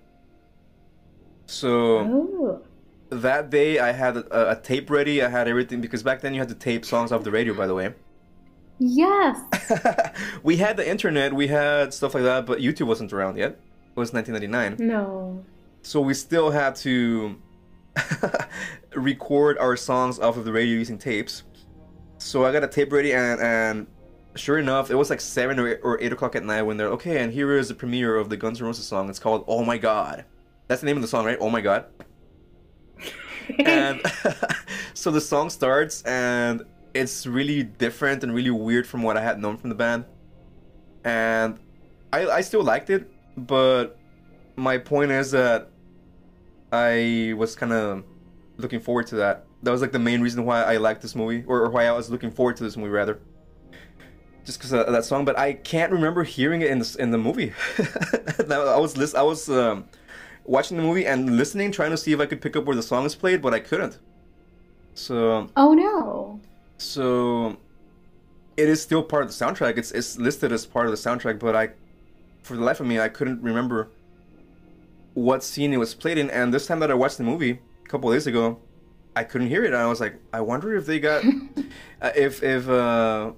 So 1.47 2.01
Ooh. 2.01 2.68
That 3.11 3.51
day 3.51 3.79
I 3.79 3.93
had 3.93 4.17
a, 4.17 4.51
a, 4.51 4.57
tape 4.57 4.91
ready. 4.91 5.23
I 5.23 5.29
had 5.29 5.49
everything 5.49 5.81
because 5.81 6.03
back 6.03 6.21
then 6.21 6.35
you 6.35 6.41
had 6.41 6.49
to 6.49 6.55
tape 6.55 6.85
songs 6.85 7.13
off 7.13 7.25
the 7.25 7.31
radio, 7.31 7.55
by 7.55 7.67
the 7.67 7.75
way. 7.75 7.95
Yes. 8.79 9.41
we 10.43 10.57
had 10.57 10.77
the 10.77 10.89
internet, 10.89 11.33
we 11.33 11.49
had 11.49 11.93
stuff 11.93 12.15
like 12.15 12.23
that, 12.23 12.47
but 12.47 12.61
YouTube 12.61 12.87
wasn't 12.87 13.13
around 13.13 13.37
yet. 13.37 13.53
It 13.53 13.97
was 13.97 14.13
1999. 14.13 14.87
No. 14.87 15.45
So 15.83 16.01
we 16.01 16.15
still 16.15 16.51
had 16.51 16.77
to 16.77 17.37
record 18.95 19.59
our 19.59 19.77
songs 19.77 20.19
off 20.19 20.37
of 20.37 20.45
the 20.45 20.53
radio 20.53 20.79
using 20.79 20.99
tapes. 20.99 21.43
So 22.19 22.45
I 22.45 22.53
got 22.53 22.65
a 22.65 22.69
tape 22.69 22.93
ready, 22.93 23.15
and, 23.15 23.41
and 23.41 23.87
sure 24.37 24.59
enough, 24.59 24.91
it 24.91 24.95
was 24.95 25.11
like 25.11 25.21
7 25.21 25.59
or 25.59 25.69
8, 25.69 25.81
or 25.83 26.01
8 26.01 26.13
o'clock 26.13 26.37
at 26.37 26.45
night 26.45 26.63
when 26.63 26.77
they're 26.77 26.89
okay, 26.89 27.23
and 27.23 27.33
here 27.33 27.57
is 27.57 27.69
the 27.69 27.75
premiere 27.75 28.17
of 28.17 28.29
the 28.29 28.37
Guns 28.37 28.61
N' 28.61 28.67
Roses 28.67 28.87
song. 28.87 29.09
It's 29.09 29.19
called 29.19 29.45
Oh 29.49 29.65
My 29.65 29.79
God. 29.79 30.25
That's 30.67 30.81
the 30.83 30.87
name 30.87 30.97
of 30.97 31.03
the 31.03 31.09
song, 31.09 31.25
right? 31.25 31.39
Oh 31.41 31.51
My 31.51 31.61
God. 31.61 31.87
And 33.59 34.01
so 34.95 35.11
the 35.11 35.21
song 35.21 35.51
starts, 35.51 36.03
and 36.03 36.63
it's 36.95 37.27
really 37.27 37.63
different 37.63 38.23
and 38.23 38.35
really 38.35 38.51
weird 38.51 38.87
from 38.87 39.03
what 39.03 39.17
I 39.17 39.23
had 39.23 39.41
known 39.41 39.57
from 39.57 39.71
the 39.71 39.77
band. 39.77 40.05
And 41.05 41.59
I, 42.13 42.27
I 42.27 42.41
still 42.41 42.63
liked 42.63 42.91
it, 42.91 43.11
but 43.37 43.99
my 44.57 44.79
point 44.79 45.11
is 45.11 45.31
that 45.31 45.71
I 46.73 47.35
was 47.37 47.55
kind 47.55 47.73
of 47.73 48.05
looking 48.57 48.81
forward 48.81 49.07
to 49.09 49.17
that. 49.17 49.47
That 49.63 49.71
was 49.71 49.81
like 49.81 49.93
the 49.93 49.99
main 49.99 50.21
reason 50.21 50.45
why 50.45 50.63
I 50.63 50.77
liked 50.77 51.03
this 51.03 51.15
movie, 51.15 51.45
or, 51.47 51.63
or 51.63 51.71
why 51.71 51.87
I 51.87 51.93
was 51.93 52.11
looking 52.11 52.31
forward 52.31 52.57
to 52.59 52.65
this 52.65 52.77
movie 52.77 52.91
rather. 52.91 53.21
Just 54.45 54.59
because 54.59 54.73
of 54.73 54.91
that 54.91 55.05
song, 55.05 55.27
but 55.27 55.39
I 55.39 55.53
can't 55.53 55.93
remember 55.93 56.25
hearing 56.25 56.63
it 56.63 56.71
in 56.71 56.79
the, 56.79 56.97
in 56.99 57.11
the 57.11 57.19
movie. 57.19 57.53
I 58.51 58.79
was 58.79 58.97
list, 58.97 59.15
I 59.15 59.23
was 59.23 59.51
um, 59.51 59.85
watching 60.49 60.79
the 60.79 60.83
movie 60.83 61.07
and 61.07 61.37
listening, 61.37 61.71
trying 61.71 61.91
to 61.91 61.97
see 61.97 62.13
if 62.13 62.21
I 62.21 62.27
could 62.27 62.41
pick 62.41 62.57
up 62.57 62.65
where 62.65 62.75
the 62.75 62.83
song 62.83 63.05
is 63.05 63.15
played, 63.15 63.43
but 63.43 63.55
I 63.55 63.61
couldn't. 63.61 63.99
So. 64.95 65.49
Oh 65.57 65.75
no. 65.75 66.41
So, 66.79 67.59
it 68.57 68.69
is 68.69 68.81
still 68.81 69.03
part 69.03 69.25
of 69.25 69.29
the 69.29 69.45
soundtrack. 69.45 69.77
It's 69.77 69.93
it's 69.93 70.19
listed 70.19 70.51
as 70.53 70.65
part 70.67 70.87
of 70.87 70.93
the 70.93 70.97
soundtrack, 70.97 71.39
but 71.39 71.55
I, 71.55 71.71
for 72.43 72.57
the 72.57 72.63
life 72.63 72.81
of 72.81 72.87
me, 72.87 72.99
I 72.99 73.09
couldn't 73.09 73.43
remember 73.43 73.91
what 75.15 75.45
scene 75.45 75.73
it 75.73 75.77
was 75.77 75.95
played 75.95 76.19
in. 76.19 76.31
And 76.31 76.53
this 76.53 76.67
time 76.67 76.81
that 76.81 76.91
I 76.91 76.95
watched 76.95 77.19
the 77.19 77.25
movie 77.25 77.61
a 77.85 77.89
couple 77.89 78.11
days 78.11 78.27
ago, 78.27 78.59
I 79.15 79.25
couldn't 79.25 79.49
hear 79.49 79.65
it. 79.65 79.69
And 79.69 79.77
I 79.77 79.87
was 79.87 80.01
like, 80.01 80.15
I 80.33 80.41
wonder 80.41 80.77
if 80.77 80.87
they 80.87 80.99
got, 80.99 81.25
uh, 82.03 82.11
if 82.17 82.43
if 82.43 82.69
uh, 82.69 83.33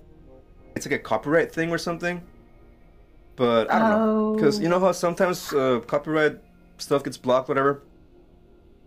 it's 0.76 0.86
like 0.86 1.00
a 1.00 1.02
copyright 1.02 1.52
thing 1.52 1.70
or 1.70 1.78
something. 1.78 2.22
But 3.36 3.70
I 3.70 3.78
don't 3.78 3.92
oh. 3.92 3.96
know, 3.96 4.34
because 4.34 4.61
you 4.61 4.68
know 4.68 4.78
how 4.78 4.92
sometimes 4.92 5.52
uh, 5.52 5.80
copyright 5.86 6.38
stuff 6.81 7.05
gets 7.05 7.16
blocked, 7.16 7.49
whatever. 7.49 7.83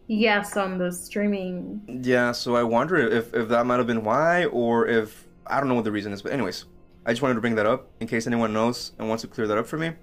Yes, 0.08 0.58
on 0.58 0.78
the 0.78 0.92
streaming. 0.92 2.02
Yeah, 2.04 2.34
so 2.34 2.56
I 2.56 2.64
wonder 2.64 2.98
if 2.98 3.34
if 3.34 3.48
that 3.50 3.66
might 3.66 3.78
have 3.78 3.88
been 3.88 4.04
why, 4.04 4.46
or 4.46 4.88
if 4.88 5.28
I 5.48 5.60
don't 5.60 5.70
know 5.70 5.76
what 5.76 5.86
the 5.86 5.92
reason 5.92 6.12
is. 6.12 6.22
But 6.22 6.34
anyways, 6.34 6.66
I 7.06 7.12
just 7.12 7.22
wanted 7.22 7.36
to 7.36 7.42
bring 7.42 7.56
that 7.56 7.66
up 7.66 7.90
in 8.00 8.08
case 8.08 8.28
anyone 8.28 8.54
knows 8.54 8.92
and 9.00 9.08
wants 9.08 9.22
to 9.22 9.28
clear 9.28 9.48
that 9.48 9.58
up 9.58 9.68
for 9.68 9.78
me. 9.78 9.94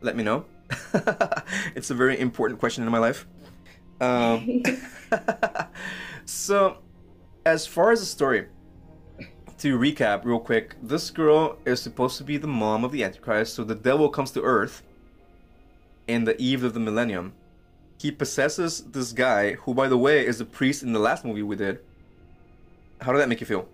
Let 0.00 0.16
me 0.16 0.22
know. 0.22 0.46
it's 1.74 1.90
a 1.90 1.94
very 1.94 2.18
important 2.18 2.60
question 2.60 2.84
in 2.84 2.90
my 2.90 2.98
life. 2.98 3.26
Um, 4.00 4.62
so, 6.24 6.78
as 7.44 7.66
far 7.66 7.92
as 7.92 8.00
the 8.00 8.06
story, 8.06 8.46
to 9.58 9.78
recap 9.78 10.24
real 10.24 10.38
quick, 10.38 10.76
this 10.82 11.10
girl 11.10 11.58
is 11.64 11.80
supposed 11.80 12.18
to 12.18 12.24
be 12.24 12.36
the 12.36 12.46
mom 12.46 12.84
of 12.84 12.92
the 12.92 13.04
Antichrist, 13.04 13.54
so 13.54 13.64
the 13.64 13.74
devil 13.74 14.08
comes 14.08 14.30
to 14.32 14.42
Earth 14.42 14.82
in 16.06 16.24
the 16.24 16.40
eve 16.40 16.64
of 16.64 16.74
the 16.74 16.80
millennium. 16.80 17.32
He 17.98 18.10
possesses 18.10 18.82
this 18.82 19.12
guy, 19.12 19.54
who, 19.54 19.74
by 19.74 19.88
the 19.88 19.96
way, 19.96 20.26
is 20.26 20.38
the 20.38 20.44
priest 20.44 20.82
in 20.82 20.92
the 20.92 20.98
last 20.98 21.24
movie 21.24 21.42
we 21.42 21.56
did. 21.56 21.80
How 23.00 23.12
did 23.12 23.18
that 23.18 23.28
make 23.28 23.40
you 23.40 23.46
feel? 23.46 23.68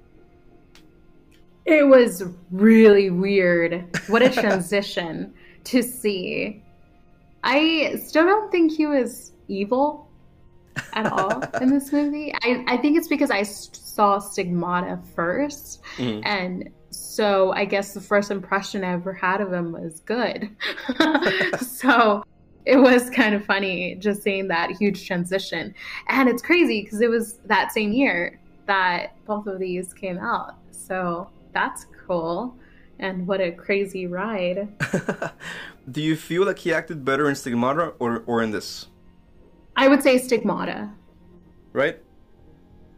It 1.64 1.86
was 1.86 2.24
really 2.50 3.10
weird. 3.10 3.84
What 4.08 4.22
a 4.22 4.30
transition 4.42 5.34
to 5.64 5.82
see 5.82 6.62
I 7.44 7.96
still 8.04 8.24
don't 8.24 8.50
think 8.50 8.72
he 8.72 8.86
was 8.86 9.32
evil 9.48 10.08
at 10.92 11.06
all 11.06 11.42
in 11.60 11.70
this 11.70 11.92
movie. 11.92 12.32
I, 12.42 12.64
I 12.68 12.76
think 12.76 12.96
it's 12.96 13.08
because 13.08 13.30
I 13.30 13.42
saw 13.42 14.18
Stigmata 14.18 15.00
1st 15.16 15.78
mm-hmm. 15.96 16.20
and 16.24 16.70
so 17.12 17.52
I 17.52 17.66
guess 17.66 17.92
the 17.92 18.00
first 18.00 18.30
impression 18.30 18.82
I 18.82 18.92
ever 18.94 19.12
had 19.12 19.42
of 19.42 19.52
him 19.52 19.70
was 19.70 20.00
good. 20.00 20.48
so 21.60 22.24
it 22.64 22.78
was 22.78 23.10
kind 23.10 23.34
of 23.34 23.44
funny 23.44 23.96
just 23.96 24.22
seeing 24.22 24.48
that 24.48 24.70
huge 24.70 25.06
transition. 25.06 25.74
And 26.08 26.26
it's 26.26 26.40
crazy 26.40 26.80
because 26.80 27.02
it 27.02 27.10
was 27.10 27.34
that 27.44 27.70
same 27.70 27.92
year 27.92 28.40
that 28.64 29.14
both 29.26 29.46
of 29.46 29.58
these 29.58 29.92
came 29.92 30.16
out. 30.16 30.54
So 30.70 31.28
that's 31.52 31.84
cool. 32.06 32.56
And 32.98 33.26
what 33.26 33.42
a 33.42 33.52
crazy 33.52 34.06
ride. 34.06 34.68
Do 35.90 36.00
you 36.00 36.16
feel 36.16 36.46
like 36.46 36.60
he 36.60 36.72
acted 36.72 37.04
better 37.04 37.28
in 37.28 37.34
Stigmata 37.34 37.92
or, 37.98 38.22
or 38.24 38.42
in 38.42 38.52
this? 38.52 38.86
I 39.76 39.86
would 39.86 40.02
say 40.02 40.16
Stigmata. 40.16 40.90
Right? 41.74 42.00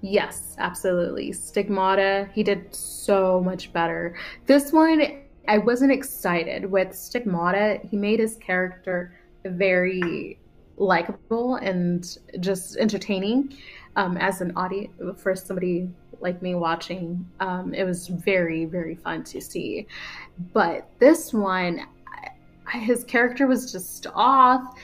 Yes, 0.06 0.54
absolutely. 0.58 1.32
Stigmata, 1.32 2.28
he 2.34 2.42
did 2.42 2.74
so 2.74 3.40
much 3.40 3.72
better. 3.72 4.14
This 4.44 4.70
one, 4.70 5.22
I 5.48 5.56
wasn't 5.56 5.92
excited. 5.92 6.70
With 6.70 6.94
Stigmata, 6.94 7.80
he 7.90 7.96
made 7.96 8.20
his 8.20 8.36
character 8.36 9.18
very 9.46 10.38
likable 10.76 11.54
and 11.54 12.18
just 12.40 12.76
entertaining 12.76 13.56
um, 13.96 14.18
as 14.18 14.42
an 14.42 14.52
audience 14.56 14.92
for 15.22 15.34
somebody 15.34 15.88
like 16.20 16.42
me 16.42 16.54
watching. 16.54 17.26
Um, 17.40 17.72
it 17.72 17.84
was 17.84 18.08
very, 18.08 18.66
very 18.66 18.96
fun 18.96 19.24
to 19.24 19.40
see. 19.40 19.86
But 20.52 20.86
this 20.98 21.32
one, 21.32 21.80
his 22.72 23.04
character 23.04 23.46
was 23.46 23.72
just 23.72 24.06
off. 24.14 24.74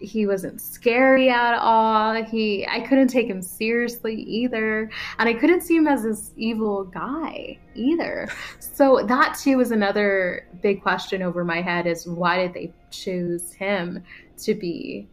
He 0.00 0.26
wasn't 0.26 0.60
scary 0.60 1.28
at 1.28 1.58
all. 1.58 2.22
He 2.24 2.66
I 2.66 2.80
couldn't 2.80 3.08
take 3.08 3.28
him 3.28 3.42
seriously 3.42 4.14
either. 4.14 4.90
And 5.18 5.28
I 5.28 5.34
couldn't 5.34 5.60
see 5.60 5.76
him 5.76 5.86
as 5.86 6.02
this 6.02 6.32
evil 6.36 6.84
guy 6.84 7.58
either. 7.74 8.28
So 8.58 9.04
that 9.06 9.38
too 9.38 9.58
was 9.58 9.70
another 9.70 10.46
big 10.62 10.82
question 10.82 11.22
over 11.22 11.44
my 11.44 11.60
head 11.60 11.86
is 11.86 12.06
why 12.06 12.38
did 12.38 12.54
they 12.54 12.72
choose 12.90 13.52
him 13.52 14.02
to 14.38 14.54
be 14.54 15.06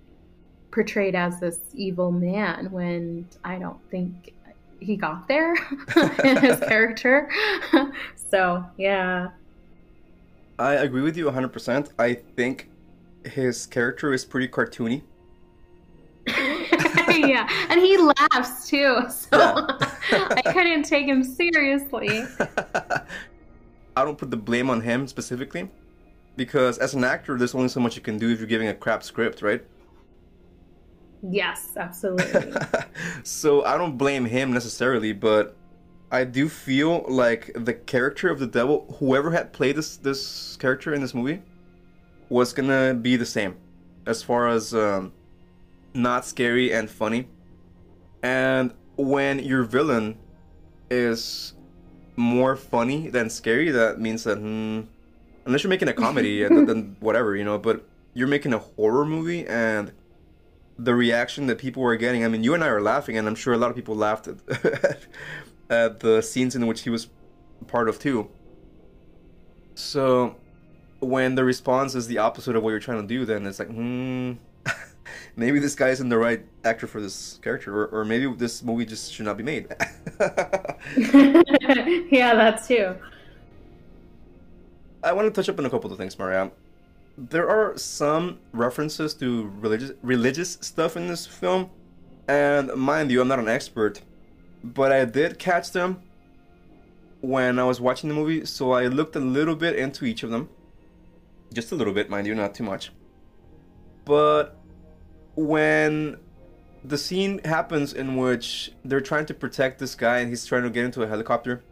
portrayed 0.72 1.16
as 1.16 1.40
this 1.40 1.60
evil 1.74 2.12
man 2.12 2.72
when 2.72 3.28
I 3.44 3.58
don't 3.58 3.80
think 3.90 4.34
he 4.80 4.96
got 4.96 5.28
there 5.28 5.54
in 6.24 6.38
his 6.38 6.60
character. 6.68 7.30
so, 8.16 8.64
yeah. 8.78 9.30
I 10.60 10.74
agree 10.74 11.02
with 11.02 11.18
you 11.18 11.26
100%. 11.26 11.92
I 12.00 12.14
think 12.14 12.70
his 13.28 13.66
character 13.66 14.14
is 14.14 14.26
pretty 14.26 14.48
cartoony. 14.48 15.04
yeah, 16.28 17.48
and 17.70 17.80
he 17.80 17.98
laughs 17.98 18.70
too, 18.70 19.02
so 19.10 19.38
yeah. 19.38 20.28
I 20.36 20.42
couldn't 20.42 20.84
take 20.84 21.06
him 21.06 21.24
seriously. 21.24 22.24
I 23.96 24.06
don't 24.06 24.18
put 24.18 24.30
the 24.30 24.38
blame 24.38 24.70
on 24.70 24.82
him 24.82 25.08
specifically 25.08 25.70
because 26.36 26.78
as 26.78 26.94
an 26.94 27.04
actor, 27.04 27.38
there's 27.38 27.56
only 27.56 27.70
so 27.70 27.80
much 27.80 27.96
you 27.96 28.02
can 28.02 28.18
do 28.18 28.30
if 28.30 28.40
you're 28.40 28.48
giving 28.48 28.68
a 28.68 28.74
crap 28.74 29.04
script, 29.04 29.42
right? 29.42 29.64
Yes, 31.24 31.70
absolutely. 31.78 32.54
so 33.24 33.64
I 33.66 33.78
don't 33.78 33.98
blame 33.98 34.26
him 34.26 34.54
necessarily, 34.54 35.14
but 35.14 35.56
I 36.12 36.24
do 36.24 36.48
feel 36.48 37.06
like 37.08 37.52
the 37.56 37.74
character 37.74 38.30
of 38.30 38.40
the 38.40 38.48
devil, 38.48 38.96
whoever 39.00 39.32
had 39.32 39.52
played 39.52 39.76
this 39.76 39.98
this 39.98 40.56
character 40.58 40.94
in 40.94 41.02
this 41.02 41.14
movie, 41.14 41.42
was 42.30 42.54
gonna 42.54 42.94
be 42.94 43.16
the 43.16 43.26
same, 43.26 43.56
as 44.06 44.24
far 44.24 44.48
as 44.48 44.74
um, 44.74 45.14
not 45.94 46.26
scary 46.26 46.74
and 46.74 46.90
funny. 46.90 47.28
And 48.24 48.74
when 48.96 49.40
your 49.40 49.64
villain 49.64 50.18
is 50.90 51.54
more 52.16 52.56
funny 52.56 53.10
than 53.10 53.30
scary, 53.30 53.72
that 53.72 54.00
means 54.00 54.24
that 54.24 54.38
hmm, 54.38 54.82
unless 55.46 55.64
you're 55.64 55.70
making 55.70 55.88
a 55.88 55.94
comedy, 55.94 56.44
and 56.46 56.68
then 56.68 56.96
whatever 57.00 57.36
you 57.36 57.44
know, 57.44 57.58
but 57.58 57.88
you're 58.14 58.28
making 58.28 58.54
a 58.54 58.60
horror 58.60 59.06
movie 59.06 59.46
and 59.48 59.92
the 60.80 60.94
reaction 60.94 61.48
that 61.48 61.58
people 61.58 61.82
were 61.82 61.96
getting. 61.96 62.24
I 62.24 62.28
mean, 62.28 62.44
you 62.44 62.54
and 62.54 62.64
I 62.64 62.68
are 62.68 62.82
laughing, 62.82 63.18
and 63.18 63.28
I'm 63.28 63.36
sure 63.36 63.54
a 63.54 63.58
lot 63.58 63.70
of 63.70 63.76
people 63.76 63.96
laughed 63.96 64.28
at, 64.28 64.38
at 65.70 66.00
the 66.00 66.22
scenes 66.22 66.56
in 66.56 66.68
which 66.68 66.82
he 66.82 66.90
was 66.90 67.08
part 67.68 67.90
of 67.90 68.00
too. 68.00 68.30
So, 69.76 70.36
when 71.00 71.36
the 71.36 71.44
response 71.44 71.96
is 71.96 72.08
the 72.08 72.18
opposite 72.18 72.56
of 72.56 72.64
what 72.64 72.72
you're 72.72 72.80
trying 72.80 73.02
to 73.02 73.08
do, 73.08 73.26
then 73.26 73.46
it's 73.46 73.60
like, 73.60 73.70
hmm, 73.70 74.34
maybe 75.36 75.60
this 75.60 75.76
guy 75.76 75.90
isn't 75.90 76.10
the 76.10 76.18
right 76.18 76.46
actor 76.64 76.88
for 76.88 77.02
this 77.02 77.40
character, 77.42 77.84
or, 77.84 77.88
or 77.88 78.06
maybe 78.06 78.32
this 78.36 78.64
movie 78.64 78.86
just 78.86 79.14
should 79.14 79.26
not 79.26 79.38
be 79.38 79.44
made. 79.44 79.68
yeah, 82.12 82.36
that's 82.36 82.68
too. 82.68 82.96
I 85.04 85.14
want 85.14 85.28
to 85.28 85.32
touch 85.32 85.48
up 85.48 85.60
on 85.60 85.66
a 85.66 85.70
couple 85.70 85.92
of 85.92 85.98
things, 85.98 86.18
Mariah 86.18 86.50
there 87.18 87.50
are 87.50 87.76
some 87.78 88.38
references 88.54 89.14
to 89.16 89.52
religious 89.60 89.92
religious 90.04 90.58
stuff 90.62 90.96
in 90.96 91.08
this 91.08 91.26
film, 91.26 91.70
and 92.28 92.72
mind 92.76 93.10
you, 93.10 93.22
I'm 93.22 93.28
not 93.28 93.40
an 93.40 93.48
expert, 93.48 94.02
but 94.64 94.92
I 94.92 95.04
did 95.06 95.40
catch 95.40 95.72
them 95.72 96.02
when 97.22 97.58
I 97.58 97.64
was 97.64 97.82
watching 97.82 98.10
the 98.10 98.16
movie, 98.16 98.46
so 98.46 98.72
I 98.72 98.86
looked 98.86 99.16
a 99.16 99.20
little 99.20 99.56
bit 99.56 99.76
into 99.76 100.06
each 100.06 100.22
of 100.22 100.30
them. 100.30 100.50
Just 101.54 101.72
a 101.72 101.76
little 101.76 101.94
bit, 101.94 102.10
mind 102.10 102.28
you, 102.28 102.36
not 102.36 102.54
too 102.54 102.64
much. 102.64 102.92
But 104.06 104.58
when 105.36 106.18
the 106.84 106.98
scene 106.98 107.40
happens 107.44 107.94
in 107.94 108.16
which 108.16 108.72
they're 108.86 109.02
trying 109.02 109.26
to 109.26 109.34
protect 109.34 109.80
this 109.80 109.96
guy 109.96 110.20
and 110.20 110.30
he's 110.30 110.46
trying 110.46 110.64
to 110.64 110.70
get 110.70 110.86
into 110.86 111.04
a 111.04 111.08
helicopter, 111.08 111.64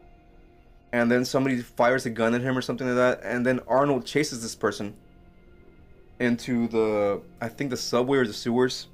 and 0.92 1.12
then 1.12 1.26
somebody 1.26 1.62
fires 1.62 2.06
a 2.06 2.10
gun 2.10 2.34
at 2.34 2.42
him 2.42 2.58
or 2.58 2.62
something 2.62 2.88
like 2.88 2.96
that, 2.96 3.22
and 3.24 3.46
then 3.46 3.60
Arnold 3.68 4.06
chases 4.06 4.42
this 4.42 4.56
person 4.56 4.96
into 6.20 6.68
the 6.70 7.22
I 7.42 7.50
think 7.50 7.70
the 7.70 7.78
subway 7.78 8.20
or 8.20 8.28
the 8.28 8.34
sewers. 8.34 8.88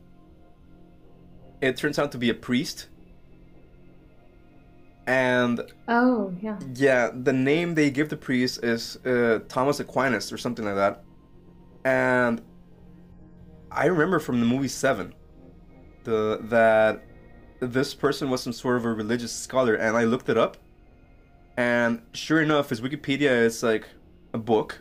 It 1.62 1.78
turns 1.78 2.00
out 2.00 2.12
to 2.14 2.18
be 2.18 2.30
a 2.30 2.34
priest. 2.34 2.88
And 5.08 5.62
oh 5.88 6.34
yeah, 6.42 6.60
yeah. 6.76 7.10
The 7.14 7.34
name 7.34 7.76
they 7.76 7.90
give 7.90 8.10
the 8.10 8.18
priest 8.18 8.64
is 8.64 8.98
uh, 9.06 9.40
Thomas 9.50 9.80
Aquinas 9.80 10.32
or 10.32 10.38
something 10.38 10.64
like 10.66 10.76
that. 10.76 11.04
And 11.84 12.42
I 13.72 13.88
remember 13.88 14.20
from 14.20 14.40
the 14.40 14.46
movie 14.46 14.68
Seven, 14.68 15.14
the 16.04 16.40
that 16.44 17.04
this 17.60 17.94
person 17.94 18.30
was 18.30 18.42
some 18.42 18.54
sort 18.54 18.78
of 18.78 18.86
a 18.86 18.94
religious 18.94 19.32
scholar, 19.32 19.76
and 19.76 19.98
I 19.98 20.04
looked 20.04 20.30
it 20.30 20.38
up. 20.38 20.58
And 21.58 22.02
sure 22.14 22.42
enough, 22.42 22.70
his 22.70 22.82
Wikipedia 22.82 23.44
is 23.44 23.62
like 23.62 23.88
a 24.34 24.38
book 24.38 24.80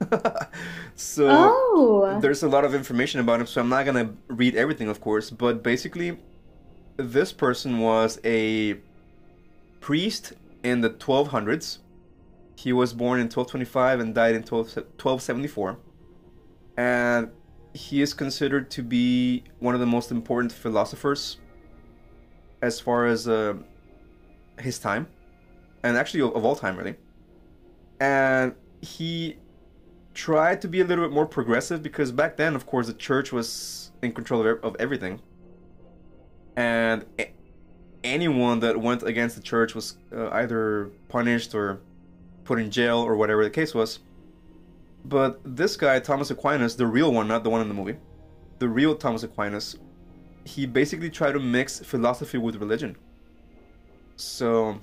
so 0.94 1.28
oh. 1.28 2.18
there's 2.20 2.42
a 2.42 2.48
lot 2.48 2.64
of 2.64 2.74
information 2.74 3.20
about 3.20 3.40
him, 3.40 3.46
so 3.46 3.60
I'm 3.60 3.68
not 3.68 3.84
gonna 3.84 4.14
read 4.28 4.54
everything, 4.54 4.88
of 4.88 5.00
course. 5.00 5.30
But 5.30 5.62
basically, 5.62 6.18
this 6.96 7.32
person 7.32 7.78
was 7.78 8.18
a 8.24 8.78
priest 9.80 10.32
in 10.62 10.80
the 10.80 10.90
1200s. 10.90 11.78
He 12.56 12.72
was 12.72 12.92
born 12.92 13.18
in 13.18 13.24
1225 13.24 14.00
and 14.00 14.14
died 14.14 14.34
in 14.34 14.42
12, 14.42 14.66
1274. 14.76 15.78
And 16.76 17.30
he 17.72 18.02
is 18.02 18.14
considered 18.14 18.70
to 18.72 18.82
be 18.82 19.44
one 19.58 19.74
of 19.74 19.80
the 19.80 19.86
most 19.86 20.10
important 20.10 20.52
philosophers 20.52 21.38
as 22.62 22.80
far 22.80 23.06
as 23.06 23.26
uh, 23.26 23.54
his 24.58 24.78
time, 24.78 25.08
and 25.82 25.96
actually 25.96 26.20
of, 26.20 26.44
all 26.44 26.56
time, 26.56 26.76
really. 26.76 26.96
And 28.00 28.54
he 28.82 29.36
tried 30.14 30.60
to 30.62 30.68
be 30.68 30.80
a 30.80 30.84
little 30.84 31.04
bit 31.04 31.14
more 31.14 31.26
progressive 31.26 31.82
because 31.82 32.12
back 32.12 32.36
then, 32.36 32.54
of 32.54 32.66
course, 32.66 32.86
the 32.86 32.94
church 32.94 33.32
was 33.32 33.92
in 34.02 34.12
control 34.12 34.46
of, 34.46 34.76
everything, 34.78 35.20
and 36.56 37.04
anyone 38.04 38.60
that 38.60 38.80
went 38.80 39.02
against 39.02 39.36
the 39.36 39.42
church 39.42 39.74
was 39.74 39.96
uh, 40.14 40.28
either 40.30 40.90
punished 41.08 41.54
or 41.54 41.80
put 42.44 42.58
in 42.58 42.70
jail 42.70 42.98
or 42.98 43.16
whatever 43.16 43.44
the 43.44 43.50
case 43.50 43.74
was. 43.74 44.00
But 45.04 45.40
this 45.44 45.76
guy, 45.76 45.98
Thomas 46.00 46.30
Aquinas, 46.30 46.76
the 46.76 46.86
real 46.86 47.12
one, 47.12 47.28
not 47.28 47.44
the 47.44 47.50
one 47.50 47.60
in 47.60 47.68
the 47.68 47.74
movie, 47.74 47.96
the 48.58 48.68
real 48.68 48.94
Thomas 48.94 49.22
Aquinas, 49.22 49.76
he 50.44 50.66
basically 50.66 51.10
tried 51.10 51.32
to 51.32 51.40
mix 51.40 51.80
philosophy 51.80 52.38
with 52.38 52.56
religion. 52.56 52.96
So. 54.16 54.80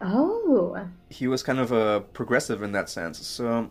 Oh. 0.00 0.88
He 1.10 1.28
was 1.28 1.42
kind 1.42 1.58
of 1.58 1.72
a 1.72 2.00
progressive 2.12 2.62
in 2.62 2.72
that 2.72 2.88
sense. 2.88 3.24
So 3.24 3.70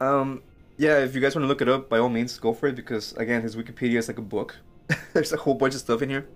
um, 0.00 0.42
yeah, 0.76 0.98
if 0.98 1.14
you 1.14 1.20
guys 1.20 1.34
want 1.34 1.44
to 1.44 1.48
look 1.48 1.60
it 1.60 1.68
up, 1.68 1.88
by 1.88 1.98
all 1.98 2.08
means, 2.08 2.38
go 2.38 2.52
for 2.54 2.68
it 2.68 2.76
because 2.76 3.12
again, 3.14 3.42
his 3.42 3.56
Wikipedia 3.56 3.96
is 3.96 4.08
like 4.08 4.18
a 4.18 4.22
book. 4.22 4.56
There's 5.12 5.32
a 5.32 5.36
whole 5.36 5.54
bunch 5.54 5.74
of 5.74 5.80
stuff 5.80 6.02
in 6.02 6.10
here 6.10 6.26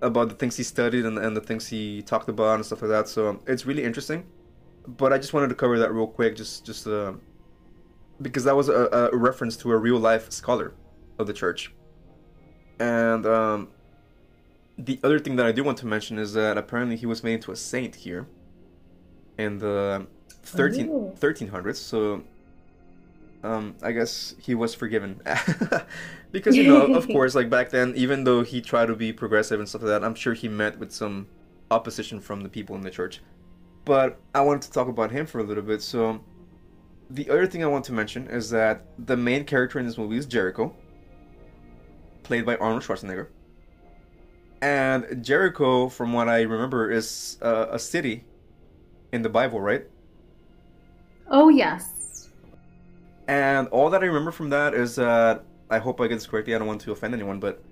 about 0.00 0.28
the 0.28 0.34
things 0.34 0.56
he 0.56 0.62
studied 0.62 1.04
and, 1.04 1.18
and 1.18 1.36
the 1.36 1.40
things 1.40 1.66
he 1.66 2.02
talked 2.02 2.28
about 2.28 2.54
and 2.56 2.66
stuff 2.66 2.82
like 2.82 2.90
that. 2.90 3.08
So 3.08 3.40
it's 3.46 3.66
really 3.66 3.84
interesting. 3.84 4.26
But 4.86 5.12
I 5.12 5.18
just 5.18 5.32
wanted 5.32 5.48
to 5.48 5.54
cover 5.54 5.78
that 5.78 5.92
real 5.92 6.06
quick, 6.06 6.36
just 6.36 6.64
just 6.64 6.86
uh, 6.86 7.12
because 8.22 8.44
that 8.44 8.56
was 8.56 8.68
a, 8.68 9.10
a 9.12 9.16
reference 9.16 9.56
to 9.58 9.72
a 9.72 9.76
real 9.76 9.98
life 9.98 10.30
scholar 10.32 10.72
of 11.18 11.26
the 11.26 11.32
church. 11.32 11.74
And 12.80 13.26
um, 13.26 13.68
the 14.78 14.98
other 15.02 15.18
thing 15.18 15.36
that 15.36 15.46
I 15.46 15.52
do 15.52 15.64
want 15.64 15.78
to 15.78 15.86
mention 15.86 16.18
is 16.18 16.32
that 16.34 16.56
apparently 16.56 16.96
he 16.96 17.06
was 17.06 17.22
made 17.22 17.34
into 17.34 17.50
a 17.50 17.56
saint 17.56 17.96
here 17.96 18.26
in 19.36 19.58
the 19.58 20.06
13, 20.44 20.88
1300s. 21.18 21.76
So 21.76 22.22
um, 23.44 23.76
I 23.82 23.92
guess 23.92 24.34
he 24.40 24.54
was 24.54 24.74
forgiven 24.74 25.20
because 26.32 26.56
you 26.56 26.64
know, 26.64 26.94
of 26.94 27.06
course, 27.06 27.34
like 27.34 27.48
back 27.48 27.70
then, 27.70 27.92
even 27.96 28.24
though 28.24 28.42
he 28.42 28.60
tried 28.60 28.86
to 28.86 28.96
be 28.96 29.12
progressive 29.12 29.60
and 29.60 29.68
stuff 29.68 29.82
like 29.82 29.90
that, 29.90 30.04
I'm 30.04 30.14
sure 30.14 30.34
he 30.34 30.48
met 30.48 30.78
with 30.78 30.92
some 30.92 31.28
opposition 31.70 32.20
from 32.20 32.42
the 32.42 32.48
people 32.48 32.74
in 32.76 32.82
the 32.82 32.90
church. 32.90 33.20
But 33.84 34.20
I 34.34 34.40
wanted 34.40 34.62
to 34.62 34.72
talk 34.72 34.88
about 34.88 35.10
him 35.10 35.26
for 35.26 35.38
a 35.38 35.44
little 35.44 35.62
bit. 35.62 35.82
So, 35.82 36.20
the 37.10 37.30
other 37.30 37.46
thing 37.46 37.62
I 37.62 37.68
want 37.68 37.84
to 37.86 37.92
mention 37.92 38.26
is 38.28 38.50
that 38.50 38.84
the 38.98 39.16
main 39.16 39.44
character 39.44 39.78
in 39.78 39.86
this 39.86 39.96
movie 39.96 40.16
is 40.16 40.26
Jericho, 40.26 40.74
played 42.22 42.44
by 42.44 42.56
Arnold 42.56 42.82
Schwarzenegger. 42.82 43.28
And 44.60 45.24
Jericho, 45.24 45.88
from 45.88 46.12
what 46.12 46.28
I 46.28 46.42
remember, 46.42 46.90
is 46.90 47.38
uh, 47.40 47.66
a 47.70 47.78
city 47.78 48.24
in 49.12 49.22
the 49.22 49.28
Bible, 49.28 49.60
right? 49.60 49.86
Oh 51.30 51.48
yes. 51.48 51.97
And 53.28 53.68
all 53.68 53.90
that 53.90 54.02
I 54.02 54.06
remember 54.06 54.30
from 54.32 54.48
that 54.50 54.74
is 54.74 54.96
that 54.96 55.44
I 55.70 55.78
hope 55.78 56.00
I 56.00 56.06
get 56.06 56.14
this 56.14 56.26
correctly. 56.26 56.54
I 56.54 56.58
don't 56.58 56.66
want 56.66 56.80
to 56.80 56.92
offend 56.92 57.12
anyone, 57.12 57.38
but 57.38 57.62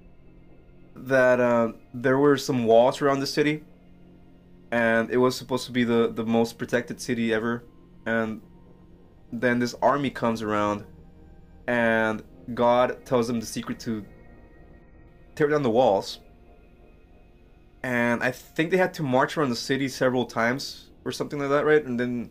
that 0.95 1.41
uh, 1.41 1.73
there 1.95 2.19
were 2.19 2.37
some 2.37 2.67
walls 2.67 3.01
around 3.01 3.21
the 3.21 3.27
city, 3.27 3.65
and 4.71 5.11
it 5.11 5.17
was 5.17 5.35
supposed 5.35 5.65
to 5.67 5.73
be 5.73 5.83
the 5.83 6.13
the 6.13 6.25
most 6.25 6.59
protected 6.59 7.01
city 7.01 7.33
ever. 7.33 7.65
And 8.05 8.43
then 9.33 9.59
this 9.59 9.75
army 9.81 10.11
comes 10.11 10.43
around, 10.43 10.85
and 11.67 12.23
God 12.53 13.07
tells 13.07 13.27
them 13.27 13.41
the 13.41 13.47
secret 13.47 13.81
to 13.81 14.05
tear 15.35 15.49
down 15.49 15.63
the 15.63 15.71
walls. 15.71 16.21
And 17.83 18.23
I 18.23 18.31
think 18.31 18.71
they 18.71 18.77
had 18.77 18.93
to 18.95 19.03
march 19.03 19.37
around 19.37 19.51
the 19.51 19.57
city 19.57 19.89
several 19.89 20.27
times 20.27 20.91
or 21.05 21.13
something 21.13 21.39
like 21.39 21.49
that, 21.51 21.65
right? 21.65 21.85
And 21.85 21.99
then 21.99 22.31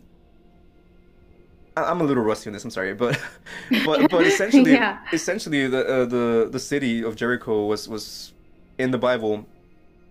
I'm 1.76 2.00
a 2.00 2.04
little 2.04 2.22
rusty 2.22 2.48
on 2.48 2.54
this. 2.54 2.64
I'm 2.64 2.70
sorry, 2.70 2.94
but 2.94 3.20
but 3.84 4.10
but 4.10 4.26
essentially, 4.26 4.72
yeah. 4.72 4.98
essentially 5.12 5.66
the 5.66 5.86
uh, 5.86 6.04
the 6.06 6.48
the 6.50 6.58
city 6.58 7.02
of 7.02 7.16
Jericho 7.16 7.66
was 7.66 7.88
was 7.88 8.32
in 8.78 8.90
the 8.90 8.98
Bible 8.98 9.46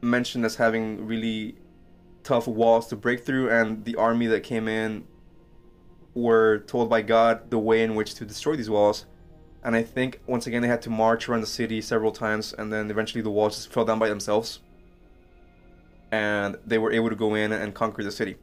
mentioned 0.01 0.45
as 0.45 0.55
having 0.55 1.05
really 1.07 1.55
tough 2.24 2.47
walls 2.47 2.88
to 2.88 2.95
break 2.95 3.26
through, 3.26 3.49
and 3.49 3.84
the 3.84 3.95
army 3.95 4.28
that 4.28 4.41
came 4.41 4.68
in 4.68 5.05
were 6.13 6.59
told 6.59 6.89
by 6.89 7.01
God 7.01 7.49
the 7.49 7.59
way 7.59 7.84
in 7.84 7.95
which 7.95 8.13
to 8.16 8.26
destroy 8.26 8.55
these 8.55 8.70
walls. 8.70 9.05
And 9.63 9.76
I 9.76 9.82
think 9.82 10.22
once 10.28 10.45
again 10.45 10.61
they 10.61 10.68
had 10.68 10.84
to 10.84 10.91
march 10.91 11.28
around 11.28 11.41
the 11.41 11.47
city 11.47 11.82
several 11.82 12.11
times, 12.11 12.53
and 12.53 12.72
then 12.72 12.91
eventually 12.91 13.24
the 13.24 13.32
walls 13.32 13.55
just 13.55 13.74
fell 13.74 13.86
down 13.86 13.97
by 13.97 14.07
themselves, 14.07 14.59
and 16.11 16.57
they 16.63 16.78
were 16.78 16.91
able 16.91 17.09
to 17.09 17.16
go 17.16 17.34
in 17.34 17.51
and 17.51 17.74
conquer 17.74 18.03
the 18.03 18.11
city. 18.11 18.36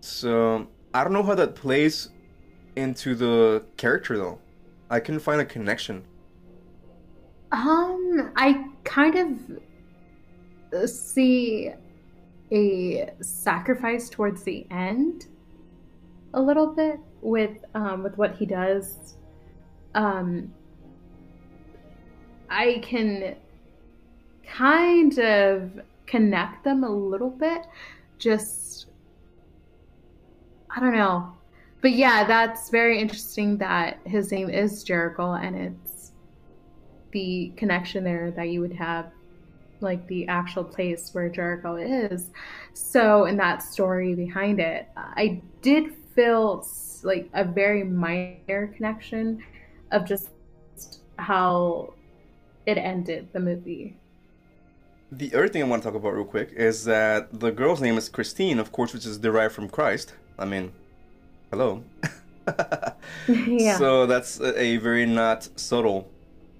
So 0.00 0.68
I 0.92 1.02
don't 1.02 1.12
know 1.12 1.24
how 1.24 1.34
that 1.34 1.56
plays 1.56 2.10
into 2.76 3.14
the 3.14 3.64
character 3.76 4.16
though. 4.16 4.38
I 4.90 5.00
couldn't 5.00 5.20
find 5.20 5.40
a 5.40 5.44
connection. 5.44 6.04
Um, 7.52 8.32
I 8.36 8.66
kind 8.84 9.60
of 10.72 10.90
see 10.90 11.72
a 12.52 13.10
sacrifice 13.20 14.08
towards 14.10 14.42
the 14.42 14.66
end 14.70 15.26
a 16.34 16.42
little 16.42 16.66
bit 16.66 16.98
with 17.20 17.64
um, 17.74 18.02
with 18.02 18.16
what 18.18 18.36
he 18.36 18.46
does. 18.46 19.16
Um, 19.94 20.52
I 22.50 22.80
can 22.82 23.36
kind 24.46 25.18
of 25.18 25.80
connect 26.06 26.64
them 26.64 26.84
a 26.84 26.90
little 26.90 27.30
bit. 27.30 27.66
Just 28.18 28.86
I 30.70 30.80
don't 30.80 30.94
know. 30.94 31.32
But 31.84 31.92
yeah, 31.92 32.24
that's 32.24 32.70
very 32.70 32.98
interesting 32.98 33.58
that 33.58 33.98
his 34.06 34.32
name 34.32 34.48
is 34.48 34.82
Jericho 34.84 35.34
and 35.34 35.54
it's 35.54 36.12
the 37.12 37.52
connection 37.56 38.04
there 38.04 38.30
that 38.30 38.48
you 38.48 38.62
would 38.62 38.72
have 38.72 39.12
like 39.80 40.06
the 40.06 40.26
actual 40.26 40.64
place 40.64 41.12
where 41.12 41.28
Jericho 41.28 41.76
is. 41.76 42.30
So, 42.72 43.26
in 43.26 43.36
that 43.36 43.62
story 43.62 44.14
behind 44.14 44.60
it, 44.60 44.88
I 44.96 45.42
did 45.60 45.94
feel 46.14 46.66
like 47.02 47.28
a 47.34 47.44
very 47.44 47.84
minor 47.84 48.72
connection 48.74 49.44
of 49.92 50.06
just 50.06 50.30
how 51.18 51.92
it 52.64 52.78
ended 52.78 53.28
the 53.34 53.40
movie. 53.40 53.98
The 55.12 55.34
other 55.34 55.48
thing 55.48 55.62
I 55.62 55.66
want 55.66 55.82
to 55.82 55.90
talk 55.90 55.96
about 55.96 56.14
real 56.14 56.24
quick 56.24 56.50
is 56.56 56.84
that 56.86 57.40
the 57.40 57.52
girl's 57.52 57.82
name 57.82 57.98
is 57.98 58.08
Christine, 58.08 58.58
of 58.58 58.72
course, 58.72 58.94
which 58.94 59.04
is 59.04 59.18
derived 59.18 59.54
from 59.54 59.68
Christ. 59.68 60.14
I 60.38 60.46
mean, 60.46 60.72
hello. 61.54 61.84
yeah. 63.28 63.78
So 63.78 64.06
that's 64.06 64.40
a 64.40 64.76
very 64.78 65.06
not 65.06 65.48
subtle 65.54 66.10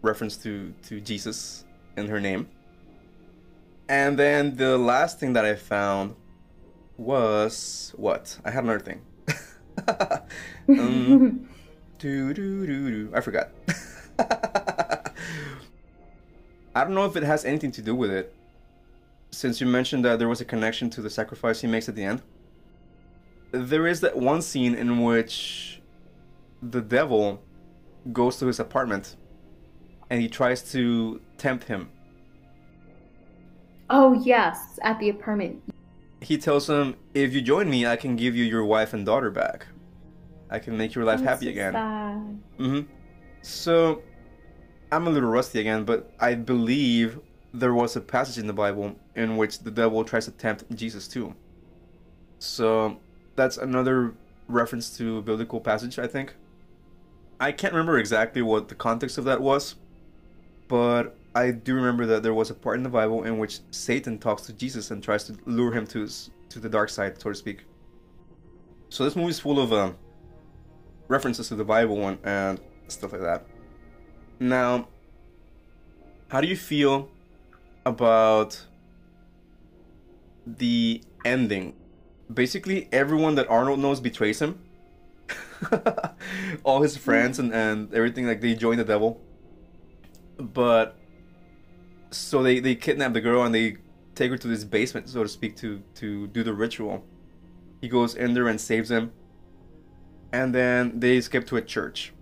reference 0.02 0.36
to 0.38 0.72
to 0.84 1.00
Jesus 1.00 1.64
in 1.96 2.06
her 2.08 2.20
name. 2.20 2.48
And 3.88 4.16
then 4.16 4.56
the 4.56 4.78
last 4.78 5.18
thing 5.18 5.32
that 5.32 5.44
I 5.44 5.56
found 5.56 6.14
was 6.96 7.92
what? 7.96 8.38
I 8.44 8.52
had 8.52 8.62
another 8.62 8.78
thing. 8.78 9.02
um. 10.68 11.48
I 13.12 13.20
forgot. 13.20 13.50
I 16.76 16.84
don't 16.84 16.94
know 16.94 17.04
if 17.04 17.16
it 17.16 17.24
has 17.24 17.44
anything 17.44 17.72
to 17.72 17.82
do 17.82 17.96
with 17.96 18.10
it. 18.10 18.32
Since 19.32 19.60
you 19.60 19.66
mentioned 19.66 20.04
that 20.04 20.20
there 20.20 20.28
was 20.28 20.40
a 20.40 20.44
connection 20.44 20.88
to 20.90 21.02
the 21.02 21.10
sacrifice 21.10 21.60
he 21.60 21.66
makes 21.66 21.88
at 21.88 21.96
the 21.96 22.04
end, 22.04 22.22
there 23.54 23.86
is 23.86 24.00
that 24.00 24.16
one 24.16 24.42
scene 24.42 24.74
in 24.74 25.02
which 25.02 25.80
the 26.62 26.80
devil 26.80 27.42
goes 28.12 28.38
to 28.38 28.46
his 28.46 28.60
apartment 28.60 29.16
and 30.10 30.20
he 30.20 30.28
tries 30.28 30.70
to 30.72 31.20
tempt 31.38 31.64
him 31.64 31.88
Oh, 33.90 34.14
yes, 34.14 34.78
at 34.82 34.98
the 34.98 35.10
apartment. 35.10 35.62
He 36.20 36.38
tells 36.38 36.68
him, 36.68 36.96
If 37.12 37.34
you 37.34 37.42
join 37.42 37.68
me, 37.68 37.86
I 37.86 37.96
can 37.96 38.16
give 38.16 38.34
you 38.34 38.44
your 38.44 38.64
wife 38.64 38.94
and 38.94 39.04
daughter 39.04 39.30
back. 39.30 39.66
I 40.50 40.58
can 40.58 40.76
make 40.76 40.94
your 40.94 41.04
life 41.04 41.20
That's 41.20 41.42
happy 41.42 41.46
so 41.46 41.50
again. 41.50 41.72
Sad. 41.74 42.42
hmm 42.56 42.80
So, 43.42 44.02
I'm 44.90 45.06
a 45.06 45.10
little 45.10 45.28
rusty 45.28 45.60
again, 45.60 45.84
but 45.84 46.10
I 46.18 46.34
believe 46.34 47.20
there 47.52 47.74
was 47.74 47.94
a 47.96 48.00
passage 48.00 48.38
in 48.38 48.46
the 48.46 48.52
Bible 48.52 48.96
in 49.14 49.36
which 49.36 49.60
the 49.60 49.70
devil 49.70 50.02
tries 50.02 50.24
to 50.24 50.30
tempt 50.30 50.64
Jesus 50.74 51.06
too. 51.06 51.34
So, 52.38 52.98
that's 53.36 53.56
another 53.56 54.14
reference 54.48 54.96
to 54.98 55.18
a 55.18 55.22
biblical 55.22 55.60
passage, 55.60 55.98
I 55.98 56.06
think. 56.06 56.34
I 57.40 57.52
can't 57.52 57.72
remember 57.72 57.98
exactly 57.98 58.42
what 58.42 58.68
the 58.68 58.74
context 58.74 59.18
of 59.18 59.24
that 59.24 59.40
was, 59.40 59.74
but 60.68 61.16
I 61.34 61.50
do 61.50 61.74
remember 61.74 62.06
that 62.06 62.22
there 62.22 62.34
was 62.34 62.50
a 62.50 62.54
part 62.54 62.76
in 62.76 62.82
the 62.82 62.88
Bible 62.88 63.24
in 63.24 63.38
which 63.38 63.60
Satan 63.70 64.18
talks 64.18 64.42
to 64.42 64.52
Jesus 64.52 64.90
and 64.90 65.02
tries 65.02 65.24
to 65.24 65.36
lure 65.46 65.72
him 65.72 65.86
to 65.88 66.08
to 66.50 66.60
the 66.60 66.68
dark 66.68 66.88
side, 66.88 67.20
so 67.20 67.30
to 67.30 67.34
speak. 67.34 67.64
So 68.88 69.04
this 69.04 69.16
movie 69.16 69.30
is 69.30 69.40
full 69.40 69.58
of 69.58 69.72
um, 69.72 69.96
references 71.08 71.48
to 71.48 71.56
the 71.56 71.64
Bible 71.64 72.06
and, 72.06 72.18
and 72.22 72.60
stuff 72.86 73.12
like 73.12 73.22
that. 73.22 73.44
Now, 74.38 74.88
how 76.28 76.40
do 76.40 76.46
you 76.46 76.56
feel 76.56 77.08
about 77.84 78.64
the 80.46 81.02
ending? 81.24 81.74
Basically, 82.32 82.88
everyone 82.92 83.34
that 83.34 83.48
Arnold 83.48 83.80
knows 83.80 84.00
betrays 84.00 84.40
him. 84.40 84.58
All 86.64 86.82
his 86.82 86.96
friends 86.96 87.38
and, 87.38 87.52
and 87.52 87.92
everything, 87.94 88.26
like 88.26 88.40
they 88.40 88.54
join 88.54 88.78
the 88.78 88.84
devil. 88.84 89.20
But 90.38 90.96
so 92.10 92.42
they 92.42 92.60
they 92.60 92.74
kidnap 92.74 93.12
the 93.12 93.20
girl 93.20 93.42
and 93.42 93.54
they 93.54 93.76
take 94.14 94.30
her 94.30 94.38
to 94.38 94.48
this 94.48 94.64
basement, 94.64 95.08
so 95.08 95.22
to 95.22 95.28
speak, 95.28 95.56
to 95.56 95.82
to 95.96 96.26
do 96.28 96.42
the 96.42 96.54
ritual. 96.54 97.04
He 97.80 97.88
goes 97.88 98.14
in 98.14 98.34
there 98.34 98.48
and 98.48 98.60
saves 98.60 98.88
them, 98.88 99.12
and 100.32 100.54
then 100.54 101.00
they 101.00 101.16
escape 101.16 101.46
to 101.48 101.56
a 101.56 101.62
church. 101.62 102.12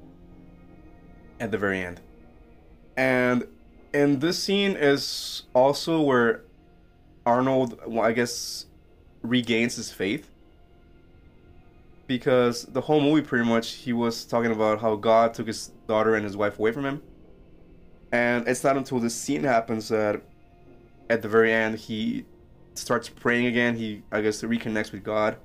At 1.41 1.51
the 1.51 1.59
very 1.59 1.81
end, 1.81 2.01
and 2.97 3.49
in 3.93 4.21
this 4.21 4.43
scene 4.43 4.77
is 4.77 5.43
also 5.55 6.01
where 6.01 6.45
Arnold, 7.27 7.81
well, 7.87 8.05
I 8.05 8.13
guess, 8.13 8.67
regains 9.23 9.77
his 9.77 9.93
faith. 9.93 10.29
Because 12.07 12.65
the 12.65 12.81
whole 12.81 13.01
movie, 13.01 13.23
pretty 13.23 13.49
much, 13.49 13.73
he 13.75 13.93
was 13.93 14.25
talking 14.25 14.51
about 14.51 14.81
how 14.81 14.97
God 14.97 15.35
took 15.35 15.47
his 15.47 15.71
daughter 15.87 16.15
and 16.15 16.25
his 16.25 16.37
wife 16.37 16.59
away 16.59 16.73
from 16.73 16.85
him 16.85 17.03
and 18.13 18.47
it's 18.47 18.63
not 18.63 18.77
until 18.77 19.01
this 19.01 19.15
scene 19.15 19.43
happens 19.43 19.89
that 19.89 20.23
at 21.09 21.23
the 21.23 21.29
very 21.29 21.53
end 21.53 21.79
he 21.79 22.27
starts 22.75 23.09
praying 23.09 23.47
again. 23.47 23.75
He, 23.75 24.03
I 24.13 24.21
guess, 24.21 24.43
reconnects 24.43 24.93
with 24.93 25.03
God. 25.03 25.39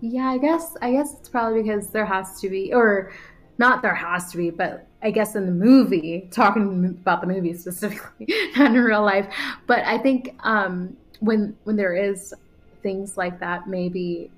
Yeah, 0.00 0.28
I 0.28 0.38
guess 0.38 0.74
I 0.82 0.92
guess 0.92 1.14
it's 1.20 1.28
probably 1.28 1.62
because 1.62 1.90
there 1.90 2.06
has 2.06 2.40
to 2.40 2.48
be, 2.48 2.72
or 2.72 3.12
not 3.58 3.82
there 3.82 3.94
has 3.94 4.32
to 4.32 4.38
be, 4.38 4.50
but 4.50 4.88
I 5.02 5.10
guess 5.10 5.36
in 5.36 5.46
the 5.46 5.52
movie, 5.52 6.28
talking 6.32 6.84
about 7.00 7.20
the 7.20 7.26
movie 7.26 7.54
specifically, 7.54 8.26
not 8.56 8.74
in 8.74 8.82
real 8.82 9.02
life, 9.02 9.32
but 9.66 9.84
I 9.84 9.98
think 9.98 10.34
um, 10.40 10.96
when 11.20 11.54
when 11.64 11.76
there 11.76 11.94
is 11.94 12.34
things 12.82 13.16
like 13.16 13.38
that, 13.40 13.68
maybe 13.68 14.30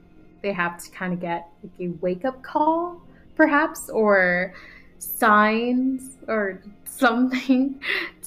they 0.43 0.53
have 0.53 0.83
to 0.83 0.91
kind 0.91 1.13
of 1.13 1.21
get 1.21 1.49
like 1.63 1.73
a 1.81 1.89
wake 2.01 2.25
up 2.25 2.43
call, 2.43 3.01
perhaps, 3.35 3.89
or 3.89 4.55
signs 4.99 6.17
or 6.29 6.63
something 6.85 7.81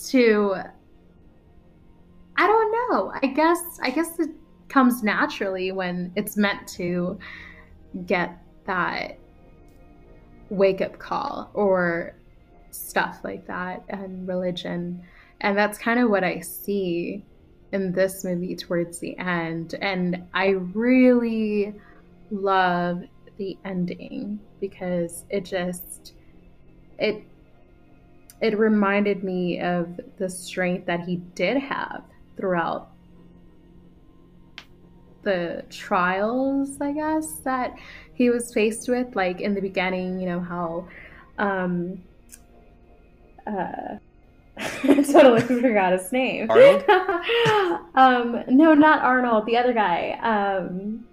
to 0.08 0.56
I 2.40 2.46
don't 2.46 2.72
know. 2.72 3.14
I 3.22 3.28
guess 3.28 3.80
I 3.82 3.90
guess 3.90 4.20
it 4.20 4.30
comes 4.70 5.04
naturally 5.04 5.72
when 5.72 6.12
it's 6.16 6.38
meant 6.38 6.68
to 6.70 7.18
get 8.06 8.38
that 8.66 9.18
wake 10.50 10.82
up 10.82 11.00
call 11.00 11.50
or 11.54 12.16
stuff 12.72 13.22
like 13.24 13.48
that 13.48 13.84
and 13.90 14.28
religion. 14.28 15.02
And 15.42 15.58
that's 15.58 15.78
kind 15.78 16.00
of 16.00 16.10
what 16.10 16.24
I 16.24 16.42
see 16.42 17.24
in 17.72 17.92
this 17.92 18.24
movie 18.24 18.56
towards 18.56 19.00
the 19.00 19.18
end. 19.18 19.76
And 19.82 20.24
I 20.34 20.50
really 20.74 21.74
love 22.32 23.04
the 23.38 23.58
ending 23.66 24.40
because 24.60 25.26
it 25.30 25.46
just 25.46 26.14
it 26.98 27.24
it 28.42 28.58
reminded 28.58 29.24
me 29.24 29.60
of 29.60 30.00
the 30.18 30.30
strength 30.30 30.86
that 30.86 31.02
he 31.02 31.18
did 31.36 31.58
have 31.58 32.04
throughout 32.36 32.90
the 35.24 35.66
trials, 35.70 36.80
I 36.80 36.94
guess, 36.94 37.40
that 37.40 37.76
he 38.14 38.30
was 38.30 38.54
faced 38.54 38.88
with. 38.88 39.16
Like 39.16 39.42
in 39.42 39.56
the 39.56 39.62
beginning, 39.62 40.20
you 40.20 40.28
know, 40.28 40.40
how 40.40 40.88
um 41.38 42.02
uh 43.46 43.98
I 44.60 45.04
totally 45.12 45.42
forgot 45.42 45.94
his 45.94 46.12
name. 46.12 46.50
Arnold? 46.50 46.84
um 47.96 48.44
no, 48.48 48.74
not 48.74 49.04
Arnold, 49.04 49.46
the 49.46 49.58
other 49.58 49.74
guy. 49.74 50.18
Um 50.22 51.06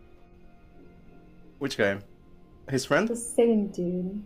Which 1.58 1.76
guy? 1.76 1.98
His 2.68 2.84
friend? 2.84 3.08
The 3.08 3.16
same 3.16 3.68
dude 3.68 4.22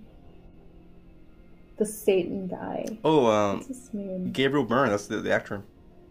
the 1.78 1.86
Satan 1.86 2.48
guy. 2.48 2.84
Oh, 3.04 3.26
um, 3.26 3.58
what's 3.58 3.68
his 3.68 3.94
name? 3.94 4.32
Gabriel 4.32 4.66
Byrne. 4.66 4.90
That's 4.90 5.06
the, 5.06 5.18
the 5.18 5.32
actor. 5.32 5.62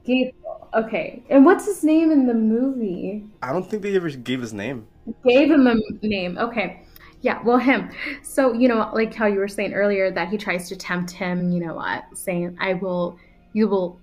Gabriel. 0.04 0.70
Okay, 0.74 1.24
and 1.30 1.46
what's 1.46 1.66
his 1.66 1.84
name 1.84 2.12
in 2.12 2.28
the 2.28 2.34
movie? 2.34 3.26
I 3.42 3.54
don't 3.54 3.70
think 3.70 3.84
they 3.84 3.96
ever 3.96 4.10
gave 4.10 4.42
his 4.42 4.54
name. 4.54 4.88
Gave 5.26 5.52
him 5.52 5.68
a 5.68 5.76
name. 6.06 6.38
Okay, 6.38 6.82
Yeah, 7.22 7.42
well, 7.44 7.58
him. 7.58 7.90
So, 8.22 8.54
you 8.54 8.68
know, 8.68 8.92
like 8.94 9.14
how 9.14 9.26
you 9.26 9.40
were 9.40 9.48
saying 9.48 9.74
earlier, 9.74 10.12
that 10.12 10.30
he 10.30 10.38
tries 10.38 10.70
to 10.70 10.76
tempt 10.76 11.12
him, 11.12 11.52
you 11.52 11.60
know, 11.60 11.74
what, 11.74 12.06
saying, 12.16 12.58
I 12.60 12.74
will, 12.76 13.18
you 13.54 13.68
will 13.68 14.00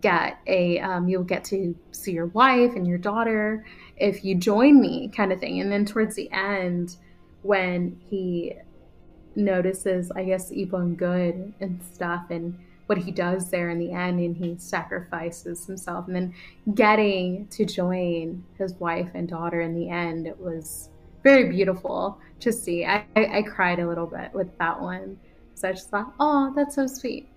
get 0.00 0.38
a, 0.46 0.78
um, 0.80 1.08
you'll 1.08 1.24
get 1.24 1.44
to 1.44 1.76
see 1.90 2.12
your 2.12 2.26
wife 2.26 2.72
and 2.74 2.86
your 2.86 2.98
daughter 2.98 3.64
if 3.98 4.24
you 4.24 4.34
join 4.34 4.80
me, 4.80 5.08
kind 5.14 5.32
of 5.32 5.40
thing. 5.40 5.60
And 5.60 5.70
then 5.70 5.84
towards 5.84 6.16
the 6.16 6.30
end, 6.32 6.96
when 7.42 8.00
he 8.08 8.54
notices, 9.36 10.10
I 10.12 10.24
guess, 10.24 10.50
and 10.50 10.96
good 10.96 11.52
and 11.60 11.80
stuff, 11.92 12.24
and 12.30 12.58
what 12.86 12.98
he 12.98 13.10
does 13.10 13.50
there 13.50 13.70
in 13.70 13.78
the 13.78 13.92
end, 13.92 14.20
and 14.20 14.36
he 14.36 14.56
sacrifices 14.58 15.66
himself, 15.66 16.06
and 16.06 16.16
then 16.16 16.34
getting 16.74 17.46
to 17.48 17.64
join 17.64 18.44
his 18.58 18.74
wife 18.74 19.10
and 19.14 19.28
daughter 19.28 19.60
in 19.60 19.74
the 19.74 19.88
end, 19.88 20.26
it 20.26 20.38
was 20.38 20.88
very 21.22 21.50
beautiful 21.50 22.18
to 22.40 22.52
see. 22.52 22.84
I, 22.84 23.04
I, 23.16 23.38
I 23.38 23.42
cried 23.42 23.78
a 23.78 23.88
little 23.88 24.06
bit 24.06 24.32
with 24.34 24.56
that 24.58 24.80
one. 24.80 25.18
So 25.54 25.68
I 25.68 25.72
just 25.72 25.90
thought, 25.90 26.12
oh, 26.18 26.52
that's 26.54 26.74
so 26.74 26.86
sweet. 26.86 27.28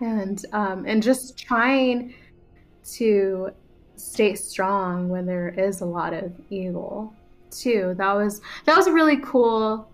And 0.00 0.44
um, 0.52 0.86
and 0.86 1.02
just 1.02 1.38
trying 1.38 2.14
to 2.92 3.50
stay 3.96 4.34
strong 4.34 5.08
when 5.08 5.26
there 5.26 5.50
is 5.50 5.82
a 5.82 5.86
lot 5.86 6.14
of 6.14 6.32
evil 6.48 7.14
too. 7.50 7.94
That 7.98 8.14
was 8.14 8.40
that 8.64 8.76
was 8.76 8.86
a 8.86 8.92
really 8.92 9.18
cool 9.18 9.88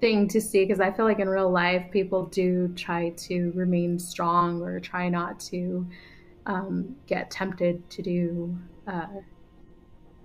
thing 0.00 0.28
to 0.28 0.40
see 0.40 0.64
because 0.64 0.80
I 0.80 0.90
feel 0.90 1.04
like 1.04 1.18
in 1.18 1.28
real 1.28 1.50
life 1.50 1.90
people 1.90 2.26
do 2.26 2.68
try 2.68 3.10
to 3.10 3.52
remain 3.54 3.98
strong 3.98 4.62
or 4.62 4.80
try 4.80 5.08
not 5.08 5.38
to 5.40 5.86
um, 6.46 6.96
get 7.06 7.30
tempted 7.30 7.88
to 7.90 8.02
do 8.02 8.56
uh, 8.86 9.06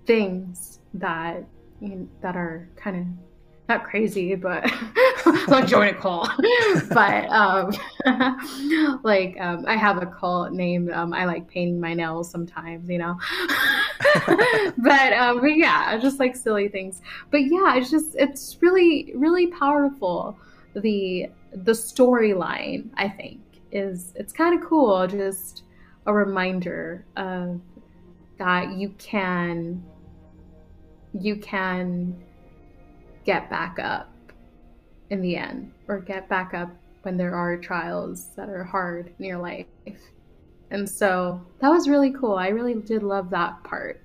things 0.06 0.80
that 0.94 1.44
you 1.80 2.08
that 2.22 2.36
are 2.36 2.68
kind 2.76 2.96
of 2.96 3.26
not 3.68 3.84
crazy, 3.84 4.34
but 4.34 4.64
like 5.48 5.66
join 5.66 5.88
a 5.88 5.94
cult. 5.94 6.28
but 6.90 7.28
um, 7.30 7.72
like 9.02 9.36
um, 9.40 9.64
I 9.66 9.76
have 9.76 10.00
a 10.02 10.06
cult 10.06 10.52
named 10.52 10.90
um, 10.90 11.12
I 11.12 11.24
like 11.24 11.48
painting 11.48 11.80
my 11.80 11.94
nails 11.94 12.30
sometimes, 12.30 12.88
you 12.88 12.98
know. 12.98 13.18
but 14.78 15.12
um, 15.12 15.40
but 15.40 15.56
yeah, 15.56 15.98
just 15.98 16.20
like 16.20 16.36
silly 16.36 16.68
things. 16.68 17.02
But 17.30 17.42
yeah, 17.46 17.76
it's 17.76 17.90
just 17.90 18.14
it's 18.14 18.58
really 18.60 19.12
really 19.16 19.48
powerful. 19.48 20.38
The 20.74 21.28
the 21.52 21.72
storyline 21.72 22.90
I 22.94 23.08
think 23.08 23.40
is 23.72 24.12
it's 24.14 24.32
kind 24.32 24.60
of 24.60 24.66
cool. 24.66 25.06
Just 25.06 25.64
a 26.06 26.12
reminder 26.12 27.04
of 27.16 27.60
that 28.38 28.72
you 28.72 28.90
can 28.98 29.82
you 31.20 31.36
can 31.36 32.16
get 33.24 33.50
back 33.50 33.78
up 33.78 34.12
in 35.10 35.20
the 35.20 35.36
end 35.36 35.72
or 35.88 36.00
get 36.00 36.28
back 36.28 36.54
up 36.54 36.70
when 37.02 37.16
there 37.16 37.34
are 37.34 37.56
trials 37.56 38.28
that 38.36 38.48
are 38.48 38.64
hard 38.64 39.12
in 39.18 39.24
your 39.24 39.38
life. 39.38 39.66
And 40.70 40.88
so 40.88 41.40
that 41.60 41.68
was 41.68 41.88
really 41.88 42.12
cool. 42.12 42.34
I 42.34 42.48
really 42.48 42.74
did 42.74 43.02
love 43.02 43.30
that 43.30 43.62
part. 43.62 44.00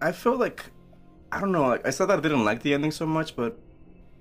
I 0.00 0.12
feel 0.12 0.36
like 0.36 0.64
I 1.32 1.40
don't 1.40 1.52
know, 1.52 1.68
like 1.68 1.86
I 1.86 1.90
said 1.90 2.06
that 2.06 2.18
I 2.18 2.22
didn't 2.22 2.44
like 2.44 2.62
the 2.62 2.74
ending 2.74 2.90
so 2.90 3.06
much, 3.06 3.36
but 3.36 3.58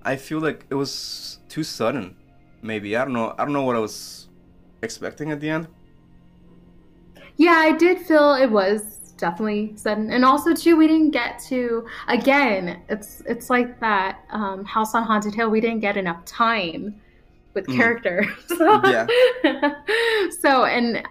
I 0.04 0.16
feel 0.16 0.40
like 0.40 0.66
it 0.70 0.76
was 0.76 1.40
too 1.48 1.64
sudden. 1.64 2.16
Maybe. 2.62 2.96
I 2.96 3.06
don't 3.06 3.14
know. 3.14 3.34
I 3.38 3.46
don't 3.46 3.54
know 3.54 3.64
what 3.64 3.76
I 3.76 3.80
was 3.80 4.28
expecting 4.82 5.32
at 5.32 5.40
the 5.40 5.50
end. 5.50 5.68
Yeah, 7.38 7.54
I 7.54 7.72
did 7.78 8.00
feel 8.00 8.34
it 8.34 8.52
was 8.52 8.99
definitely 9.20 9.74
sudden 9.76 10.12
and 10.12 10.24
also 10.26 10.54
too 10.54 10.76
we 10.76 10.88
didn't 10.88 11.12
get 11.12 11.40
to 11.40 11.86
again 12.08 12.82
it's 12.90 13.22
it's 13.28 13.50
like 13.50 13.80
that 13.80 14.24
um, 14.32 14.64
house 14.66 14.96
on 14.96 15.04
haunted 15.04 15.36
hill 15.36 15.50
we 15.50 15.62
didn't 15.62 15.80
get 15.80 15.98
enough 15.98 16.24
time 16.26 16.96
with 17.54 17.68
mm. 17.68 17.76
characters. 17.76 18.28
Yeah. 18.60 19.08
So 20.40 20.66
and 20.66 21.06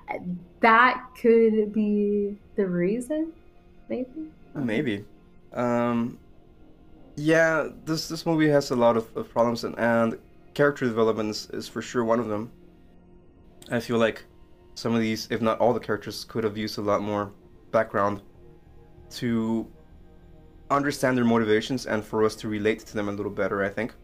that 0.60 1.04
could 1.20 1.72
be 1.72 2.36
the 2.56 2.66
reason 2.66 3.32
maybe? 3.88 4.30
Maybe. 4.54 5.04
Um 5.52 6.18
yeah 7.16 7.68
this 7.84 8.08
this 8.08 8.24
movie 8.24 8.48
has 8.48 8.70
a 8.70 8.76
lot 8.76 8.96
of, 8.96 9.04
of 9.16 9.28
problems 9.28 9.64
and, 9.64 9.76
and 9.78 10.18
character 10.54 10.86
development 10.86 11.30
is, 11.30 11.48
is 11.52 11.68
for 11.68 11.82
sure 11.82 12.04
one 12.04 12.20
of 12.20 12.28
them. 12.28 12.50
I 13.70 13.80
feel 13.80 13.98
like 13.98 14.24
some 14.74 14.94
of 14.94 15.00
these 15.00 15.28
if 15.30 15.40
not 15.40 15.58
all 15.58 15.74
the 15.74 15.80
characters 15.80 16.24
could 16.24 16.44
have 16.44 16.56
used 16.56 16.78
a 16.78 16.82
lot 16.82 17.02
more 17.02 17.32
background 17.70 18.22
to 19.10 19.66
understand 20.70 21.16
their 21.16 21.24
motivations 21.24 21.86
and 21.86 22.04
for 22.04 22.24
us 22.24 22.34
to 22.36 22.48
relate 22.48 22.80
to 22.80 22.94
them 22.94 23.08
a 23.08 23.12
little 23.12 23.32
better, 23.32 23.64
I 23.64 23.68
think. 23.68 23.94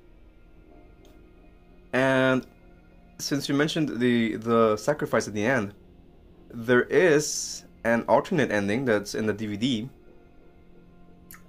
And 1.92 2.46
since 3.18 3.48
you 3.48 3.54
mentioned 3.54 4.00
the 4.00 4.36
the 4.36 4.76
sacrifice 4.76 5.28
at 5.28 5.34
the 5.34 5.44
end, 5.44 5.74
there 6.52 6.82
is 6.82 7.64
an 7.84 8.04
alternate 8.08 8.50
ending 8.50 8.84
that's 8.84 9.14
in 9.14 9.26
the 9.26 9.34
DVD. 9.34 9.88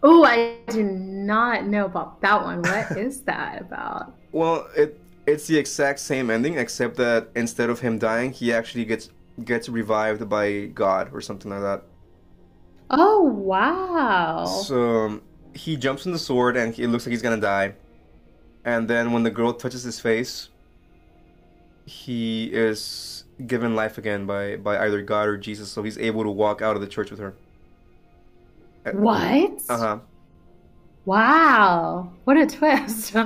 Oh, 0.04 0.24
I 0.24 0.58
do 0.68 0.84
not 0.84 1.66
know 1.66 1.86
about 1.86 2.22
that 2.22 2.44
one. 2.44 2.62
What 2.62 2.98
is 2.98 3.22
that 3.22 3.62
about? 3.62 4.14
Well, 4.32 4.68
it 4.76 5.00
it's 5.26 5.48
the 5.48 5.58
exact 5.58 6.00
same 6.00 6.30
ending 6.30 6.58
except 6.58 6.98
that 6.98 7.30
instead 7.36 7.70
of 7.70 7.80
him 7.80 7.98
dying, 7.98 8.32
he 8.32 8.54
actually 8.54 8.86
gets 8.86 9.10
gets 9.44 9.68
revived 9.68 10.30
by 10.30 10.66
God 10.68 11.10
or 11.14 11.22
something 11.22 11.50
like 11.50 11.62
that. 11.62 11.84
Oh 12.90 13.24
wow! 13.24 14.46
So 14.46 15.22
he 15.54 15.78
jumps 15.78 16.06
on 16.06 16.12
the 16.12 16.20
sword 16.20 16.58
and 16.58 16.78
it 16.78 16.88
looks 16.88 17.06
like 17.06 17.12
he's 17.12 17.22
gonna 17.22 17.38
die. 17.38 17.74
And 18.64 18.88
then 18.88 19.12
when 19.12 19.24
the 19.24 19.32
girl 19.32 19.54
touches 19.54 19.84
his 19.84 20.00
face, 20.00 20.50
he 21.86 22.46
is 22.52 23.24
given 23.46 23.76
life 23.76 23.98
again 23.98 24.26
by 24.26 24.56
by 24.58 24.80
either 24.86 25.02
God 25.02 25.28
or 25.28 25.38
Jesus, 25.38 25.70
so 25.70 25.84
he's 25.84 25.98
able 25.98 26.24
to 26.24 26.32
walk 26.32 26.62
out 26.62 26.76
of 26.76 26.82
the 26.82 26.88
church 26.88 27.12
with 27.12 27.20
her. 27.20 27.36
What? 28.94 29.62
Uh 29.70 29.78
huh. 29.78 30.00
Wow! 31.06 32.12
What 32.24 32.38
a 32.38 32.46
twist! 32.46 33.16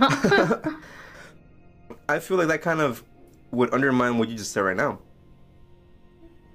I 2.09 2.19
feel 2.19 2.37
like 2.37 2.47
that 2.47 2.61
kind 2.61 2.81
of 2.81 3.03
would 3.51 3.73
undermine 3.73 4.17
what 4.17 4.29
you 4.29 4.35
just 4.35 4.51
said 4.51 4.61
right 4.61 4.75
now. 4.75 4.99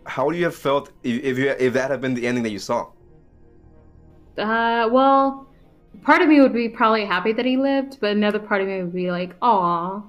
How 0.07 0.27
would 0.27 0.37
you 0.37 0.45
have 0.45 0.55
felt 0.55 0.91
if 1.03 1.23
if, 1.25 1.39
you, 1.39 1.51
if 1.51 1.73
that 1.73 1.91
had 1.91 2.01
been 2.01 2.15
the 2.15 2.27
ending 2.27 2.45
that 2.45 2.51
you 2.51 2.59
saw? 2.59 2.91
Uh, 4.39 4.89
well, 4.91 5.47
part 6.03 6.23
of 6.23 6.29
me 6.29 6.41
would 6.41 6.53
be 6.53 6.69
probably 6.69 7.05
happy 7.05 7.33
that 7.33 7.45
he 7.45 7.57
lived, 7.57 7.99
but 8.01 8.11
another 8.11 8.39
part 8.39 8.61
of 8.61 8.69
me 8.69 8.83
would 8.83 8.93
be 8.93 9.11
like, 9.11 9.35
"Aw." 9.43 10.03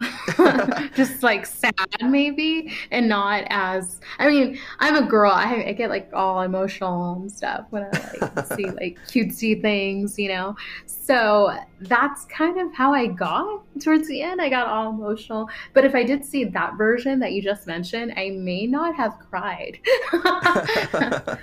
just 0.94 1.22
like 1.22 1.46
sad 1.46 1.72
maybe 2.02 2.70
and 2.90 3.08
not 3.08 3.44
as 3.48 4.00
i 4.18 4.28
mean 4.28 4.58
i'm 4.80 4.96
a 4.96 5.06
girl. 5.06 5.32
I, 5.32 5.64
I 5.68 5.72
get 5.72 5.88
like 5.88 6.10
all 6.12 6.42
emotional 6.42 7.14
and 7.14 7.32
stuff 7.32 7.66
when 7.70 7.84
i 7.84 7.88
like 8.20 8.46
see 8.56 8.70
like 8.70 8.98
cutesy 9.06 9.60
things 9.60 10.18
you 10.18 10.28
know? 10.28 10.54
So 10.86 11.56
that's 11.80 12.26
kind 12.26 12.60
of 12.60 12.74
how 12.74 12.92
i 12.92 13.06
got 13.06 13.62
towards 13.80 14.08
the 14.08 14.20
end. 14.22 14.42
I 14.42 14.48
got 14.48 14.66
all 14.66 14.90
emotional. 14.90 15.48
But 15.72 15.84
if 15.84 15.94
i 15.94 16.02
did 16.02 16.24
see 16.24 16.44
that 16.44 16.76
version 16.76 17.18
that 17.20 17.32
you 17.32 17.40
just 17.40 17.66
mentioned 17.66 18.12
i 18.16 18.30
may 18.30 18.66
not 18.66 18.94
have 18.96 19.18
cried 19.30 19.78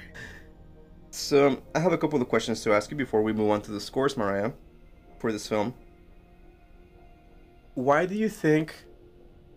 So 1.13 1.61
I 1.75 1.79
have 1.79 1.93
a 1.93 1.97
couple 1.97 2.19
of 2.19 2.27
questions 2.27 2.63
to 2.63 2.73
ask 2.73 2.89
you 2.89 2.97
before 2.97 3.21
we 3.21 3.33
move 3.33 3.51
on 3.51 3.61
to 3.61 3.71
the 3.71 3.79
scores, 3.79 4.17
Mariah, 4.17 4.51
for 5.19 5.31
this 5.31 5.47
film. 5.47 5.75
Why 7.75 8.07
do 8.07 8.15
you 8.15 8.29
think 8.29 8.73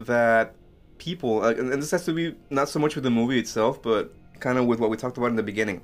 that 0.01 0.55
people, 0.99 1.43
uh, 1.43 1.55
and 1.55 1.73
this 1.73 1.93
has 1.93 2.05
to 2.05 2.13
be 2.13 2.35
not 2.51 2.69
so 2.69 2.79
much 2.79 2.95
with 2.95 3.05
the 3.05 3.11
movie 3.11 3.39
itself, 3.39 3.81
but 3.81 4.15
kind 4.39 4.59
of 4.59 4.67
with 4.67 4.81
what 4.81 4.91
we 4.91 4.99
talked 4.99 5.17
about 5.17 5.31
in 5.31 5.37
the 5.37 5.43
beginning. 5.43 5.81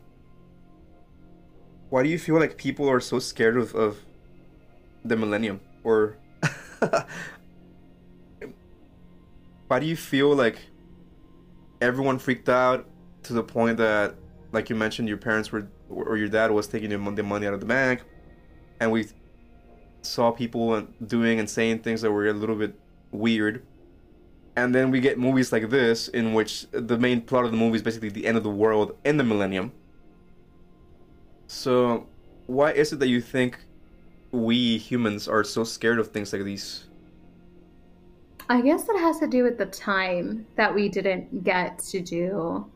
Why 1.89 2.03
do 2.03 2.11
you 2.11 2.19
feel 2.19 2.39
like 2.39 2.59
people 2.59 2.87
are 2.91 3.01
so 3.01 3.19
scared 3.19 3.57
of, 3.57 3.75
of 3.75 3.97
the 5.07 5.17
millennium? 5.17 5.59
Or 5.85 6.19
why 9.69 9.79
do 9.81 9.87
you 9.87 9.97
feel 9.97 10.37
like 10.37 10.59
everyone 11.81 12.19
freaked 12.19 12.51
out 12.51 12.87
to 13.23 13.33
the 13.33 13.43
point 13.43 13.79
that 13.79 14.17
like 14.53 14.71
you 14.71 14.77
mentioned, 14.77 15.09
your 15.09 15.17
parents 15.17 15.51
were 15.51 15.67
or 15.89 16.17
your 16.17 16.29
dad 16.29 16.51
was 16.51 16.67
taking 16.67 16.91
the 16.91 17.23
money 17.23 17.47
out 17.47 17.55
of 17.55 17.61
the 17.61 17.67
bank, 17.67 18.03
and 18.81 18.93
we 18.93 19.09
saw 20.03 20.31
people 20.31 20.87
doing 21.07 21.39
and 21.39 21.49
saying 21.49 21.81
things 21.81 22.03
that 22.03 22.11
were 22.11 22.27
a 22.27 22.33
little 22.33 22.57
bit 22.57 22.79
weird. 23.11 23.65
And 24.55 24.75
then 24.75 24.91
we 24.91 25.01
get 25.01 25.19
movies 25.19 25.51
like 25.51 25.71
this, 25.71 26.09
in 26.09 26.35
which 26.35 26.67
the 26.73 26.99
main 26.99 27.23
plot 27.23 27.47
of 27.47 27.53
the 27.53 27.57
movie 27.57 27.77
is 27.77 27.83
basically 27.83 28.11
the 28.11 28.27
end 28.27 28.37
of 28.37 28.43
the 28.43 28.51
world 28.51 28.97
in 29.05 29.17
the 29.17 29.25
millennium. 29.25 29.73
So, 31.47 32.07
why 32.47 32.73
is 32.73 32.93
it 32.93 32.99
that 32.99 33.09
you 33.09 33.23
think 33.23 33.59
we 34.31 34.77
humans 34.77 35.29
are 35.29 35.45
so 35.45 35.65
scared 35.65 35.99
of 35.99 36.09
things 36.09 36.33
like 36.33 36.45
these? 36.45 36.85
I 38.49 38.61
guess 38.61 38.89
it 38.89 38.99
has 38.99 39.19
to 39.21 39.27
do 39.27 39.45
with 39.45 39.57
the 39.57 39.67
time 39.67 40.47
that 40.57 40.75
we 40.75 40.89
didn't 40.89 41.45
get 41.45 41.79
to 41.79 42.01
do 42.01 42.71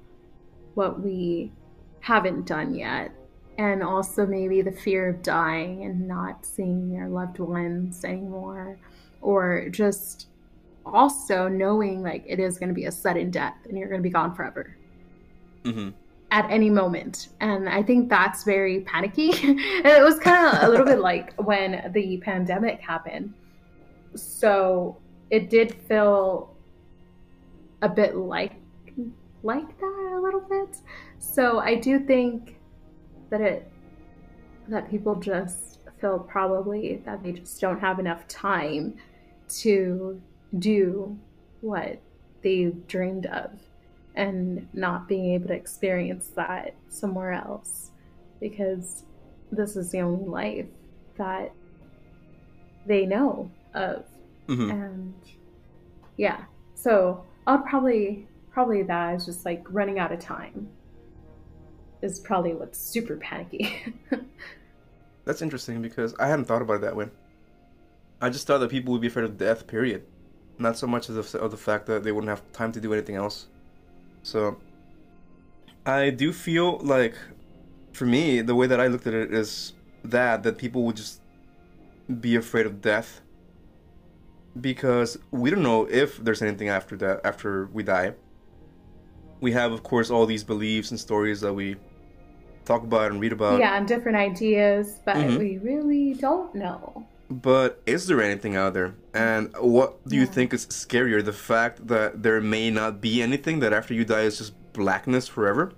what 0.75 1.01
we 1.03 1.53
haven't 2.01 2.47
done 2.47 2.75
yet. 2.75 3.13
And 3.59 3.83
also 3.83 4.27
maybe 4.27 4.61
the 4.61 4.73
fear 4.73 5.09
of 5.09 5.23
dying 5.23 5.85
and 5.85 6.07
not 6.07 6.45
seeing 6.45 6.91
your 6.91 7.09
loved 7.09 7.39
ones 7.39 8.05
anymore. 8.05 8.79
Or 9.23 9.69
just 9.71 10.29
also 10.85 11.49
knowing 11.49 12.03
like 12.03 12.25
it 12.27 12.39
is 12.39 12.59
going 12.59 12.69
to 12.69 12.75
be 12.75 12.85
a 12.85 12.93
sudden 12.93 13.31
death 13.31 13.57
and 13.65 13.77
you're 13.77 13.89
going 13.89 14.01
to 14.01 14.07
be 14.07 14.11
gone 14.11 14.35
forever. 14.35 14.77
Mm-hmm. 15.65 15.89
at 16.31 16.49
any 16.49 16.71
moment. 16.71 17.31
And 17.41 17.69
i 17.69 17.83
think 17.83 18.09
that's 18.09 18.45
very 18.45 18.81
panicky. 18.83 19.31
It 19.35 20.03
was 20.03 20.19
kind 20.21 20.57
of 20.57 20.63
a 20.63 20.69
little 20.69 20.87
bit 20.87 21.01
like 21.11 21.35
when 21.41 21.91
the 21.93 22.19
pandemic 22.19 22.81
happened. 22.81 23.35
So 24.15 24.97
it 25.31 25.51
did 25.51 25.75
feel 25.75 26.55
a 27.83 27.89
bit 27.89 28.17
like 28.17 28.53
like 29.43 29.79
that 29.79 30.13
a 30.17 30.21
little 30.21 30.41
bit 30.41 30.79
so 31.19 31.59
i 31.61 31.75
do 31.75 31.99
think 31.99 32.59
that 33.31 33.41
it 33.41 33.71
that 34.69 34.91
people 34.91 35.15
just 35.17 35.81
feel 36.01 36.19
probably 36.19 37.03
that 37.05 37.23
they 37.23 37.33
just 37.33 37.61
don't 37.61 37.81
have 37.81 37.99
enough 37.99 38.27
time 38.29 38.95
to 39.49 40.21
do 40.59 41.17
what 41.61 41.99
they've 42.43 42.87
dreamed 42.87 43.27
of 43.27 43.51
and 44.15 44.67
not 44.73 45.09
being 45.09 45.35
able 45.35 45.49
to 45.49 45.55
experience 45.55 46.29
that 46.37 46.75
somewhere 46.89 47.33
else 47.33 47.91
because 48.41 49.05
this 49.53 49.77
is 49.77 49.91
the 49.91 50.01
only 50.01 50.27
life 50.27 50.67
that 51.17 51.53
they 52.87 53.07
know 53.07 53.51
of 53.75 54.05
Mm-hmm. 54.49 54.71
and 54.71 55.15
yeah 56.17 56.45
so 56.77 57.25
i'll 57.49 57.59
probably 57.59 58.29
probably 58.53 58.85
that 58.85 59.17
is 59.17 59.27
just 59.27 59.45
like 59.45 59.65
running 59.71 59.99
out 59.99 60.13
of 60.13 60.21
time 60.21 60.69
is 62.03 62.19
probably 62.21 62.55
what's 62.55 62.79
super 62.79 63.17
panicky 63.17 63.95
That's 65.27 65.43
interesting 65.43 65.83
because 65.83 66.15
I 66.21 66.29
hadn't 66.29 66.45
thought 66.47 66.63
about 66.63 66.75
it 66.75 66.81
that 66.83 66.97
way. 66.97 67.09
I 68.21 68.31
just 68.31 68.47
thought 68.47 68.59
that 68.59 68.71
people 68.71 68.93
would 68.93 69.03
be 69.03 69.09
afraid 69.09 69.25
of 69.25 69.37
death, 69.37 69.67
period. 69.67 70.07
Not 70.57 70.79
so 70.79 70.87
much 70.87 71.09
of, 71.09 71.35
of 71.35 71.51
the 71.51 71.57
fact 71.57 71.87
that 71.87 72.05
they 72.05 72.13
wouldn't 72.13 72.31
have 72.31 72.41
time 72.53 72.73
to 72.73 72.81
do 72.81 72.93
anything 72.93 73.17
else. 73.17 73.49
So, 74.23 74.57
I 75.85 76.11
do 76.11 76.33
feel 76.33 76.79
like, 76.79 77.17
for 77.93 78.07
me, 78.07 78.41
the 78.41 78.55
way 78.55 78.69
that 78.69 78.81
I 78.81 78.87
looked 78.87 79.07
at 79.09 79.15
it 79.15 79.35
is 79.35 79.75
that 80.05 80.45
that 80.45 80.59
people 80.59 80.85
would 80.85 80.97
just 80.97 81.21
be 82.21 82.37
afraid 82.37 82.65
of 82.65 82.81
death 82.81 83.21
because 84.61 85.19
we 85.33 85.51
don't 85.51 85.65
know 85.65 85.87
if 85.91 86.19
there's 86.19 86.41
anything 86.41 86.69
after 86.69 86.97
that 86.99 87.21
after 87.25 87.67
we 87.73 87.83
die. 87.83 88.15
We 89.41 89.53
have, 89.53 89.73
of 89.73 89.83
course, 89.83 90.11
all 90.11 90.27
these 90.27 90.45
beliefs 90.45 90.91
and 90.91 90.99
stories 91.01 91.41
that 91.43 91.53
we 91.53 91.77
talk 92.65 92.83
about 92.83 93.13
and 93.13 93.21
read 93.21 93.33
about. 93.33 93.61
yeah 93.61 93.77
and 93.77 93.87
different 93.87 94.17
ideas 94.19 94.99
but 95.05 95.15
Mhm. 95.17 95.39
we 95.39 95.59
really 95.59 96.15
don't 96.15 96.53
know 96.55 97.07
But 97.29 97.81
is 97.87 98.07
there 98.07 98.21
anything 98.23 98.55
out 98.57 98.73
there? 98.75 98.95
And 99.13 99.53
what 99.59 99.91
do 100.09 100.15
you 100.15 100.23
Yeah. 100.23 100.29
think 100.37 100.55
is 100.55 100.65
scarier? 100.67 101.25
The 101.25 101.33
fact 101.33 101.87
that 101.89 102.23
there 102.23 102.41
may 102.41 102.71
not 102.71 103.01
be 103.01 103.21
anything, 103.21 103.59
that 103.61 103.73
after 103.73 103.93
you 103.95 104.05
die 104.05 104.23
is 104.23 104.39
just 104.39 104.53
blackness 104.73 105.27
forever? 105.27 105.73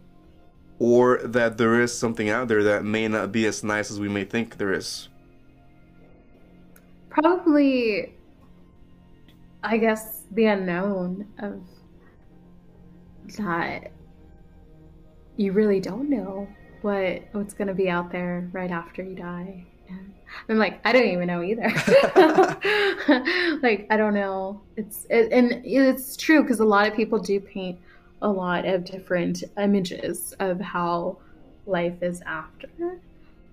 Or 0.79 1.19
that 1.25 1.57
there 1.57 1.81
is 1.81 1.91
something 1.97 2.29
out 2.29 2.49
there 2.49 2.63
that 2.65 2.85
may 2.85 3.09
not 3.09 3.33
be 3.33 3.47
as 3.47 3.65
nice 3.65 3.91
as 3.91 3.99
we 3.99 4.09
may 4.11 4.25
think 4.25 4.59
there 4.59 4.73
is? 4.75 5.09
probably 7.11 8.15
i 9.65 9.77
guess 9.77 10.23
the 10.33 10.45
unknown 10.45 11.27
of 11.41 11.55
that 13.37 13.91
you 15.37 15.53
really 15.53 15.81
don't 15.81 16.11
know 16.11 16.49
what 16.83 17.23
what's 17.33 17.55
going 17.55 17.69
to 17.69 17.75
be 17.75 17.89
out 17.89 18.11
there 18.11 18.49
right 18.53 18.71
after 18.71 19.03
you 19.03 19.15
die. 19.15 19.65
And 19.89 20.13
i'm 20.49 20.59
like 20.59 20.81
i 20.85 20.93
don't 20.93 21.07
even 21.07 21.27
know 21.27 21.43
either. 21.43 21.71
Like 23.63 23.87
i 23.91 23.97
don't 23.97 24.15
know. 24.15 24.61
It's 24.77 25.07
it, 25.11 25.33
and 25.33 25.63
it's 25.65 26.17
true 26.17 26.43
because 26.43 26.61
a 26.61 26.65
lot 26.65 26.87
of 26.87 26.95
people 26.95 27.19
do 27.19 27.41
paint 27.41 27.79
a 28.23 28.29
lot 28.29 28.65
of 28.67 28.85
different 28.85 29.45
images 29.59 30.35
of 30.41 30.61
how 30.61 31.19
life 31.67 32.03
is 32.03 32.21
after. 32.23 33.01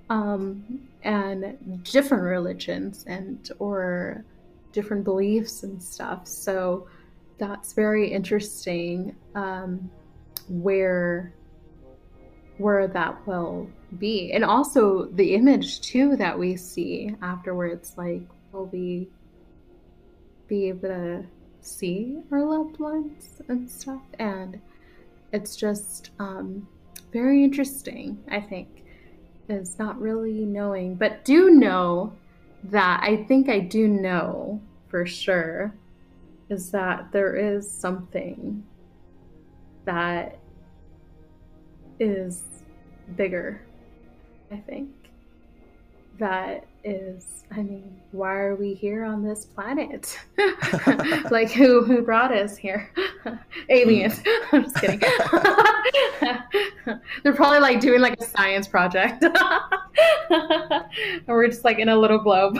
Um, 0.10 0.88
and 1.04 1.84
different 1.84 2.24
religions 2.24 3.06
and 3.08 3.50
or 3.58 4.24
different 4.72 5.04
beliefs 5.04 5.64
and 5.64 5.82
stuff. 5.82 6.28
So 6.28 6.88
that's 7.38 7.74
very 7.74 8.12
interesting 8.12 9.16
um, 9.36 9.90
where 10.50 11.34
where 12.58 12.88
that 12.88 13.28
will 13.28 13.70
be, 14.00 14.32
and 14.32 14.46
also 14.46 15.06
the 15.06 15.36
image 15.36 15.82
too 15.82 16.16
that 16.16 16.38
we 16.38 16.56
see 16.56 17.14
afterwards. 17.22 17.96
Like, 17.98 18.22
will 18.52 18.68
we 18.68 19.10
be 20.48 20.70
able 20.70 20.90
to 20.90 21.26
see 21.60 22.22
our 22.32 22.46
loved 22.46 22.80
ones 22.80 23.42
and 23.50 23.70
stuff? 23.70 24.02
And 24.20 24.62
it's 25.34 25.58
just 25.58 26.12
um, 26.20 26.68
very 27.12 27.44
interesting. 27.44 28.24
I 28.30 28.40
think 28.40 28.86
is 29.50 29.78
not 29.78 30.00
really 30.00 30.46
knowing, 30.46 30.96
but 30.96 31.26
do 31.26 31.50
know 31.50 32.14
that 32.64 33.02
I 33.04 33.24
think 33.26 33.50
I 33.50 33.60
do 33.60 33.88
know 33.88 34.62
for 34.88 35.06
sure 35.06 35.74
is 36.50 36.72
that 36.72 37.12
there 37.12 37.36
is 37.36 37.70
something 37.70 38.64
that 39.86 40.40
is 42.00 42.44
bigger, 43.16 43.62
I 44.52 44.58
think. 44.58 44.90
That 46.18 46.66
is, 46.84 47.44
I 47.52 47.62
mean, 47.62 48.00
why 48.12 48.36
are 48.36 48.56
we 48.56 48.74
here 48.74 49.04
on 49.04 49.24
this 49.24 49.44
planet? 49.46 50.18
like, 51.30 51.52
who 51.52 51.84
who 51.84 52.02
brought 52.04 52.32
us 52.32 52.56
here? 52.56 52.90
Aliens. 53.70 54.22
I'm 54.54 54.64
just 54.64 54.78
kidding. 54.78 55.02
They're 57.24 57.34
probably 57.34 57.60
like 57.60 57.82
doing 57.82 58.00
like 58.00 58.18
a 58.22 58.24
science 58.24 58.66
project, 58.66 59.26
and 59.26 59.34
we're 61.28 61.48
just 61.48 61.66
like 61.66 61.80
in 61.80 61.90
a 61.90 61.98
little 61.98 62.20
globe. 62.20 62.58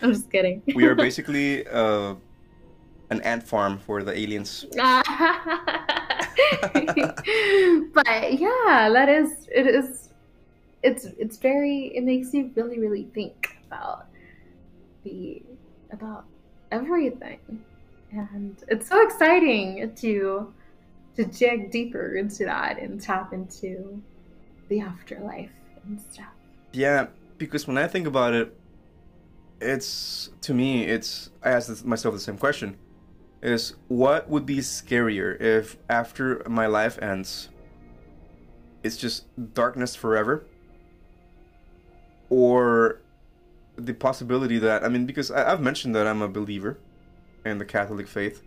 I'm 0.00 0.12
just 0.12 0.30
kidding. 0.30 0.62
We 0.74 0.86
are 0.86 0.94
basically 0.94 1.66
uh, 1.66 2.14
an 3.10 3.20
ant 3.22 3.42
farm 3.42 3.78
for 3.78 4.02
the 4.02 4.16
aliens. 4.16 4.66
but 4.72 4.84
yeah, 8.38 8.90
that 8.92 9.08
is 9.08 9.48
it 9.52 9.66
is 9.66 10.10
it's 10.82 11.06
it's 11.18 11.36
very 11.38 11.92
it 11.96 12.04
makes 12.04 12.32
you 12.32 12.50
really 12.54 12.78
really 12.78 13.04
think 13.14 13.56
about 13.66 14.06
the 15.04 15.42
about 15.90 16.24
everything. 16.72 17.38
And 18.12 18.56
it's 18.68 18.88
so 18.88 19.02
exciting 19.02 19.94
to 19.96 20.52
to 21.16 21.24
dig 21.24 21.70
deeper 21.70 22.16
into 22.16 22.44
that 22.44 22.78
and 22.78 23.00
tap 23.00 23.32
into 23.32 24.02
the 24.68 24.80
afterlife 24.80 25.52
and 25.84 26.00
stuff. 26.12 26.26
Yeah, 26.72 27.06
because 27.38 27.66
when 27.66 27.78
I 27.78 27.86
think 27.86 28.06
about 28.06 28.34
it, 28.34 28.54
it's 29.60 30.30
to 30.42 30.54
me, 30.54 30.84
it's 30.84 31.30
I 31.42 31.50
ask 31.50 31.84
myself 31.84 32.14
the 32.14 32.20
same 32.20 32.38
question: 32.38 32.76
is 33.42 33.74
what 33.88 34.28
would 34.28 34.46
be 34.46 34.58
scarier 34.58 35.40
if 35.40 35.76
after 35.88 36.42
my 36.48 36.66
life 36.66 36.98
ends, 37.02 37.48
it's 38.82 38.96
just 38.96 39.24
darkness 39.54 39.94
forever, 39.94 40.46
or 42.30 43.00
the 43.76 43.94
possibility 43.94 44.58
that 44.58 44.84
I 44.84 44.88
mean, 44.88 45.06
because 45.06 45.30
I, 45.30 45.52
I've 45.52 45.60
mentioned 45.60 45.94
that 45.94 46.06
I'm 46.06 46.22
a 46.22 46.28
believer 46.28 46.78
in 47.44 47.58
the 47.58 47.64
Catholic 47.64 48.08
faith. 48.08 48.42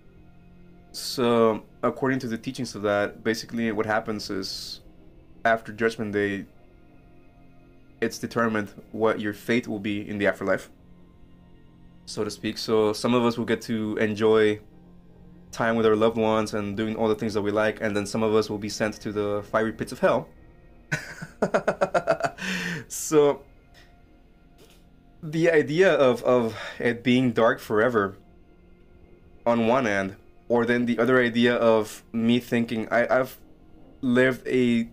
So, 0.91 1.63
according 1.83 2.19
to 2.19 2.27
the 2.27 2.37
teachings 2.37 2.73
of 2.73 2.81
that, 2.81 3.23
basically 3.23 3.71
what 3.71 3.85
happens 3.85 4.29
is 4.29 4.81
after 5.45 5.71
Judgment 5.71 6.13
Day, 6.13 6.45
it's 8.01 8.17
determined 8.17 8.69
what 8.91 9.19
your 9.19 9.33
fate 9.33 9.67
will 9.67 9.79
be 9.79 10.07
in 10.07 10.17
the 10.17 10.27
afterlife, 10.27 10.69
so 12.05 12.23
to 12.23 12.31
speak. 12.31 12.57
So 12.57 12.93
some 12.93 13.13
of 13.13 13.23
us 13.23 13.37
will 13.37 13.45
get 13.45 13.61
to 13.63 13.97
enjoy 13.97 14.59
time 15.51 15.75
with 15.75 15.85
our 15.85 15.95
loved 15.95 16.17
ones 16.17 16.53
and 16.53 16.77
doing 16.77 16.95
all 16.95 17.07
the 17.07 17.15
things 17.15 17.33
that 17.33 17.41
we 17.41 17.51
like, 17.51 17.81
and 17.81 17.95
then 17.95 18.05
some 18.05 18.23
of 18.23 18.33
us 18.35 18.49
will 18.49 18.57
be 18.57 18.69
sent 18.69 18.95
to 19.01 19.11
the 19.11 19.43
fiery 19.51 19.73
pits 19.73 19.91
of 19.91 19.99
hell. 19.99 20.27
so 22.87 23.41
the 25.21 25.51
idea 25.51 25.93
of, 25.93 26.23
of 26.23 26.57
it 26.79 27.03
being 27.03 27.31
dark 27.31 27.59
forever 27.59 28.17
on 29.45 29.67
one 29.67 29.87
end, 29.87 30.15
or 30.47 30.65
then 30.65 30.85
the 30.85 30.99
other 30.99 31.21
idea 31.21 31.55
of 31.55 32.03
me 32.11 32.39
thinking 32.39 32.87
I, 32.89 33.19
I've 33.19 33.37
lived 34.01 34.47
a 34.47 34.89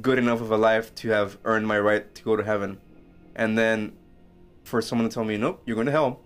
good 0.00 0.18
enough 0.18 0.40
of 0.40 0.50
a 0.50 0.56
life 0.56 0.94
to 0.96 1.08
have 1.10 1.38
earned 1.44 1.66
my 1.66 1.78
right 1.78 2.14
to 2.14 2.22
go 2.22 2.36
to 2.36 2.44
heaven, 2.44 2.78
and 3.34 3.56
then 3.56 3.92
for 4.64 4.82
someone 4.82 5.08
to 5.08 5.14
tell 5.14 5.24
me, 5.24 5.36
nope, 5.36 5.62
you're 5.64 5.76
going 5.76 5.86
to 5.86 5.92
hell, 5.92 6.20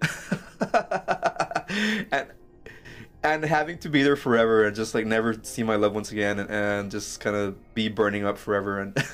and 3.32 3.44
having 3.44 3.78
to 3.78 3.88
be 3.88 4.02
there 4.02 4.16
forever 4.16 4.64
and 4.64 4.74
just 4.74 4.94
like 4.94 5.06
never 5.06 5.36
see 5.42 5.62
my 5.62 5.76
loved 5.76 5.94
ones 5.94 6.12
again 6.12 6.38
and, 6.38 6.50
and 6.50 6.90
just 6.90 7.20
kind 7.20 7.36
of 7.36 7.74
be 7.74 7.88
burning 7.88 8.24
up 8.24 8.38
forever 8.38 8.80
and 8.80 8.96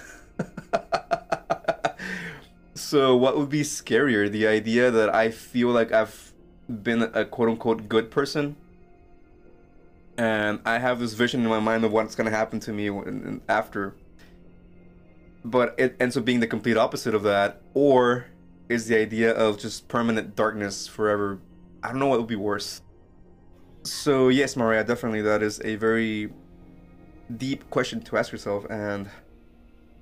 so, 2.74 3.16
what 3.16 3.36
would 3.36 3.48
be 3.48 3.62
scarier? 3.62 4.30
The 4.30 4.46
idea 4.46 4.90
that 4.90 5.14
I 5.14 5.30
feel 5.30 5.68
like 5.68 5.92
I've 5.92 6.32
been 6.68 7.02
a 7.02 7.24
quote 7.24 7.48
unquote 7.48 7.88
good 7.88 8.10
person, 8.10 8.56
and 10.16 10.60
I 10.64 10.78
have 10.78 11.00
this 11.00 11.14
vision 11.14 11.42
in 11.42 11.48
my 11.48 11.60
mind 11.60 11.84
of 11.84 11.92
what's 11.92 12.14
going 12.14 12.30
to 12.30 12.36
happen 12.36 12.60
to 12.60 12.72
me 12.72 12.90
when, 12.90 13.40
after, 13.48 13.94
but 15.44 15.74
it 15.78 15.96
ends 16.00 16.16
up 16.16 16.24
being 16.24 16.40
the 16.40 16.46
complete 16.46 16.76
opposite 16.76 17.14
of 17.14 17.22
that, 17.24 17.60
or 17.74 18.26
is 18.68 18.86
the 18.86 18.96
idea 18.96 19.32
of 19.32 19.58
just 19.58 19.88
permanent 19.88 20.34
darkness 20.36 20.86
forever. 20.86 21.38
I 21.82 21.88
don't 21.88 21.98
know 21.98 22.06
what 22.06 22.18
would 22.18 22.28
be 22.28 22.36
worse. 22.36 22.80
So, 23.84 24.28
yes, 24.28 24.56
Mariah, 24.56 24.84
definitely 24.84 25.22
that 25.22 25.42
is 25.42 25.60
a 25.64 25.76
very 25.76 26.32
deep 27.36 27.68
question 27.70 28.00
to 28.02 28.16
ask 28.16 28.30
yourself, 28.30 28.64
and 28.70 29.08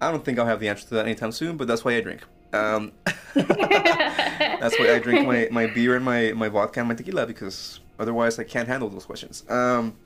I 0.01 0.11
don't 0.11 0.25
think 0.25 0.39
I'll 0.39 0.47
have 0.47 0.61
the 0.61 0.69
answer 0.69 0.87
to 0.89 0.95
that 0.95 1.07
anytime 1.07 1.33
soon, 1.33 1.57
but 1.57 1.67
that's 1.67 1.85
why 1.85 1.97
I 1.97 2.01
drink. 2.01 2.23
Um, 2.53 2.93
that's 3.35 4.79
why 4.79 4.95
I 4.95 4.99
drink 4.99 5.27
my, 5.27 5.49
my 5.51 5.67
beer 5.67 5.97
and 5.97 6.05
my, 6.05 6.33
my 6.33 6.49
vodka 6.49 6.81
and 6.81 6.89
my 6.89 6.95
tequila 6.95 7.27
because 7.27 7.81
otherwise 7.99 8.39
I 8.39 8.45
can't 8.45 8.69
handle 8.69 8.89
those 8.89 9.07
questions. 9.07 9.45
Um, 9.49 9.97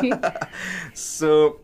so, 0.94 1.60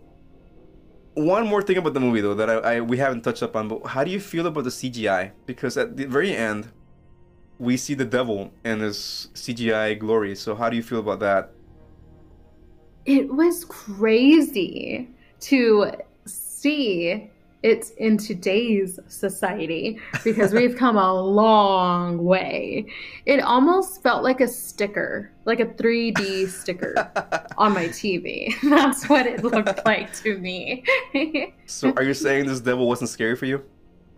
one 1.15 1.47
more 1.47 1.63
thing 1.63 1.79
about 1.79 1.95
the 1.95 2.01
movie 2.01 2.21
though 2.21 2.35
that 2.35 2.51
I, 2.51 2.55
I 2.55 2.81
we 2.81 2.99
haven't 2.99 3.23
touched 3.23 3.43
up 3.43 3.57
on, 3.57 3.69
but 3.69 3.87
how 3.87 4.05
do 4.05 4.11
you 4.11 4.21
feel 4.21 4.47
about 4.47 4.65
the 4.65 4.71
CGI? 4.71 5.33
Because 5.47 5.77
at 5.77 5.97
the 5.97 6.05
very 6.05 6.35
end, 6.37 6.71
we 7.59 7.77
see 7.77 7.95
the 7.95 8.05
devil 8.05 8.53
in 8.65 8.81
his 8.81 9.29
CGI 9.35 9.99
glory. 9.99 10.35
So 10.37 10.55
how 10.55 10.71
do 10.71 10.77
you 10.77 10.83
feel 10.83 11.01
about 11.01 11.21
that? 11.21 11.51
It 13.05 13.33
was 13.33 13.65
crazy 13.65 15.09
to 15.41 15.93
see 16.27 17.31
it 17.63 17.91
in 17.97 18.17
today's 18.17 19.01
society 19.09 19.99
because 20.23 20.53
we've 20.53 20.77
come 20.77 20.97
a 20.97 21.13
long 21.13 22.23
way. 22.23 22.87
It 23.27 23.41
almost 23.41 24.03
felt 24.03 24.23
like 24.23 24.41
a 24.41 24.47
sticker, 24.47 25.33
like 25.45 25.59
a 25.59 25.67
3D 25.67 26.49
sticker 26.49 26.95
on 27.59 27.73
my 27.73 27.87
TV. 27.87 28.55
That's 28.63 29.09
what 29.09 29.27
it 29.27 29.43
looked 29.43 29.85
like 29.85 30.13
to 30.23 30.39
me. 30.39 30.85
so, 31.67 31.93
are 31.97 32.05
you 32.05 32.15
saying 32.15 32.47
this 32.47 32.61
devil 32.61 32.87
wasn't 32.87 33.11
scary 33.11 33.35
for 33.35 33.47
you? 33.47 33.65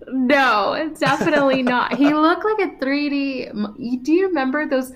No, 0.08 0.92
definitely 0.98 1.62
not. 1.62 1.96
He 1.96 2.12
looked 2.12 2.44
like 2.44 2.58
a 2.58 2.84
3D. 2.84 4.02
Do 4.02 4.12
you 4.12 4.28
remember 4.28 4.66
those 4.66 4.92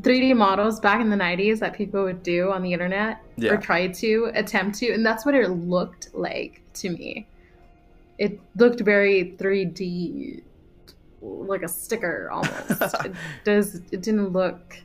3D 0.00 0.36
models 0.36 0.80
back 0.80 1.00
in 1.00 1.10
the 1.10 1.16
90s 1.16 1.58
that 1.60 1.74
people 1.74 2.02
would 2.04 2.22
do 2.22 2.50
on 2.50 2.62
the 2.62 2.72
internet 2.72 3.22
yeah. 3.36 3.52
or 3.52 3.56
try 3.56 3.88
to 3.88 4.30
attempt 4.34 4.78
to? 4.78 4.92
And 4.92 5.04
that's 5.04 5.24
what 5.24 5.34
it 5.34 5.48
looked 5.48 6.14
like 6.14 6.62
to 6.74 6.90
me 6.90 7.26
it 8.22 8.38
looked 8.56 8.80
very 8.80 9.34
3D, 9.36 10.42
like 11.20 11.62
a 11.62 11.68
sticker 11.68 12.30
almost. 12.30 12.94
it 13.04 13.12
does. 13.44 13.74
It 13.90 14.02
didn't 14.02 14.28
look 14.28 14.78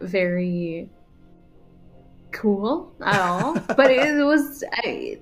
very 0.00 0.88
cool 2.30 2.92
at 3.04 3.20
all, 3.20 3.54
but 3.54 3.90
it 3.90 4.24
was. 4.24 4.62
I, 4.72 5.18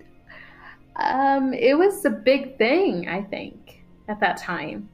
um, 1.00 1.52
it 1.52 1.76
was 1.76 2.04
a 2.04 2.10
big 2.10 2.58
thing. 2.58 3.08
I 3.08 3.22
think 3.22 3.82
at 4.08 4.20
that 4.20 4.36
time. 4.36 4.88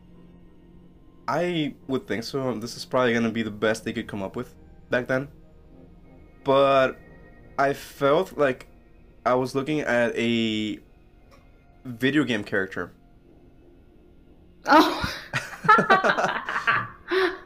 I 1.28 1.74
would 1.88 2.06
think 2.06 2.22
so. 2.24 2.54
This 2.54 2.76
is 2.76 2.84
probably 2.84 3.12
gonna 3.14 3.30
be 3.30 3.42
the 3.42 3.50
best 3.50 3.84
they 3.84 3.92
could 3.92 4.06
come 4.06 4.22
up 4.22 4.36
with 4.36 4.54
back 4.90 5.08
then. 5.08 5.28
But 6.44 6.98
I 7.58 7.72
felt 7.72 8.38
like 8.38 8.68
I 9.24 9.34
was 9.34 9.54
looking 9.54 9.80
at 9.80 10.16
a 10.16 10.78
video 11.84 12.24
game 12.24 12.44
character. 12.44 12.92
Oh. 14.66 15.12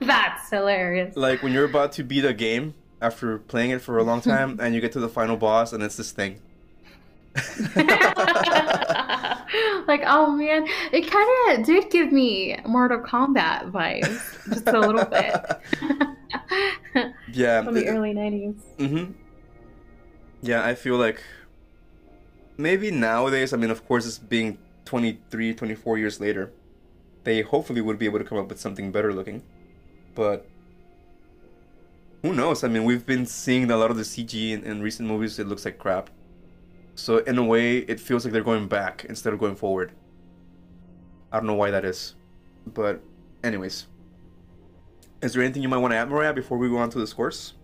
That's 0.01 0.51
hilarious. 0.51 1.17
Like 1.17 1.43
when 1.43 1.53
you're 1.53 1.65
about 1.65 1.93
to 1.93 2.03
beat 2.03 2.25
a 2.25 2.35
game 2.35 2.75
after 3.01 3.39
playing 3.39 3.71
it 3.71 3.81
for 3.81 3.99
a 3.99 4.03
long 4.03 4.21
time 4.21 4.59
and 4.63 4.75
you 4.75 4.81
get 4.81 4.93
to 4.93 5.01
the 5.01 5.09
final 5.09 5.37
boss 5.37 5.73
and 5.73 5.83
it's 5.83 5.97
this 5.97 6.13
thing. 6.13 6.41
like, 9.87 10.03
oh 10.07 10.35
man, 10.37 10.67
it 10.93 11.11
kind 11.11 11.61
of 11.61 11.67
did 11.67 11.91
give 11.91 12.11
me 12.13 12.59
Mortal 12.67 12.99
Kombat 12.99 13.71
vibes, 13.71 14.49
just 14.53 14.67
a 14.67 14.81
little 14.81 15.05
bit. 15.05 15.37
yeah, 17.33 17.63
from 17.63 17.75
the 17.75 17.87
it, 17.87 17.91
early 17.91 18.13
'90s. 18.13 18.57
Mm-hmm. 18.79 19.13
Yeah, 20.43 20.65
I 20.65 20.75
feel 20.75 20.97
like 20.97 21.23
maybe 22.57 22.91
nowadays, 22.91 23.53
I 23.53 23.57
mean, 23.57 23.71
of 23.71 23.87
course, 23.87 24.07
it's 24.07 24.19
being 24.19 24.59
23, 24.87 25.55
24 25.55 25.99
years 25.99 26.21
later, 26.21 26.53
they 27.25 27.43
hopefully 27.43 27.81
would 27.81 27.99
be 27.99 28.07
able 28.07 28.19
to 28.19 28.25
come 28.25 28.39
up 28.39 28.49
with 28.49 28.59
something 28.59 28.91
better 28.91 29.13
looking. 29.13 29.43
But 30.15 30.47
who 32.23 32.33
knows? 32.35 32.65
I 32.65 32.69
mean, 32.69 32.85
we've 32.85 33.07
been 33.07 33.27
seeing 33.27 33.71
a 33.71 33.77
lot 33.77 33.91
of 33.91 33.97
the 33.97 34.03
CG 34.03 34.51
in, 34.51 34.65
in 34.65 34.83
recent 34.83 35.09
movies, 35.09 35.39
it 35.39 35.47
looks 35.47 35.65
like 35.65 35.79
crap. 35.79 36.11
So, 37.01 37.17
in 37.19 37.39
a 37.39 37.43
way, 37.43 37.79
it 37.79 37.99
feels 37.99 38.25
like 38.25 38.33
they're 38.35 38.43
going 38.43 38.69
back 38.69 39.07
instead 39.09 39.33
of 39.33 39.39
going 39.39 39.57
forward. 39.57 39.93
I 41.33 41.39
don't 41.39 41.47
know 41.47 41.55
why 41.55 41.71
that 41.71 41.83
is. 41.83 42.15
But, 42.67 43.01
anyways. 43.43 43.87
Is 45.23 45.33
there 45.33 45.43
anything 45.43 45.63
you 45.63 45.69
might 45.71 45.79
want 45.79 45.93
to 45.93 45.97
add, 45.97 46.11
Mariah, 46.11 46.35
before 46.35 46.59
we 46.59 46.69
go 46.69 46.77
on 46.77 46.91
to 46.91 46.99
this 46.99 47.15
course? 47.15 47.55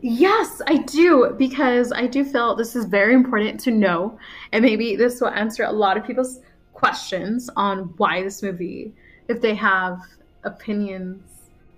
Yes, 0.00 0.62
I 0.66 0.78
do, 0.78 1.34
because 1.36 1.92
I 1.92 2.06
do 2.06 2.24
feel 2.24 2.56
this 2.56 2.74
is 2.74 2.86
very 2.86 3.12
important 3.12 3.60
to 3.60 3.70
know. 3.70 4.18
And 4.52 4.64
maybe 4.64 4.96
this 4.96 5.20
will 5.20 5.28
answer 5.28 5.64
a 5.64 5.72
lot 5.72 5.98
of 5.98 6.06
people's 6.06 6.40
questions 6.72 7.50
on 7.54 7.92
why 7.98 8.22
this 8.22 8.42
movie, 8.42 8.94
if 9.28 9.42
they 9.42 9.54
have 9.56 10.00
opinions 10.44 11.22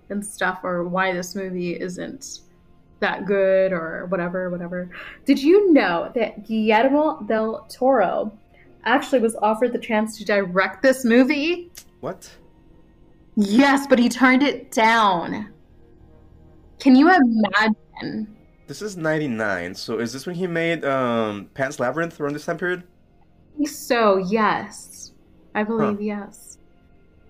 and 0.07 0.25
stuff, 0.25 0.61
or 0.63 0.87
why 0.87 1.11
this 1.11 1.35
movie 1.35 1.77
isn't 1.77 2.39
that 3.01 3.25
good 3.25 3.73
or 3.73 4.05
whatever, 4.07 4.49
whatever. 4.49 4.89
Did 5.25 5.41
you 5.41 5.73
know 5.73 6.11
that 6.15 6.47
Guillermo 6.47 7.21
del 7.23 7.67
Toro 7.69 8.31
actually 8.85 9.19
was 9.19 9.35
offered 9.35 9.73
the 9.73 9.79
chance 9.79 10.17
to 10.17 10.25
direct 10.25 10.81
this 10.81 11.03
movie? 11.03 11.71
What? 11.99 12.31
Yes, 13.35 13.85
but 13.87 13.99
he 13.99 14.09
turned 14.09 14.43
it 14.43 14.71
down. 14.71 15.53
Can 16.79 16.95
you 16.95 17.09
imagine? 17.09 18.35
This 18.67 18.81
is 18.81 18.97
99, 18.97 19.75
so 19.75 19.99
is 19.99 20.13
this 20.13 20.25
when 20.25 20.35
he 20.35 20.47
made 20.47 20.85
um, 20.85 21.49
Pan's 21.53 21.79
Labyrinth 21.79 22.19
around 22.19 22.33
this 22.33 22.45
time 22.45 22.57
period? 22.57 22.83
So, 23.65 24.17
yes. 24.17 25.11
I 25.53 25.63
believe 25.63 25.97
huh. 25.97 26.01
yes. 26.01 26.57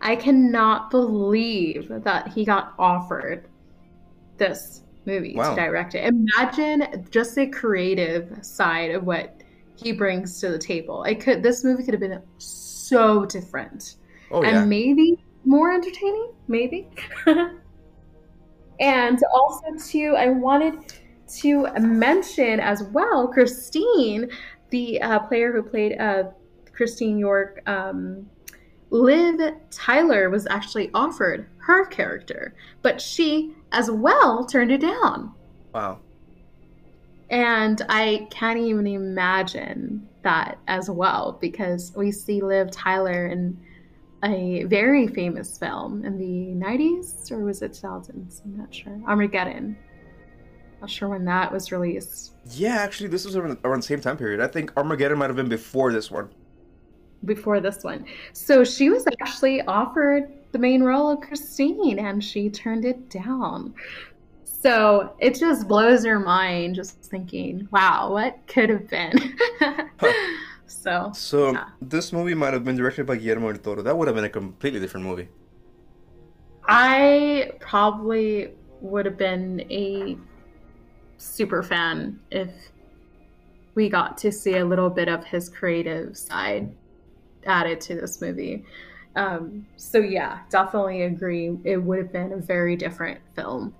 I 0.02 0.16
cannot 0.16 0.90
believe 0.90 1.88
that 2.04 2.30
he 2.30 2.46
got 2.46 2.74
offered 2.80 3.48
this 4.38 4.82
movie 5.06 5.36
wow. 5.36 5.56
to 5.56 5.62
direct 5.62 5.96
it. 5.96 6.06
Imagine 6.06 7.08
just 7.12 7.36
the 7.36 7.48
creative 7.48 8.38
side 8.44 8.92
of 8.92 9.04
what 9.04 9.42
he 9.76 9.92
brings 9.92 10.40
to 10.42 10.50
the 10.50 10.60
table. 10.60 11.04
It 11.04 11.20
could 11.20 11.42
this 11.42 11.64
movie 11.64 11.84
could 11.84 11.94
have 11.94 12.02
been 12.02 12.22
so 12.38 13.26
different. 13.26 13.96
Oh, 14.32 14.44
and 14.44 14.56
yeah. 14.56 14.66
maybe 14.66 15.24
more 15.44 15.72
entertaining, 15.72 16.32
maybe. 16.48 16.90
And 18.82 19.20
also, 19.32 19.66
too, 19.78 20.16
I 20.18 20.30
wanted 20.30 20.74
to 21.40 21.68
mention 21.80 22.60
as 22.60 22.84
well 22.84 23.28
Christine, 23.28 24.30
the 24.72 25.00
uh, 25.02 25.20
player 25.20 25.54
who 25.54 25.62
played 25.62 25.98
uh, 26.00 26.24
Christine 26.74 27.18
York. 27.20 27.62
Um, 27.68 28.28
Liv 28.90 29.40
Tyler 29.70 30.30
was 30.30 30.48
actually 30.48 30.90
offered 30.94 31.48
her 31.60 31.86
character, 31.86 32.56
but 32.82 33.00
she 33.00 33.54
as 33.72 33.90
well 33.90 34.46
turned 34.46 34.72
it 34.72 34.82
down. 34.82 35.34
Wow. 35.74 36.00
And 37.30 37.82
I 37.88 38.28
can't 38.30 38.60
even 38.60 38.88
imagine 38.88 40.08
that 40.24 40.58
as 40.68 40.90
well 40.90 41.38
because 41.40 41.94
we 41.96 42.12
see 42.12 42.42
Liv 42.42 42.72
Tyler 42.72 43.28
in 43.28 43.58
a 44.24 44.66
very 44.66 45.08
famous 45.08 45.58
film 45.58 46.04
in 46.06 46.18
the 46.18 46.54
90s 46.64 47.32
or 47.32 47.46
was 47.46 47.62
it 47.62 47.72
2000s? 47.72 48.44
I'm 48.44 48.58
not 48.58 48.74
sure. 48.74 49.00
Armageddon. 49.08 49.78
Not 50.82 50.90
sure 50.90 51.10
when 51.10 51.26
that 51.26 51.52
was 51.52 51.72
released. 51.72 52.34
Yeah, 52.50 52.76
actually, 52.76 53.10
this 53.10 53.24
was 53.24 53.36
around, 53.36 53.58
around 53.64 53.80
the 53.80 53.88
same 53.88 54.02
time 54.02 54.18
period. 54.18 54.42
I 54.42 54.48
think 54.48 54.76
Armageddon 54.76 55.18
might 55.18 55.28
have 55.28 55.36
been 55.36 55.50
before 55.50 55.94
this 55.94 56.12
one. 56.12 56.30
Before 57.24 57.60
this 57.60 57.84
one. 57.84 58.06
So 58.34 58.64
she 58.64 58.90
was 58.90 59.06
actually 59.22 59.62
offered 59.62 60.34
the 60.52 60.60
main 60.60 60.84
role 60.84 61.10
of 61.10 61.22
Christine 61.22 62.00
and 62.00 62.24
she 62.24 62.50
turned 62.50 62.86
it 62.86 63.10
down. 63.10 63.74
So 64.44 65.16
it 65.20 65.36
just 65.36 65.68
blows 65.68 66.06
your 66.06 66.20
mind 66.20 66.76
just 66.76 67.02
thinking, 67.02 67.68
wow, 67.72 68.12
what 68.12 68.40
could 68.48 68.70
have 68.70 68.88
been? 68.88 69.38
huh. 69.60 70.14
So, 70.72 71.12
so 71.14 71.52
yeah. 71.52 71.66
this 71.82 72.14
movie 72.14 72.34
might 72.34 72.54
have 72.54 72.64
been 72.64 72.78
directed 72.78 73.06
by 73.06 73.18
Guillermo 73.18 73.52
del 73.52 73.62
Toro. 73.62 73.82
That 73.82 73.98
would 73.98 74.08
have 74.08 74.16
been 74.16 74.24
a 74.24 74.30
completely 74.30 74.80
different 74.80 75.06
movie. 75.06 75.28
I 76.66 77.52
probably 77.60 78.54
would 78.80 79.06
have 79.06 79.18
been 79.18 79.62
a 79.70 80.18
super 81.18 81.62
fan 81.62 82.20
if 82.32 82.50
we 83.76 83.90
got 83.90 84.18
to 84.20 84.32
see 84.32 84.56
a 84.56 84.66
little 84.66 84.90
bit 84.90 85.08
of 85.08 85.24
his 85.24 85.50
creative 85.50 86.18
side 86.18 86.74
added 87.46 87.82
to 87.82 87.96
this 87.96 88.22
movie. 88.22 88.66
Um, 89.16 89.66
so 89.76 90.00
yeah, 90.00 90.40
definitely 90.50 91.04
agree. 91.04 91.58
It 91.64 91.78
would 91.78 91.98
have 91.98 92.14
been 92.14 92.34
a 92.34 92.38
very 92.38 92.76
different 92.76 93.20
film. 93.36 93.74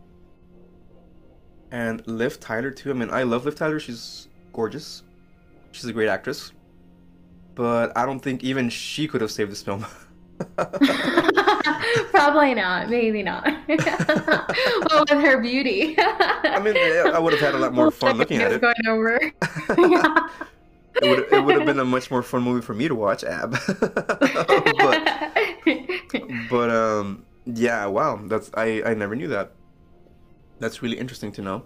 And 1.72 2.06
Liv 2.06 2.40
Tyler 2.40 2.72
too. 2.72 2.92
I 2.92 2.94
mean, 2.94 3.10
I 3.10 3.24
love 3.24 3.46
Liv 3.46 3.56
Tyler. 3.56 3.80
She's 3.80 4.28
gorgeous. 4.52 5.04
She's 5.72 5.86
a 5.86 5.94
great 5.94 6.10
actress. 6.10 6.52
But 7.56 7.98
I 7.98 8.06
don't 8.06 8.20
think 8.20 8.44
even 8.44 8.70
she 8.70 9.08
could 9.08 9.22
have 9.22 9.32
saved 9.32 9.52
this 9.52 9.62
film. 9.62 9.86
Probably 12.12 12.54
not. 12.54 12.90
Maybe 12.90 13.24
not. 13.24 13.46
well, 13.68 15.06
with 15.10 15.10
her 15.10 15.42
beauty. 15.42 15.96
I 15.98 16.60
mean, 16.64 16.76
I 16.78 17.20
would 17.20 17.34
have 17.34 17.42
had 17.42 17.56
a 17.56 17.60
lot 17.60 17.74
more 17.74 17.92
fun 17.92 18.18
looking 18.18 18.42
at 18.42 18.52
it. 18.52 18.62
Going 18.62 18.76
over. 18.88 19.20
yeah. 19.78 20.28
It 21.02 21.08
would 21.10 21.32
it 21.32 21.46
would 21.46 21.56
have 21.56 21.66
been 21.66 21.80
a 21.80 21.86
much 21.86 22.12
more 22.12 22.22
fun 22.22 22.44
movie 22.44 22.62
for 22.62 22.74
me 22.74 22.90
to 22.90 22.94
watch, 22.94 23.24
Ab. 23.24 23.52
but, 23.52 24.91
but 26.50 26.70
um, 26.70 27.26
yeah, 27.46 27.86
wow, 27.86 28.20
that's 28.26 28.52
I 28.54 28.82
I 28.86 28.94
never 28.94 29.16
knew 29.16 29.28
that. 29.30 29.52
That's 30.60 30.82
really 30.82 30.98
interesting 30.98 31.32
to 31.34 31.42
know. 31.42 31.64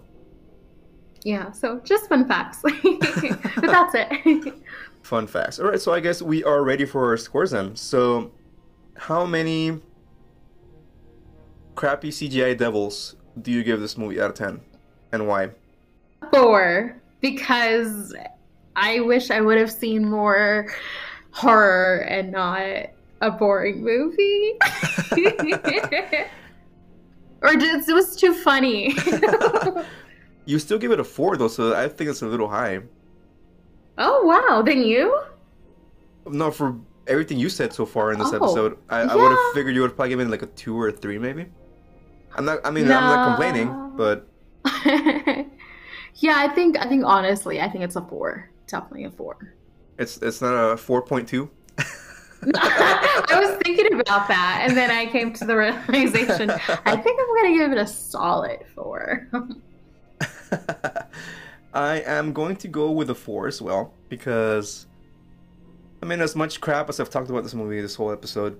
Yeah, 1.22 1.50
so 1.50 1.80
just 1.80 2.08
fun 2.08 2.26
facts. 2.28 2.62
but 2.62 2.72
that's 3.62 3.94
it. 3.94 4.54
fun 5.02 5.26
facts. 5.26 5.58
All 5.58 5.68
right, 5.68 5.80
so 5.80 5.92
I 5.92 6.00
guess 6.00 6.22
we 6.22 6.44
are 6.44 6.62
ready 6.62 6.84
for 6.84 7.06
our 7.06 7.16
scores 7.16 7.50
then. 7.50 7.74
So, 7.76 8.30
how 8.96 9.26
many 9.26 9.80
crappy 11.74 12.10
CGI 12.10 12.56
devils 12.56 13.16
do 13.42 13.50
you 13.50 13.62
give 13.62 13.80
this 13.80 13.98
movie 13.98 14.20
out 14.20 14.30
of 14.30 14.36
10 14.36 14.60
and 15.12 15.26
why? 15.26 15.50
Four, 16.32 17.00
because 17.20 18.14
I 18.74 19.00
wish 19.00 19.30
I 19.30 19.40
would 19.40 19.58
have 19.58 19.70
seen 19.70 20.08
more 20.08 20.72
horror 21.32 22.06
and 22.08 22.32
not 22.32 22.90
a 23.20 23.30
boring 23.30 23.82
movie. 23.82 24.54
or 27.42 27.50
it 27.52 27.94
was 27.94 28.16
too 28.16 28.34
funny. 28.34 28.94
you 30.46 30.58
still 30.58 30.78
give 30.78 30.90
it 30.90 31.00
a 31.00 31.04
four 31.04 31.36
though, 31.36 31.48
so 31.48 31.74
I 31.74 31.88
think 31.88 32.10
it's 32.10 32.22
a 32.22 32.26
little 32.26 32.48
high. 32.48 32.80
Oh 33.98 34.24
wow! 34.24 34.62
Then 34.62 34.82
you? 34.82 35.22
No, 36.26 36.50
for 36.50 36.76
everything 37.06 37.38
you 37.38 37.48
said 37.48 37.72
so 37.72 37.86
far 37.86 38.12
in 38.12 38.18
this 38.18 38.32
oh, 38.32 38.36
episode, 38.36 38.78
I, 38.88 39.04
yeah. 39.04 39.12
I 39.12 39.16
would 39.16 39.30
have 39.30 39.54
figured 39.54 39.74
you 39.74 39.82
would 39.82 39.94
probably 39.96 40.10
give 40.10 40.20
it 40.20 40.28
like 40.28 40.42
a 40.42 40.46
two 40.46 40.78
or 40.78 40.88
a 40.88 40.92
three, 40.92 41.18
maybe. 41.18 41.46
I'm 42.34 42.44
not. 42.44 42.60
I 42.64 42.70
mean, 42.70 42.88
no. 42.88 42.96
I'm 42.96 43.04
not 43.04 43.28
complaining, 43.28 43.92
but. 43.96 44.28
yeah, 46.16 46.34
I 46.36 46.48
think. 46.48 46.78
I 46.78 46.88
think 46.88 47.04
honestly, 47.04 47.60
I 47.60 47.68
think 47.68 47.84
it's 47.84 47.96
a 47.96 48.02
four. 48.02 48.50
Definitely 48.66 49.04
a 49.04 49.10
four. 49.10 49.54
It's 49.98 50.18
it's 50.18 50.42
not 50.42 50.52
a 50.52 50.76
four 50.76 51.02
point 51.02 51.28
two. 51.28 51.50
I 52.54 53.40
was 53.40 53.58
thinking 53.64 53.98
about 54.00 54.28
that, 54.28 54.64
and 54.66 54.76
then 54.76 54.90
I 54.90 55.06
came 55.06 55.32
to 55.34 55.44
the 55.44 55.56
realization. 55.56 56.50
I 56.50 56.96
think 56.96 57.20
I'm 57.20 57.36
gonna 57.36 57.58
give 57.58 57.72
it 57.72 57.78
a 57.78 57.86
solid 57.86 58.60
four. 58.74 59.28
I 61.74 62.00
am 62.06 62.32
going 62.32 62.56
to 62.56 62.68
go 62.68 62.90
with 62.90 63.10
a 63.10 63.14
four 63.14 63.46
as 63.48 63.60
well 63.60 63.92
because, 64.08 64.86
I 66.02 66.06
mean, 66.06 66.20
as 66.20 66.34
much 66.34 66.60
crap 66.60 66.88
as 66.88 67.00
I've 67.00 67.10
talked 67.10 67.28
about 67.28 67.42
this 67.42 67.54
movie 67.54 67.80
this 67.80 67.96
whole 67.96 68.12
episode, 68.12 68.58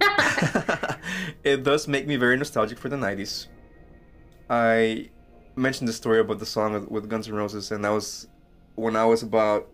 it 1.42 1.64
does 1.64 1.88
make 1.88 2.06
me 2.06 2.16
very 2.16 2.36
nostalgic 2.36 2.78
for 2.78 2.88
the 2.88 2.96
90s. 2.96 3.48
I 4.48 5.10
mentioned 5.56 5.88
the 5.88 5.92
story 5.92 6.20
about 6.20 6.38
the 6.38 6.46
song 6.46 6.86
with 6.88 7.08
Guns 7.08 7.26
N' 7.26 7.34
Roses, 7.34 7.72
and 7.72 7.84
that 7.84 7.90
was 7.90 8.28
when 8.76 8.94
I 8.94 9.04
was 9.04 9.22
about 9.22 9.68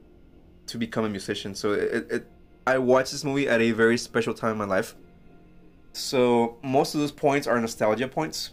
to 0.69 0.79
become 0.79 1.05
a 1.05 1.09
musician. 1.09 1.55
So 1.55 1.73
it, 1.73 2.07
it 2.11 2.32
I 2.67 2.79
watched 2.79 3.13
this 3.13 3.25
movie 3.25 3.49
at 3.49 3.61
a 3.61 3.73
very 3.73 3.97
special 3.97 4.35
time 4.35 4.53
in 4.53 4.59
my 4.59 4.65
life. 4.65 4.95
So 5.93 6.59
most 6.63 6.95
of 6.95 7.01
those 7.01 7.13
points 7.13 7.47
are 7.47 7.61
nostalgia 7.61 8.09
points. 8.09 8.51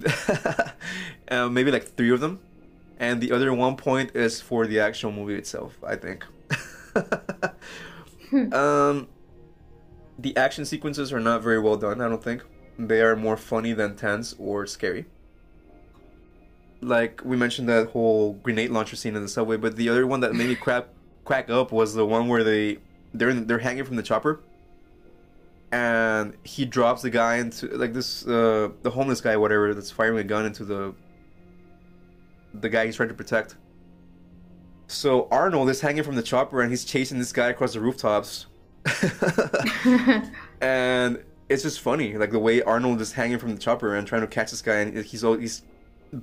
uh, 1.30 1.48
maybe 1.48 1.70
like 1.70 1.84
three 1.84 2.10
of 2.10 2.20
them, 2.20 2.40
and 2.98 3.20
the 3.20 3.30
other 3.30 3.52
one 3.52 3.76
point 3.76 4.16
is 4.16 4.40
for 4.40 4.66
the 4.66 4.80
actual 4.80 5.12
movie 5.12 5.34
itself. 5.34 5.78
I 5.86 5.96
think. 5.96 6.24
Hmm. 8.32 8.50
um, 8.54 9.08
the 10.18 10.34
action 10.38 10.64
sequences 10.64 11.12
are 11.12 11.20
not 11.20 11.42
very 11.42 11.58
well 11.58 11.76
done. 11.76 12.00
I 12.00 12.08
don't 12.08 12.24
think 12.24 12.42
they 12.78 13.02
are 13.02 13.14
more 13.14 13.36
funny 13.36 13.74
than 13.74 13.94
tense 13.94 14.34
or 14.38 14.66
scary. 14.66 15.04
Like 16.80 17.20
we 17.24 17.36
mentioned 17.36 17.68
that 17.68 17.90
whole 17.90 18.32
grenade 18.34 18.70
launcher 18.70 18.96
scene 18.96 19.16
in 19.16 19.22
the 19.22 19.28
subway, 19.28 19.58
but 19.58 19.76
the 19.76 19.90
other 19.90 20.06
one 20.06 20.20
that 20.20 20.34
made 20.34 20.48
me 20.48 20.54
crap 20.66 20.88
crack 21.24 21.50
up 21.50 21.72
was 21.72 21.94
the 21.94 22.06
one 22.06 22.28
where 22.28 22.44
they 22.44 22.78
they're 23.14 23.32
they're 23.32 23.58
hanging 23.58 23.84
from 23.84 23.96
the 23.96 24.02
chopper, 24.02 24.40
and 25.70 26.34
he 26.44 26.64
drops 26.64 27.02
the 27.02 27.10
guy 27.10 27.36
into 27.36 27.66
like 27.68 27.92
this 27.92 28.26
uh, 28.26 28.70
the 28.82 28.90
homeless 28.90 29.20
guy 29.20 29.36
whatever 29.36 29.74
that's 29.74 29.90
firing 29.90 30.18
a 30.18 30.24
gun 30.24 30.46
into 30.46 30.64
the 30.64 30.94
the 32.54 32.68
guy 32.68 32.86
he's 32.86 32.96
trying 32.96 33.08
to 33.08 33.14
protect. 33.14 33.56
So 34.86 35.26
Arnold 35.30 35.70
is 35.70 35.80
hanging 35.80 36.02
from 36.02 36.16
the 36.16 36.22
chopper 36.22 36.60
and 36.60 36.70
he's 36.70 36.84
chasing 36.84 37.18
this 37.18 37.32
guy 37.32 37.48
across 37.48 37.72
the 37.72 37.80
rooftops 37.80 38.46
and 40.60 41.24
it's 41.52 41.62
just 41.62 41.80
funny, 41.80 42.16
like 42.16 42.30
the 42.30 42.38
way 42.38 42.62
Arnold 42.62 43.00
is 43.00 43.12
hanging 43.12 43.38
from 43.38 43.54
the 43.54 43.60
chopper 43.60 43.94
and 43.94 44.06
trying 44.06 44.22
to 44.22 44.26
catch 44.26 44.50
this 44.50 44.62
guy, 44.62 44.76
and 44.76 45.04
he's 45.04 45.22
all, 45.22 45.36
he's 45.36 45.62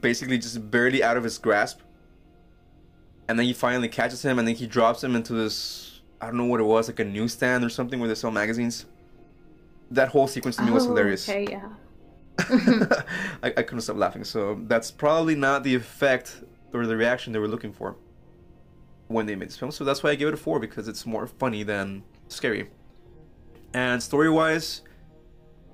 basically 0.02 0.38
just 0.38 0.70
barely 0.72 1.04
out 1.04 1.18
of 1.18 1.24
his 1.24 1.38
grasp. 1.38 1.80
And 3.30 3.40
then 3.40 3.46
he 3.46 3.54
finally 3.54 3.88
catches 3.88 4.24
him, 4.26 4.40
and 4.40 4.48
then 4.48 4.56
he 4.56 4.68
drops 4.68 5.04
him 5.04 5.16
into 5.16 5.34
this 5.34 5.90
I 6.22 6.26
don't 6.26 6.38
know 6.38 6.46
what 6.46 6.60
it 6.60 6.64
was, 6.64 6.88
like 6.88 7.00
a 7.00 7.06
newsstand 7.06 7.64
or 7.64 7.70
something 7.70 8.00
where 8.00 8.10
they 8.10 8.16
sell 8.16 8.32
magazines. 8.32 8.86
That 9.92 10.10
whole 10.10 10.28
sequence 10.28 10.58
to 10.58 10.64
me 10.64 10.72
oh, 10.72 10.74
was 10.74 10.86
hilarious. 10.86 11.30
Okay, 11.30 11.48
yeah. 11.50 11.70
I, 13.44 13.54
I 13.58 13.64
couldn't 13.64 13.82
stop 13.82 13.96
laughing. 13.96 14.24
So 14.24 14.60
that's 14.68 14.92
probably 14.92 15.36
not 15.36 15.64
the 15.64 15.76
effect 15.76 16.44
or 16.74 16.86
the 16.86 16.98
reaction 16.98 17.32
they 17.34 17.40
were 17.40 17.48
looking 17.48 17.72
for 17.72 17.96
when 19.08 19.26
they 19.26 19.36
made 19.36 19.50
this 19.50 19.58
film. 19.58 19.72
So 19.72 19.84
that's 19.84 20.04
why 20.04 20.12
I 20.12 20.16
gave 20.16 20.28
it 20.28 20.34
a 20.34 20.38
four 20.38 20.60
because 20.60 20.88
it's 20.88 21.06
more 21.06 21.26
funny 21.26 21.64
than 21.64 22.04
scary. 22.28 22.70
And 23.74 24.02
story 24.04 24.30
wise, 24.30 24.82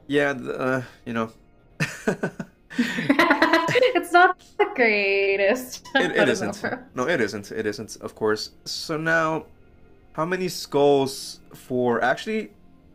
yeah, 0.08 0.32
uh, 0.32 0.84
you 1.06 1.14
know. 1.14 1.32
it's 3.96 4.12
not 4.12 4.40
the 4.58 4.68
greatest. 4.76 5.88
it, 5.96 6.12
it 6.12 6.30
isn't. 6.36 6.64
No, 6.96 7.08
it 7.08 7.22
isn't. 7.22 7.52
It 7.52 7.66
isn't, 7.66 7.98
of 7.98 8.16
course. 8.16 8.52
So 8.66 8.98
now, 8.98 9.46
how 10.14 10.26
many 10.26 10.48
skulls 10.48 11.42
for. 11.54 12.04
Actually, 12.04 12.52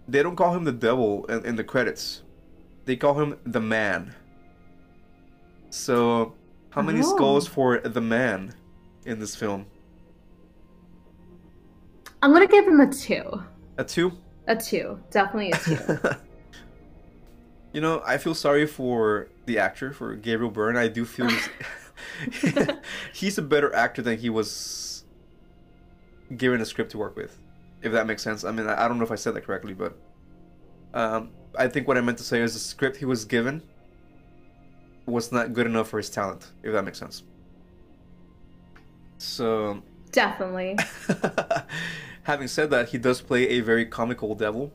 they 0.09 0.23
don't 0.23 0.36
call 0.36 0.55
him 0.55 0.65
the 0.65 0.73
devil 0.73 1.24
in, 1.27 1.44
in 1.44 1.57
the 1.57 1.65
credits, 1.65 2.23
they 2.85 2.97
call 2.97 3.15
him 3.15 3.39
the 3.44 3.61
man. 3.61 4.15
So, 5.70 6.35
how 6.70 6.82
many 6.82 7.01
oh. 7.01 7.15
skulls 7.15 7.47
for 7.47 7.78
the 7.78 8.01
man 8.01 8.55
in 9.05 9.20
this 9.20 9.36
film? 9.36 9.66
I'm 12.23 12.32
gonna 12.32 12.47
give 12.47 12.66
him 12.66 12.81
a 12.81 12.93
two. 12.93 13.43
A 13.78 13.85
two? 13.85 14.12
A 14.47 14.57
two. 14.57 14.98
Definitely 15.11 15.52
a 15.52 15.59
two. 15.59 15.98
you 17.72 17.80
know, 17.80 18.02
I 18.05 18.18
feel 18.18 18.34
sorry 18.34 18.66
for 18.66 19.28
the 19.47 19.59
actor, 19.59 19.92
for 19.92 20.14
Gabriel 20.14 20.51
Byrne. 20.51 20.76
I 20.76 20.88
do 20.88 21.05
feel 21.05 21.28
he's, 21.28 21.48
he's 23.12 23.38
a 23.38 23.42
better 23.42 23.74
actor 23.74 24.02
than 24.02 24.18
he 24.18 24.30
was 24.30 25.05
given 26.36 26.60
a 26.60 26.66
script 26.66 26.90
to 26.92 26.98
work 26.98 27.16
with. 27.16 27.38
If 27.82 27.92
that 27.92 28.06
makes 28.06 28.22
sense. 28.22 28.44
I 28.44 28.52
mean, 28.52 28.66
I 28.66 28.86
don't 28.88 28.98
know 28.98 29.05
if 29.05 29.12
I 29.12 29.16
said 29.16 29.34
that 29.34 29.44
correctly, 29.44 29.74
but 29.74 29.97
um, 30.92 31.30
I 31.59 31.68
think 31.68 31.88
what 31.88 31.97
I 31.97 32.01
meant 32.01 32.18
to 32.18 32.24
say 32.24 32.40
is 32.40 32.52
the 32.52 32.60
script 32.60 32.97
he 32.97 33.05
was 33.05 33.24
given 33.24 33.62
was 35.06 35.32
not 35.32 35.52
good 35.52 35.66
enough 35.66 35.88
for 35.88 35.97
his 35.97 36.10
talent, 36.10 36.48
if 36.62 36.72
that 36.72 36.84
makes 36.84 36.98
sense. 36.98 37.22
So. 39.18 39.82
Definitely. 40.12 40.76
Having 42.24 42.48
said 42.48 42.70
that, 42.70 42.88
he 42.90 42.98
does 42.98 43.20
play 43.20 43.48
a 43.48 43.60
very 43.60 43.86
comical 43.86 44.34
devil. 44.34 44.72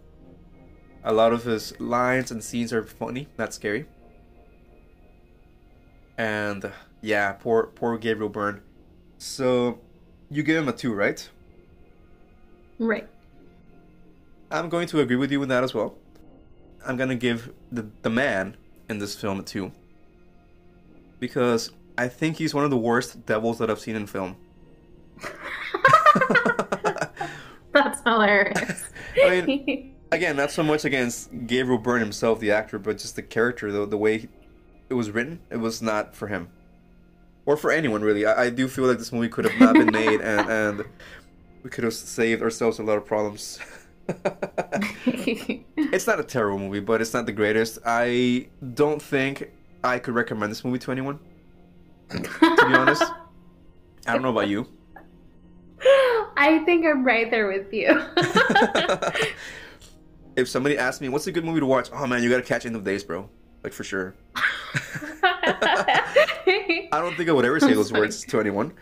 A 1.07 1.13
lot 1.13 1.31
of 1.33 1.43
his 1.43 1.79
lines 1.79 2.31
and 2.31 2.43
scenes 2.43 2.73
are 2.73 2.83
funny, 2.83 3.27
not 3.37 3.53
scary. 3.53 3.85
And 6.17 6.71
yeah, 7.01 7.33
poor 7.33 7.67
poor 7.67 7.99
Gabriel 7.99 8.29
Byrne. 8.29 8.61
So 9.19 9.79
you 10.31 10.41
give 10.41 10.57
him 10.57 10.67
a 10.67 10.73
two, 10.73 10.95
right? 10.95 11.29
Right. 12.79 13.07
I'm 14.49 14.67
going 14.67 14.87
to 14.87 14.99
agree 14.99 15.15
with 15.15 15.31
you 15.31 15.39
with 15.39 15.49
that 15.49 15.63
as 15.63 15.75
well. 15.75 15.95
I'm 16.85 16.97
gonna 16.97 17.15
give 17.15 17.53
the 17.71 17.87
the 18.01 18.09
man 18.09 18.57
in 18.89 18.97
this 18.97 19.15
film 19.15 19.39
a 19.39 19.43
two. 19.43 19.71
Because 21.19 21.71
I 21.99 22.07
think 22.07 22.37
he's 22.37 22.55
one 22.55 22.63
of 22.63 22.71
the 22.71 22.77
worst 22.77 23.27
devils 23.27 23.59
that 23.59 23.69
I've 23.69 23.79
seen 23.79 23.95
in 23.95 24.07
film. 24.07 24.37
That's 27.71 28.01
hilarious. 28.01 28.85
I 29.23 29.41
mean, 29.41 29.94
again, 30.11 30.35
not 30.35 30.51
so 30.51 30.63
much 30.63 30.85
against 30.85 31.29
Gabriel 31.47 31.77
Byrne 31.79 31.99
himself, 32.01 32.39
the 32.39 32.51
actor, 32.51 32.79
but 32.79 32.97
just 32.97 33.15
the 33.15 33.21
character, 33.23 33.71
the, 33.71 33.85
the 33.85 33.97
way 33.97 34.27
it 34.89 34.93
was 34.93 35.11
written, 35.11 35.39
it 35.49 35.57
was 35.57 35.81
not 35.81 36.15
for 36.15 36.27
him. 36.27 36.49
or 37.45 37.57
for 37.57 37.71
anyone 37.71 38.01
really. 38.01 38.25
I, 38.25 38.45
I 38.45 38.49
do 38.49 38.67
feel 38.67 38.85
like 38.85 38.97
this 38.97 39.11
movie 39.11 39.29
could 39.29 39.45
have 39.45 39.59
not 39.59 39.73
been 39.75 39.91
made, 39.91 40.21
and 40.21 40.49
and 40.49 40.85
we 41.63 41.69
could 41.69 41.83
have 41.83 41.93
saved 41.93 42.41
ourselves 42.41 42.79
a 42.79 42.83
lot 42.83 42.97
of 42.97 43.05
problems. 43.05 43.59
it's 45.05 46.07
not 46.07 46.19
a 46.19 46.23
terrible 46.23 46.59
movie, 46.59 46.79
but 46.79 47.01
it's 47.01 47.13
not 47.13 47.25
the 47.25 47.31
greatest. 47.31 47.79
I 47.85 48.47
don't 48.73 49.01
think 49.01 49.51
I 49.83 49.99
could 49.99 50.13
recommend 50.15 50.51
this 50.51 50.63
movie 50.63 50.79
to 50.79 50.91
anyone. 50.91 51.19
to 52.09 52.19
be 52.19 52.75
honest, 52.75 53.03
I 54.07 54.13
don't 54.13 54.21
know 54.21 54.29
about 54.29 54.47
you. 54.47 54.67
I 56.37 56.61
think 56.65 56.85
I'm 56.85 57.03
right 57.03 57.31
there 57.31 57.47
with 57.47 57.73
you. 57.73 57.99
If 60.35 60.49
somebody 60.49 60.77
asked 60.77 61.01
me 61.01 61.09
what's 61.09 61.27
a 61.27 61.31
good 61.31 61.45
movie 61.45 61.59
to 61.59 61.65
watch, 61.65 61.89
oh 61.93 62.07
man, 62.07 62.23
you 62.23 62.29
gotta 62.29 62.43
catch 62.43 62.65
End 62.65 62.75
of 62.75 62.83
Days, 62.83 63.03
bro. 63.03 63.29
Like 63.63 63.73
for 63.73 63.83
sure. 63.83 64.15
I 64.35 64.41
don't 66.91 67.15
think 67.15 67.29
I 67.29 67.31
would 67.31 67.45
ever 67.45 67.59
say 67.59 67.73
those 67.73 67.91
words 67.91 68.23
to 68.25 68.39
anyone. 68.39 68.73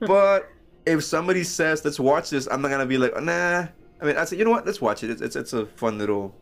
But 0.00 0.48
if 0.84 1.04
somebody 1.04 1.44
says 1.44 1.84
let's 1.84 1.98
watch 1.98 2.30
this, 2.30 2.46
I'm 2.50 2.62
not 2.62 2.70
gonna 2.70 2.86
be 2.86 2.98
like 2.98 3.12
oh, 3.16 3.20
nah. 3.20 3.66
I 4.00 4.04
mean, 4.04 4.16
I 4.16 4.24
say 4.24 4.36
you 4.36 4.44
know 4.44 4.50
what, 4.50 4.66
let's 4.66 4.80
watch 4.80 5.02
it. 5.02 5.10
It's 5.10 5.22
it's, 5.22 5.36
it's 5.36 5.52
a 5.52 5.66
fun 5.66 5.98
little 5.98 6.34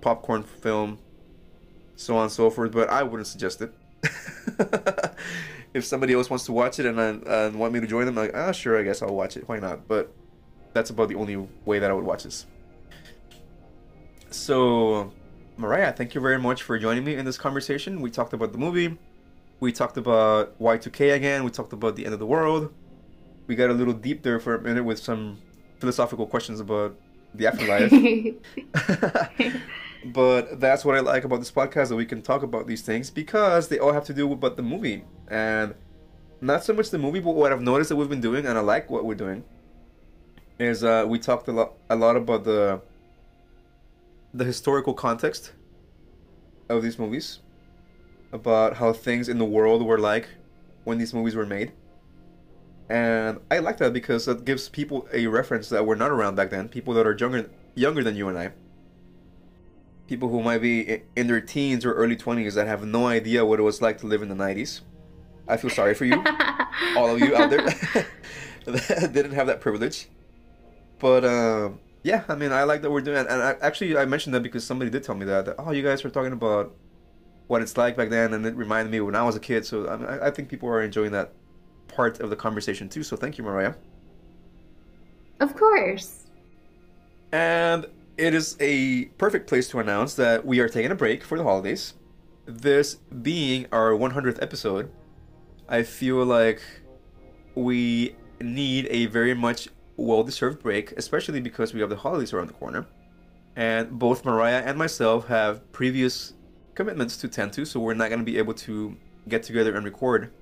popcorn 0.00 0.42
film, 0.42 0.98
so 1.96 2.16
on 2.16 2.24
and 2.24 2.32
so 2.32 2.50
forth. 2.50 2.72
But 2.72 2.90
I 2.90 3.02
wouldn't 3.02 3.26
suggest 3.26 3.62
it. 3.62 3.72
if 5.74 5.84
somebody 5.84 6.12
else 6.12 6.28
wants 6.28 6.44
to 6.46 6.52
watch 6.52 6.78
it 6.78 6.86
and, 6.86 6.98
and 6.98 7.56
want 7.56 7.72
me 7.72 7.80
to 7.80 7.86
join 7.86 8.06
them, 8.06 8.18
I'm 8.18 8.26
like 8.26 8.36
ah 8.36 8.52
sure, 8.52 8.78
I 8.78 8.82
guess 8.82 9.02
I'll 9.02 9.14
watch 9.14 9.36
it. 9.36 9.48
Why 9.48 9.58
not? 9.58 9.88
But 9.88 10.12
that's 10.72 10.90
about 10.90 11.08
the 11.08 11.16
only 11.16 11.36
way 11.64 11.78
that 11.78 11.90
I 11.90 11.94
would 11.94 12.04
watch 12.04 12.24
this. 12.24 12.46
So, 14.32 15.12
Mariah, 15.58 15.92
thank 15.92 16.14
you 16.14 16.20
very 16.20 16.38
much 16.38 16.62
for 16.62 16.78
joining 16.78 17.04
me 17.04 17.14
in 17.14 17.24
this 17.24 17.36
conversation. 17.36 18.00
We 18.00 18.10
talked 18.10 18.32
about 18.32 18.52
the 18.52 18.58
movie. 18.58 18.98
We 19.60 19.72
talked 19.72 19.96
about 19.98 20.58
Y2K 20.58 21.14
again. 21.14 21.44
We 21.44 21.50
talked 21.50 21.72
about 21.72 21.96
the 21.96 22.04
end 22.04 22.14
of 22.14 22.20
the 22.20 22.26
world. 22.26 22.72
We 23.46 23.54
got 23.54 23.70
a 23.70 23.74
little 23.74 23.92
deep 23.92 24.22
there 24.22 24.40
for 24.40 24.54
a 24.54 24.60
minute 24.60 24.84
with 24.84 24.98
some 24.98 25.38
philosophical 25.78 26.26
questions 26.26 26.60
about 26.60 26.96
the 27.34 27.46
afterlife. 27.46 27.92
but 30.06 30.58
that's 30.58 30.84
what 30.84 30.96
I 30.96 31.00
like 31.00 31.24
about 31.24 31.38
this 31.40 31.50
podcast 31.50 31.88
that 31.88 31.96
we 31.96 32.06
can 32.06 32.22
talk 32.22 32.42
about 32.42 32.66
these 32.66 32.82
things 32.82 33.10
because 33.10 33.68
they 33.68 33.78
all 33.78 33.92
have 33.92 34.04
to 34.04 34.14
do 34.14 34.26
with 34.26 34.40
but 34.40 34.56
the 34.56 34.62
movie 34.62 35.04
and 35.28 35.74
not 36.40 36.64
so 36.64 36.72
much 36.72 36.90
the 36.90 36.98
movie, 36.98 37.20
but 37.20 37.34
what 37.34 37.52
I've 37.52 37.60
noticed 37.60 37.90
that 37.90 37.96
we've 37.96 38.08
been 38.08 38.20
doing 38.20 38.46
and 38.46 38.56
I 38.56 38.62
like 38.62 38.90
what 38.90 39.04
we're 39.04 39.14
doing 39.14 39.44
is 40.58 40.82
uh, 40.82 41.04
we 41.06 41.18
talked 41.18 41.48
a 41.48 41.52
lot 41.52 41.74
a 41.90 41.96
lot 41.96 42.16
about 42.16 42.44
the 42.44 42.80
the 44.34 44.44
historical 44.44 44.94
context 44.94 45.52
of 46.68 46.82
these 46.82 46.98
movies, 46.98 47.40
about 48.32 48.76
how 48.76 48.92
things 48.92 49.28
in 49.28 49.38
the 49.38 49.44
world 49.44 49.84
were 49.84 49.98
like 49.98 50.28
when 50.84 50.98
these 50.98 51.12
movies 51.12 51.34
were 51.34 51.46
made. 51.46 51.72
And 52.88 53.40
I 53.50 53.58
like 53.58 53.78
that 53.78 53.92
because 53.92 54.26
that 54.26 54.44
gives 54.44 54.68
people 54.68 55.08
a 55.12 55.26
reference 55.26 55.68
that 55.68 55.86
were 55.86 55.96
not 55.96 56.10
around 56.10 56.34
back 56.34 56.50
then, 56.50 56.68
people 56.68 56.94
that 56.94 57.06
are 57.06 57.16
younger 57.16 57.48
younger 57.74 58.02
than 58.02 58.16
you 58.16 58.28
and 58.28 58.38
I. 58.38 58.52
People 60.08 60.28
who 60.28 60.42
might 60.42 60.58
be 60.58 61.02
in 61.16 61.26
their 61.26 61.40
teens 61.40 61.84
or 61.86 61.94
early 61.94 62.16
20s 62.16 62.54
that 62.54 62.66
have 62.66 62.84
no 62.84 63.06
idea 63.06 63.44
what 63.46 63.60
it 63.60 63.62
was 63.62 63.80
like 63.80 63.98
to 63.98 64.06
live 64.06 64.20
in 64.20 64.28
the 64.28 64.34
90s. 64.34 64.80
I 65.48 65.56
feel 65.56 65.70
sorry 65.70 65.94
for 65.94 66.04
you, 66.04 66.22
all 66.96 67.10
of 67.10 67.18
you 67.20 67.34
out 67.34 67.50
there 67.50 67.62
that 68.66 69.10
didn't 69.12 69.32
have 69.32 69.46
that 69.46 69.60
privilege. 69.60 70.08
But 70.98 71.24
um, 71.24 71.80
yeah, 72.02 72.24
I 72.28 72.34
mean, 72.34 72.52
I 72.52 72.64
like 72.64 72.82
that 72.82 72.90
we're 72.90 73.00
doing, 73.00 73.18
and 73.18 73.42
I, 73.42 73.56
actually, 73.60 73.96
I 73.96 74.04
mentioned 74.04 74.34
that 74.34 74.42
because 74.42 74.64
somebody 74.64 74.90
did 74.90 75.04
tell 75.04 75.14
me 75.14 75.24
that, 75.26 75.46
that. 75.46 75.56
Oh, 75.58 75.70
you 75.70 75.82
guys 75.82 76.02
were 76.02 76.10
talking 76.10 76.32
about 76.32 76.74
what 77.46 77.62
it's 77.62 77.76
like 77.76 77.96
back 77.96 78.10
then, 78.10 78.34
and 78.34 78.44
it 78.44 78.56
reminded 78.56 78.90
me 78.90 79.00
when 79.00 79.14
I 79.14 79.22
was 79.22 79.36
a 79.36 79.40
kid. 79.40 79.64
So 79.64 79.88
I, 79.88 79.96
mean, 79.96 80.08
I 80.08 80.30
think 80.30 80.48
people 80.48 80.68
are 80.68 80.82
enjoying 80.82 81.12
that 81.12 81.32
part 81.88 82.20
of 82.20 82.30
the 82.30 82.36
conversation 82.36 82.88
too. 82.88 83.02
So 83.02 83.16
thank 83.16 83.38
you, 83.38 83.44
Mariah. 83.44 83.74
Of 85.38 85.56
course. 85.56 86.26
And 87.30 87.86
it 88.16 88.34
is 88.34 88.56
a 88.60 89.06
perfect 89.18 89.48
place 89.48 89.68
to 89.68 89.78
announce 89.78 90.14
that 90.14 90.44
we 90.44 90.60
are 90.60 90.68
taking 90.68 90.90
a 90.90 90.94
break 90.94 91.22
for 91.22 91.38
the 91.38 91.44
holidays. 91.44 91.94
This 92.46 92.96
being 93.22 93.66
our 93.70 93.90
100th 93.90 94.42
episode, 94.42 94.90
I 95.68 95.82
feel 95.82 96.24
like 96.24 96.60
we 97.54 98.16
need 98.40 98.86
a 98.90 99.06
very 99.06 99.34
much 99.34 99.68
well 99.96 100.22
deserved 100.22 100.62
break, 100.62 100.92
especially 100.92 101.40
because 101.40 101.74
we 101.74 101.80
have 101.80 101.90
the 101.90 101.96
holidays 101.96 102.32
around 102.32 102.48
the 102.48 102.54
corner. 102.54 102.86
And 103.56 103.98
both 103.98 104.24
Mariah 104.24 104.62
and 104.64 104.78
myself 104.78 105.26
have 105.28 105.70
previous 105.72 106.32
commitments 106.74 107.16
to 107.18 107.28
tend 107.28 107.52
to, 107.54 107.64
so 107.64 107.80
we're 107.80 107.94
not 107.94 108.08
going 108.08 108.20
to 108.20 108.24
be 108.24 108.38
able 108.38 108.54
to 108.54 108.96
get 109.28 109.42
together 109.42 109.74
and 109.76 109.84
record. 109.84 110.32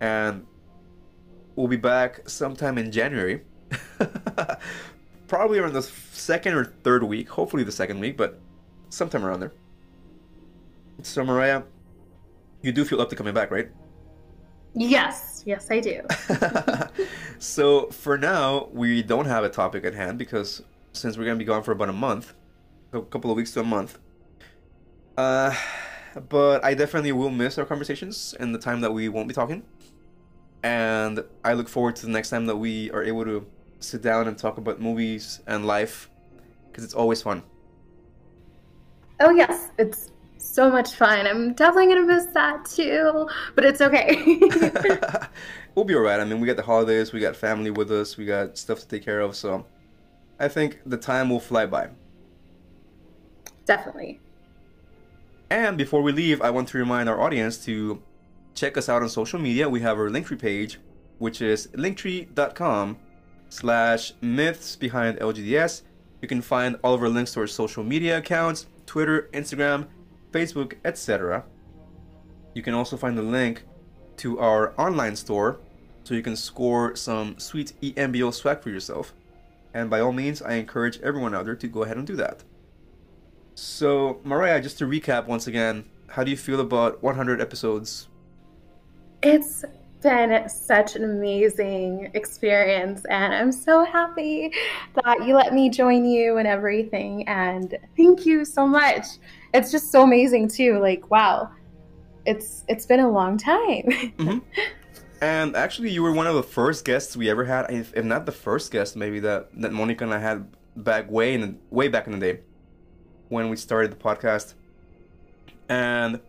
And 0.00 0.46
we'll 1.56 1.68
be 1.68 1.76
back 1.76 2.28
sometime 2.28 2.78
in 2.78 2.90
January. 2.90 3.42
Probably 5.28 5.58
around 5.58 5.74
the 5.74 5.82
second 5.82 6.54
or 6.54 6.64
third 6.64 7.02
week, 7.02 7.28
hopefully 7.28 7.64
the 7.64 7.72
second 7.72 8.00
week, 8.00 8.16
but 8.16 8.40
sometime 8.88 9.24
around 9.24 9.40
there. 9.40 9.52
So, 11.02 11.24
Mariah, 11.24 11.62
you 12.62 12.72
do 12.72 12.84
feel 12.84 13.00
up 13.00 13.10
to 13.10 13.16
coming 13.16 13.34
back, 13.34 13.50
right? 13.50 13.68
Yes, 14.74 15.31
yes, 15.44 15.70
I 15.70 15.80
do. 15.80 16.02
so 17.38 17.86
for 17.86 18.18
now, 18.18 18.68
we 18.72 19.02
don't 19.02 19.26
have 19.26 19.44
a 19.44 19.48
topic 19.48 19.84
at 19.84 19.94
hand 19.94 20.18
because 20.18 20.62
since 20.92 21.16
we're 21.16 21.24
gonna 21.24 21.36
be 21.36 21.44
gone 21.44 21.62
for 21.62 21.72
about 21.72 21.88
a 21.88 21.94
month, 21.94 22.34
a 22.92 23.02
couple 23.02 23.30
of 23.30 23.36
weeks 23.36 23.52
to 23.52 23.60
a 23.60 23.64
month. 23.64 23.98
Uh, 25.16 25.54
but 26.28 26.64
I 26.64 26.74
definitely 26.74 27.12
will 27.12 27.30
miss 27.30 27.58
our 27.58 27.64
conversations 27.64 28.34
and 28.38 28.54
the 28.54 28.58
time 28.58 28.80
that 28.80 28.92
we 28.92 29.08
won't 29.08 29.28
be 29.28 29.34
talking. 29.34 29.62
And 30.62 31.24
I 31.44 31.54
look 31.54 31.68
forward 31.68 31.96
to 31.96 32.06
the 32.06 32.12
next 32.12 32.30
time 32.30 32.46
that 32.46 32.56
we 32.56 32.90
are 32.92 33.02
able 33.02 33.24
to 33.24 33.46
sit 33.80 34.02
down 34.02 34.28
and 34.28 34.38
talk 34.38 34.58
about 34.58 34.80
movies 34.80 35.40
and 35.46 35.66
life 35.66 36.08
because 36.70 36.84
it's 36.84 36.94
always 36.94 37.20
fun. 37.20 37.42
Oh 39.20 39.30
yes, 39.30 39.70
it's 39.78 40.11
so 40.52 40.70
much 40.70 40.94
fun. 40.94 41.26
I'm 41.26 41.54
definitely 41.54 41.94
gonna 41.94 42.06
miss 42.06 42.26
that 42.34 42.66
too, 42.66 43.26
but 43.54 43.64
it's 43.64 43.80
okay. 43.80 44.16
we'll 45.74 45.86
be 45.86 45.94
alright. 45.94 46.20
I 46.20 46.24
mean, 46.24 46.40
we 46.40 46.46
got 46.46 46.56
the 46.56 46.62
holidays, 46.62 47.12
we 47.12 47.20
got 47.20 47.34
family 47.34 47.70
with 47.70 47.90
us, 47.90 48.16
we 48.18 48.26
got 48.26 48.58
stuff 48.58 48.80
to 48.80 48.88
take 48.88 49.02
care 49.02 49.20
of, 49.20 49.34
so 49.34 49.64
I 50.38 50.48
think 50.48 50.80
the 50.84 50.98
time 50.98 51.30
will 51.30 51.40
fly 51.40 51.64
by. 51.66 51.88
Definitely. 53.64 54.20
And 55.48 55.78
before 55.78 56.02
we 56.02 56.12
leave, 56.12 56.42
I 56.42 56.50
want 56.50 56.68
to 56.68 56.78
remind 56.78 57.08
our 57.08 57.20
audience 57.20 57.64
to 57.64 58.02
check 58.54 58.76
us 58.76 58.88
out 58.88 59.02
on 59.02 59.08
social 59.08 59.38
media. 59.38 59.68
We 59.68 59.80
have 59.80 59.98
our 59.98 60.10
Linktree 60.10 60.38
page, 60.38 60.78
which 61.18 61.40
is 61.40 61.68
linktree.com 61.68 62.98
slash 63.48 64.12
myths 64.20 64.76
behind 64.76 65.18
LGDS. 65.18 65.82
You 66.20 66.28
can 66.28 66.42
find 66.42 66.76
all 66.82 66.94
of 66.94 67.02
our 67.02 67.08
links 67.08 67.32
to 67.34 67.40
our 67.40 67.46
social 67.46 67.84
media 67.84 68.18
accounts, 68.18 68.66
Twitter, 68.86 69.28
Instagram, 69.32 69.86
Facebook, 70.32 70.74
etc. 70.84 71.44
You 72.54 72.62
can 72.62 72.74
also 72.74 72.96
find 72.96 73.16
the 73.16 73.22
link 73.22 73.64
to 74.18 74.38
our 74.38 74.74
online 74.78 75.16
store 75.16 75.60
so 76.04 76.14
you 76.14 76.22
can 76.22 76.36
score 76.36 76.96
some 76.96 77.38
sweet 77.38 77.72
EMBL 77.80 78.34
swag 78.34 78.62
for 78.62 78.70
yourself. 78.70 79.14
And 79.74 79.88
by 79.88 80.00
all 80.00 80.12
means, 80.12 80.42
I 80.42 80.54
encourage 80.54 81.00
everyone 81.00 81.34
out 81.34 81.44
there 81.44 81.56
to 81.56 81.68
go 81.68 81.84
ahead 81.84 81.96
and 81.96 82.06
do 82.06 82.16
that. 82.16 82.44
So, 83.54 84.20
Mariah, 84.24 84.60
just 84.60 84.78
to 84.78 84.84
recap 84.84 85.26
once 85.26 85.46
again, 85.46 85.84
how 86.08 86.24
do 86.24 86.30
you 86.30 86.36
feel 86.36 86.60
about 86.60 87.02
100 87.02 87.40
episodes? 87.40 88.08
It's 89.22 89.64
been 90.02 90.48
such 90.48 90.96
an 90.96 91.04
amazing 91.04 92.10
experience, 92.14 93.04
and 93.08 93.32
I'm 93.32 93.52
so 93.52 93.84
happy 93.84 94.52
that 95.02 95.24
you 95.24 95.34
let 95.34 95.54
me 95.54 95.70
join 95.70 96.04
you 96.04 96.38
and 96.38 96.46
everything. 96.46 97.26
And 97.28 97.78
thank 97.96 98.26
you 98.26 98.44
so 98.44 98.66
much 98.66 99.06
it's 99.54 99.70
just 99.70 99.90
so 99.90 100.02
amazing 100.02 100.48
too. 100.48 100.78
Like, 100.78 101.10
wow, 101.10 101.50
it's 102.26 102.64
it's 102.68 102.86
been 102.86 103.00
a 103.00 103.10
long 103.10 103.36
time. 103.36 103.84
mm-hmm. 103.88 104.38
And 105.20 105.54
actually, 105.54 105.90
you 105.90 106.02
were 106.02 106.12
one 106.12 106.26
of 106.26 106.34
the 106.34 106.42
first 106.42 106.84
guests 106.84 107.16
we 107.16 107.30
ever 107.30 107.44
had, 107.44 107.70
if, 107.70 107.94
if 107.94 108.04
not 108.04 108.26
the 108.26 108.32
first 108.32 108.72
guest, 108.72 108.96
maybe 108.96 109.20
that 109.20 109.50
that 109.60 109.72
Monica 109.72 110.02
and 110.04 110.12
I 110.12 110.18
had 110.18 110.48
back 110.76 111.10
way 111.10 111.34
in 111.34 111.40
the, 111.40 111.54
way 111.70 111.88
back 111.88 112.06
in 112.06 112.12
the 112.12 112.18
day 112.18 112.40
when 113.28 113.48
we 113.48 113.56
started 113.56 113.92
the 113.92 113.96
podcast. 113.96 114.54
And 115.68 116.20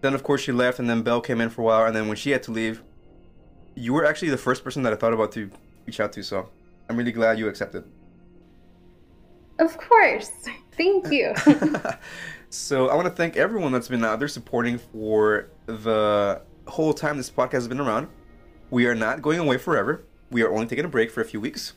then, 0.00 0.12
of 0.12 0.22
course, 0.22 0.40
she 0.40 0.52
left, 0.52 0.78
and 0.78 0.90
then 0.90 1.02
Belle 1.02 1.20
came 1.20 1.40
in 1.40 1.50
for 1.50 1.62
a 1.62 1.64
while, 1.64 1.86
and 1.86 1.94
then 1.94 2.08
when 2.08 2.16
she 2.16 2.30
had 2.30 2.42
to 2.44 2.50
leave, 2.50 2.82
you 3.74 3.92
were 3.92 4.04
actually 4.04 4.30
the 4.30 4.38
first 4.38 4.64
person 4.64 4.82
that 4.82 4.92
I 4.92 4.96
thought 4.96 5.12
about 5.12 5.32
to 5.32 5.50
reach 5.86 6.00
out 6.00 6.12
to. 6.14 6.22
So 6.22 6.48
I'm 6.88 6.96
really 6.96 7.12
glad 7.12 7.38
you 7.38 7.48
accepted. 7.48 7.84
Of 9.58 9.78
course. 9.78 10.30
Thank 10.76 11.10
you. 11.10 11.32
So 12.50 12.88
I 12.88 12.94
want 12.94 13.06
to 13.06 13.12
thank 13.12 13.36
everyone 13.36 13.72
that's 13.72 13.88
been 13.88 14.04
out 14.04 14.18
there 14.18 14.28
supporting 14.28 14.78
for 14.78 15.48
the 15.66 16.40
whole 16.66 16.94
time 16.94 17.16
this 17.16 17.30
podcast 17.30 17.52
has 17.52 17.68
been 17.68 17.80
around. 17.80 18.08
We 18.70 18.86
are 18.86 18.94
not 18.94 19.22
going 19.22 19.38
away 19.38 19.58
forever. 19.58 20.04
We 20.30 20.42
are 20.42 20.52
only 20.52 20.66
taking 20.66 20.84
a 20.84 20.88
break 20.88 21.10
for 21.10 21.20
a 21.20 21.24
few 21.24 21.40
weeks. 21.40 21.74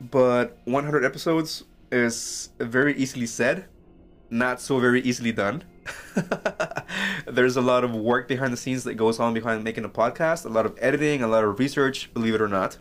But 0.00 0.58
100 0.64 1.04
episodes 1.04 1.64
is 1.90 2.50
very 2.58 2.94
easily 2.96 3.26
said, 3.26 3.66
not 4.30 4.60
so 4.60 4.78
very 4.78 5.00
easily 5.02 5.32
done. 5.32 5.64
there's 7.26 7.56
a 7.56 7.60
lot 7.60 7.84
of 7.84 7.94
work 7.94 8.28
behind 8.28 8.52
the 8.52 8.56
scenes 8.56 8.84
that 8.84 8.94
goes 8.94 9.18
on 9.18 9.34
behind 9.34 9.64
making 9.64 9.84
a 9.84 9.88
podcast, 9.88 10.44
a 10.44 10.48
lot 10.48 10.66
of 10.66 10.76
editing, 10.80 11.22
a 11.22 11.28
lot 11.28 11.44
of 11.44 11.58
research, 11.58 12.12
believe 12.12 12.34
it 12.34 12.40
or 12.40 12.48
not. 12.48 12.78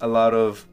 A 0.00 0.06
lot 0.06 0.34
of 0.34 0.66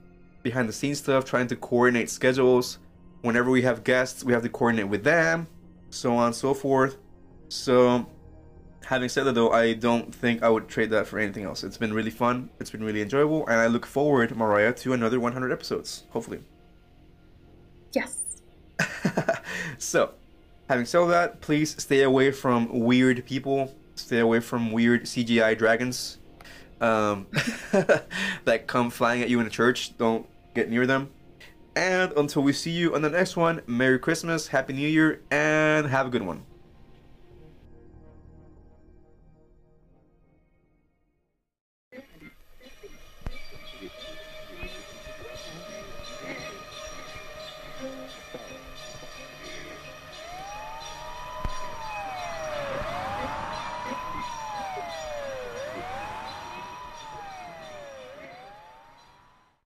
behind 0.43 0.67
the 0.67 0.73
scenes 0.73 0.99
stuff, 0.99 1.25
trying 1.25 1.47
to 1.47 1.55
coordinate 1.55 2.09
schedules. 2.09 2.79
Whenever 3.21 3.49
we 3.49 3.61
have 3.61 3.83
guests, 3.83 4.23
we 4.23 4.33
have 4.33 4.43
to 4.43 4.49
coordinate 4.49 4.87
with 4.87 5.03
them, 5.03 5.47
so 5.89 6.15
on 6.15 6.27
and 6.27 6.35
so 6.35 6.53
forth. 6.53 6.97
So, 7.49 8.05
having 8.85 9.09
said 9.09 9.23
that 9.25 9.35
though, 9.35 9.51
I 9.51 9.73
don't 9.73 10.13
think 10.13 10.43
I 10.43 10.49
would 10.49 10.67
trade 10.67 10.89
that 10.91 11.07
for 11.07 11.19
anything 11.19 11.43
else. 11.43 11.63
It's 11.63 11.77
been 11.77 11.93
really 11.93 12.11
fun, 12.11 12.49
it's 12.59 12.69
been 12.69 12.83
really 12.83 13.01
enjoyable, 13.01 13.45
and 13.47 13.59
I 13.59 13.67
look 13.67 13.85
forward, 13.85 14.35
Mariah, 14.35 14.73
to 14.73 14.93
another 14.93 15.19
100 15.19 15.51
episodes, 15.51 16.03
hopefully. 16.09 16.39
Yes. 17.93 18.41
so, 19.77 20.13
having 20.67 20.85
said 20.85 21.05
that, 21.07 21.41
please 21.41 21.81
stay 21.81 22.03
away 22.03 22.31
from 22.31 22.79
weird 22.79 23.25
people. 23.25 23.75
Stay 23.95 24.19
away 24.19 24.39
from 24.39 24.71
weird 24.71 25.03
CGI 25.03 25.57
dragons 25.57 26.19
um, 26.81 27.27
that 28.45 28.65
come 28.67 28.89
flying 28.89 29.21
at 29.21 29.29
you 29.29 29.39
in 29.39 29.47
a 29.47 29.49
church. 29.49 29.97
Don't 29.97 30.25
get 30.53 30.69
near 30.69 30.87
them. 30.87 31.09
And 31.79 32.11
until 32.17 32.41
we 32.41 32.51
see 32.51 32.71
you 32.71 32.93
on 32.93 33.03
the 33.03 33.09
next 33.09 33.37
one, 33.37 33.61
Merry 33.65 33.99
Christmas, 33.99 34.49
Happy 34.49 34.73
New 34.73 34.85
Year, 34.85 35.21
and 35.31 35.87
have 35.87 36.07
a 36.07 36.09
good 36.09 36.23
one. 36.23 36.43